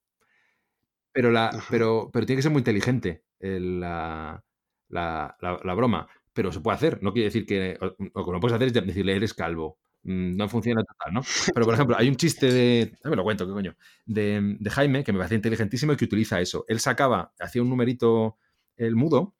Pero, 1.11 1.31
la, 1.31 1.47
Ajá. 1.49 1.65
pero, 1.69 2.09
pero 2.13 2.25
tiene 2.25 2.37
que 2.39 2.43
ser 2.43 2.51
muy 2.51 2.59
inteligente 2.59 3.23
el- 3.39 3.79
la, 3.79 4.43
la- 4.89 5.35
la- 5.41 5.59
la 5.63 5.73
broma. 5.73 6.07
Pero 6.33 6.51
se 6.51 6.61
puede 6.61 6.75
hacer. 6.75 7.01
No 7.03 7.11
quiere 7.11 7.25
decir 7.25 7.45
que. 7.45 7.77
O, 7.81 7.87
o 8.21 8.25
que 8.25 8.31
no 8.31 8.39
puedes 8.39 8.55
hacer 8.55 8.67
es 8.67 8.73
decirle, 8.73 9.15
eres 9.15 9.33
calvo. 9.33 9.79
Mm, 10.03 10.37
No 10.37 10.47
funciona 10.47 10.83
total, 10.83 11.13
¿no? 11.13 11.21
Pero, 11.53 11.65
por 11.65 11.73
ejemplo, 11.73 11.97
hay 11.97 12.07
un 12.07 12.15
chiste 12.15 12.51
de. 12.51 12.93
Me 13.03 13.15
lo 13.15 13.23
cuento, 13.23 13.45
qué 13.47 13.51
coño. 13.53 13.75
De, 14.05 14.55
de 14.59 14.69
Jaime, 14.69 15.03
que 15.03 15.11
me 15.11 15.17
parece 15.17 15.35
inteligentísimo 15.35 15.91
y 15.93 15.97
que 15.97 16.05
utiliza 16.05 16.39
eso. 16.39 16.63
Él 16.67 16.79
sacaba, 16.79 17.33
hacía 17.39 17.61
un 17.63 17.69
numerito, 17.69 18.37
el 18.77 18.95
mudo, 18.95 19.35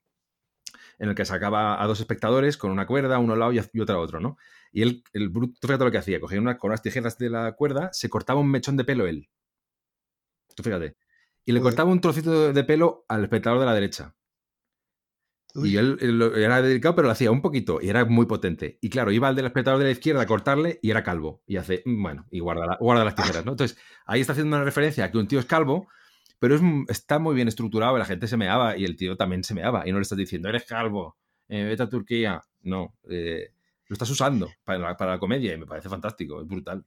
en 1.00 1.10
el 1.10 1.16
que 1.16 1.26
sacaba 1.26 1.82
a 1.82 1.88
dos 1.88 2.00
espectadores 2.00 2.58
con 2.58 2.72
una 2.72 2.86
cuerda, 2.86 3.18
uno 3.20 3.32
a 3.32 3.36
un 3.36 3.39
lado 3.39 3.54
y 3.54 3.80
otro 3.80 3.95
a 3.95 4.00
otro, 4.00 4.20
¿no? 4.20 4.38
Y 4.72 4.84
él, 4.84 5.04
el 5.14 5.30
bruto, 5.30 5.56
fíjate 5.62 5.86
lo 5.86 5.91
que 5.91 5.97
hacía, 5.97 6.20
cogía 6.20 6.39
una, 6.39 6.58
con 6.58 6.70
unas 6.70 6.82
tijeras 6.84 7.18
de 7.18 7.30
la 7.30 7.54
cuerda, 7.54 7.89
se 7.93 8.10
cortaba 8.10 8.39
un 8.39 8.52
mechón 8.52 8.78
de 8.78 8.84
pelo 8.84 9.08
él. 9.08 9.28
Tú 10.56 10.64
fíjate. 10.64 10.95
Y 11.45 11.52
le 11.54 11.62
cortaba 11.62 11.89
un 11.89 12.02
trocito 12.02 12.54
de- 12.54 12.64
pelo 12.64 13.06
al 13.08 13.24
espectador 13.24 13.60
de 13.60 13.66
la 13.66 13.74
derecha. 13.74 14.16
Uy. 15.56 15.74
Y 15.74 15.78
él, 15.78 15.97
era 16.36 16.62
delicado, 16.62 16.95
pero 16.95 17.08
lo 17.08 17.12
hacía 17.12 17.32
un 17.32 17.41
poquito 17.41 17.80
y 17.82 17.89
era 17.89 18.06
muy 18.06 18.28
potente. 18.28 18.78
Y 18.82 18.89
claro, 18.89 19.12
iba 19.12 19.28
al 19.28 19.36
del 19.36 19.47
espectador 19.47 19.80
de 19.80 19.86
la 19.86 19.91
izquierda 19.91 20.22
a 20.22 20.28
cortarle 20.28 20.80
y 20.84 20.91
era 20.91 21.04
calvo. 21.04 21.41
Y 21.47 21.58
hace, 21.58 21.82
mm, 21.86 22.04
bueno, 22.04 22.28
y 22.30 22.39
guarda, 22.39 22.68
la- 22.68 22.78
guarda 22.80 23.04
las 23.04 23.16
tijeras, 23.16 23.45
¿no? 23.45 23.52
Entonces, 23.54 23.78
ahí 24.06 24.22
está 24.22 24.34
haciendo 24.34 24.56
una 24.56 24.66
referencia 24.66 25.06
a 25.06 25.12
que 25.12 25.18
un 25.18 25.28
tío 25.28 25.39
es 25.39 25.45
calvo, 25.45 25.88
pero 26.40 26.56
es, 26.56 26.62
está 26.88 27.20
muy 27.20 27.36
bien 27.36 27.48
estructurado, 27.48 27.98
la 27.98 28.06
gente 28.06 28.28
se 28.28 28.38
meaba 28.38 28.78
y 28.78 28.86
el 28.86 28.96
tío 28.96 29.18
también 29.18 29.44
se 29.44 29.54
meaba. 29.54 29.88
Y 29.88 29.92
no 29.92 29.98
le 29.98 30.04
estás 30.04 30.18
diciendo, 30.18 30.50
eres 30.50 30.64
calvo, 30.66 31.18
eh, 31.50 31.64
vete 31.64 31.84
a 31.84 31.90
Turquía. 31.90 32.42
No, 32.62 32.96
eh, 33.10 33.54
lo 33.88 33.94
estás 33.94 34.10
usando 34.10 34.50
para 34.64 34.80
la, 34.80 34.98
para 34.98 35.12
la 35.14 35.20
comedia 35.20 35.54
y 35.54 35.58
me 35.58 35.66
parece 35.66 35.90
fantástico, 35.90 36.42
es 36.42 36.48
brutal. 36.48 36.86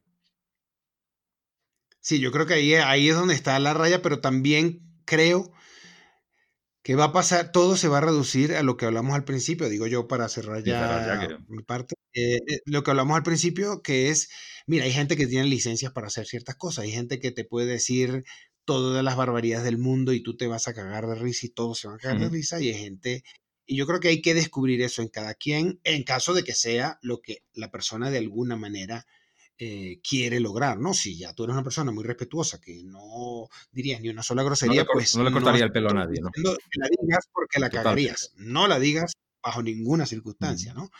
Sí, 2.00 2.18
yo 2.18 2.32
creo 2.32 2.46
que 2.46 2.54
ahí, 2.54 2.74
ahí 2.74 3.08
es 3.08 3.14
donde 3.14 3.34
está 3.34 3.58
la 3.60 3.74
raya, 3.74 4.02
pero 4.02 4.20
también 4.20 4.80
creo 5.04 5.52
que 6.82 6.96
va 6.96 7.04
a 7.04 7.12
pasar, 7.12 7.52
todo 7.52 7.76
se 7.76 7.88
va 7.88 7.98
a 7.98 8.00
reducir 8.00 8.54
a 8.54 8.62
lo 8.62 8.76
que 8.76 8.86
hablamos 8.86 9.14
al 9.14 9.24
principio, 9.24 9.68
digo 9.68 9.86
yo 9.86 10.08
para 10.08 10.28
cerrar 10.28 10.64
ya 10.64 11.28
ya 11.28 11.38
mi 11.48 11.62
parte, 11.62 11.94
eh, 12.12 12.40
lo 12.64 12.82
que 12.82 12.90
hablamos 12.90 13.16
al 13.16 13.22
principio, 13.22 13.82
que 13.82 14.10
es, 14.10 14.30
mira, 14.66 14.84
hay 14.84 14.92
gente 14.92 15.16
que 15.16 15.28
tiene 15.28 15.46
licencias 15.46 15.92
para 15.92 16.08
hacer 16.08 16.26
ciertas 16.26 16.56
cosas, 16.56 16.84
hay 16.84 16.90
gente 16.90 17.20
que 17.20 17.30
te 17.30 17.44
puede 17.44 17.66
decir 17.66 18.24
todas 18.64 19.02
las 19.04 19.16
barbaridades 19.16 19.64
del 19.64 19.78
mundo 19.78 20.12
y 20.12 20.22
tú 20.22 20.36
te 20.36 20.46
vas 20.46 20.68
a 20.68 20.74
cagar 20.74 21.06
de 21.06 21.14
risa 21.16 21.46
y 21.46 21.50
todos 21.50 21.78
se 21.78 21.88
van 21.88 21.96
a 21.96 22.00
cagar 22.00 22.20
de 22.20 22.28
risa 22.28 22.60
y 22.60 22.68
hay 22.68 22.74
gente, 22.74 23.24
y 23.66 23.76
yo 23.76 23.86
creo 23.86 24.00
que 24.00 24.08
hay 24.08 24.20
que 24.22 24.34
descubrir 24.34 24.82
eso 24.82 25.02
en 25.02 25.08
cada 25.08 25.34
quien, 25.34 25.80
en 25.84 26.02
caso 26.04 26.34
de 26.34 26.44
que 26.44 26.54
sea 26.54 26.98
lo 27.02 27.20
que 27.22 27.44
la 27.54 27.70
persona 27.70 28.10
de 28.10 28.18
alguna 28.18 28.56
manera 28.56 29.06
eh, 29.58 30.00
quiere 30.08 30.40
lograr, 30.40 30.78
¿no? 30.78 30.92
Si 30.94 31.16
ya 31.16 31.34
tú 31.34 31.44
eres 31.44 31.54
una 31.54 31.62
persona 31.62 31.92
muy 31.92 32.02
respetuosa 32.04 32.60
que 32.60 32.82
no 32.84 33.48
dirías 33.70 34.00
ni 34.00 34.08
una 34.08 34.22
sola 34.22 34.42
No 34.42 34.46
grosería, 34.46 34.82
le, 34.82 34.86
pues 34.92 35.14
no 35.16 35.22
le 35.22 35.30
cortaría 35.30 35.64
el 35.64 35.72
pelo 35.72 35.90
a 35.90 35.94
nadie, 35.94 36.20
¿no? 36.20 36.30
la 36.74 36.88
digas 37.00 37.28
porque 37.32 37.60
la 37.60 37.68
Totalmente. 37.68 37.76
cagarías. 38.10 38.32
No 38.36 38.66
la 38.66 38.78
digas 38.80 39.12
bajo 39.42 39.62
ninguna 39.62 40.06
circunstancia, 40.06 40.72
Mm. 40.72 40.76
¿no? 40.76 40.90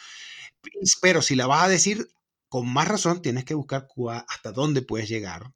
Pero 1.00 1.22
si 1.22 1.34
la 1.34 1.46
vas 1.46 1.64
a 1.64 1.68
decir, 1.68 2.08
con 2.48 2.72
más 2.72 2.86
razón 2.86 3.22
tienes 3.22 3.44
que 3.44 3.54
buscar 3.54 3.88
hasta 4.28 4.52
dónde 4.52 4.82
puedes 4.82 5.08
llegar 5.08 5.52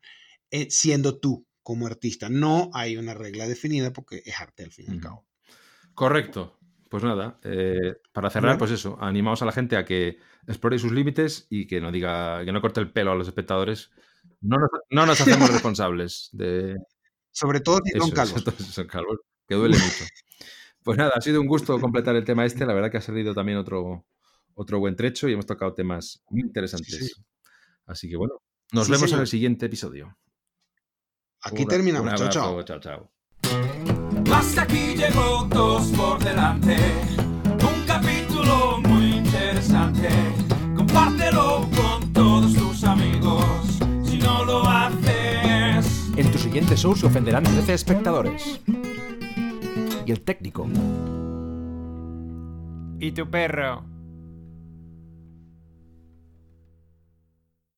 eh, 0.50 0.68
siendo 0.70 1.18
tú 1.18 1.46
como 1.66 1.84
artista. 1.88 2.28
No 2.28 2.70
hay 2.74 2.96
una 2.96 3.12
regla 3.12 3.48
definida 3.48 3.92
porque 3.92 4.22
es 4.24 4.40
arte 4.40 4.62
al 4.62 4.70
fin 4.70 4.84
y 4.88 4.92
al 4.92 5.00
cabo. 5.00 5.26
Correcto. 5.94 6.56
Pues 6.88 7.02
nada, 7.02 7.40
eh, 7.42 7.96
para 8.12 8.30
cerrar, 8.30 8.50
Bueno. 8.50 8.58
pues 8.60 8.70
eso, 8.70 8.96
animamos 9.00 9.42
a 9.42 9.46
la 9.46 9.50
gente 9.50 9.76
a 9.76 9.84
que 9.84 10.18
explore 10.46 10.78
sus 10.78 10.92
límites 10.92 11.48
y 11.50 11.66
que 11.66 11.80
no 11.80 11.90
diga, 11.90 12.44
que 12.44 12.52
no 12.52 12.60
corte 12.60 12.78
el 12.78 12.92
pelo 12.92 13.10
a 13.10 13.16
los 13.16 13.26
espectadores. 13.26 13.90
No 14.40 14.56
nos, 14.58 14.70
no 14.90 15.06
nos 15.06 15.20
hacemos 15.20 15.50
responsables 15.74 16.28
de 16.32 16.76
Sobre 17.32 17.58
todo 17.58 17.80
si 17.84 17.98
son 17.98 18.12
calvos. 18.12 18.36
entonces, 18.38 18.66
son 18.68 18.86
calvos, 18.86 19.18
que 19.48 19.56
duele 19.56 19.76
mucho. 19.76 20.04
Pues 20.84 20.96
nada, 20.98 21.14
ha 21.16 21.20
sido 21.20 21.40
un 21.40 21.48
gusto 21.48 21.80
completar 21.80 22.14
el 22.14 22.24
tema 22.24 22.44
este. 22.44 22.64
La 22.64 22.72
verdad 22.74 22.92
que 22.92 22.98
ha 22.98 23.00
salido 23.00 23.34
también 23.34 23.58
otro, 23.58 24.06
otro 24.54 24.78
buen 24.78 24.94
trecho 24.94 25.28
y 25.28 25.32
hemos 25.32 25.46
tocado 25.46 25.74
temas 25.74 26.22
muy 26.30 26.42
interesantes. 26.42 26.96
Sí, 26.96 27.06
sí. 27.08 27.22
Así 27.86 28.08
que 28.08 28.16
bueno, 28.16 28.34
nos 28.72 28.86
Sí, 28.86 28.92
vemos 28.92 29.12
en 29.12 29.18
el 29.18 29.26
siguiente 29.26 29.66
episodio. 29.66 30.16
Aquí 31.42 31.62
Un- 31.62 31.68
terminamos. 31.68 32.20
Un 32.20 32.28
chao. 32.30 32.62
chao, 32.62 32.80
chao. 32.80 33.10
Hasta 34.32 34.62
aquí 34.62 34.94
llegó 34.96 35.44
dos 35.48 35.86
por 35.88 36.22
delante. 36.22 36.76
Un 37.48 37.86
capítulo 37.86 38.78
muy 38.82 39.16
interesante. 39.18 40.08
Compártelo 40.76 41.68
con 41.76 42.12
todos 42.12 42.52
tus 42.54 42.84
amigos. 42.84 43.44
Si 44.04 44.18
no 44.18 44.44
lo 44.44 44.62
haces. 44.68 46.10
En 46.16 46.30
tu 46.32 46.38
siguiente 46.38 46.76
show 46.76 46.94
se 46.96 47.06
ofenderán 47.06 47.44
13 47.44 47.74
espectadores. 47.74 48.60
Y 50.04 50.12
el 50.12 50.20
técnico. 50.22 50.66
¿Y 52.98 53.12
tu 53.12 53.28
perro? 53.30 53.84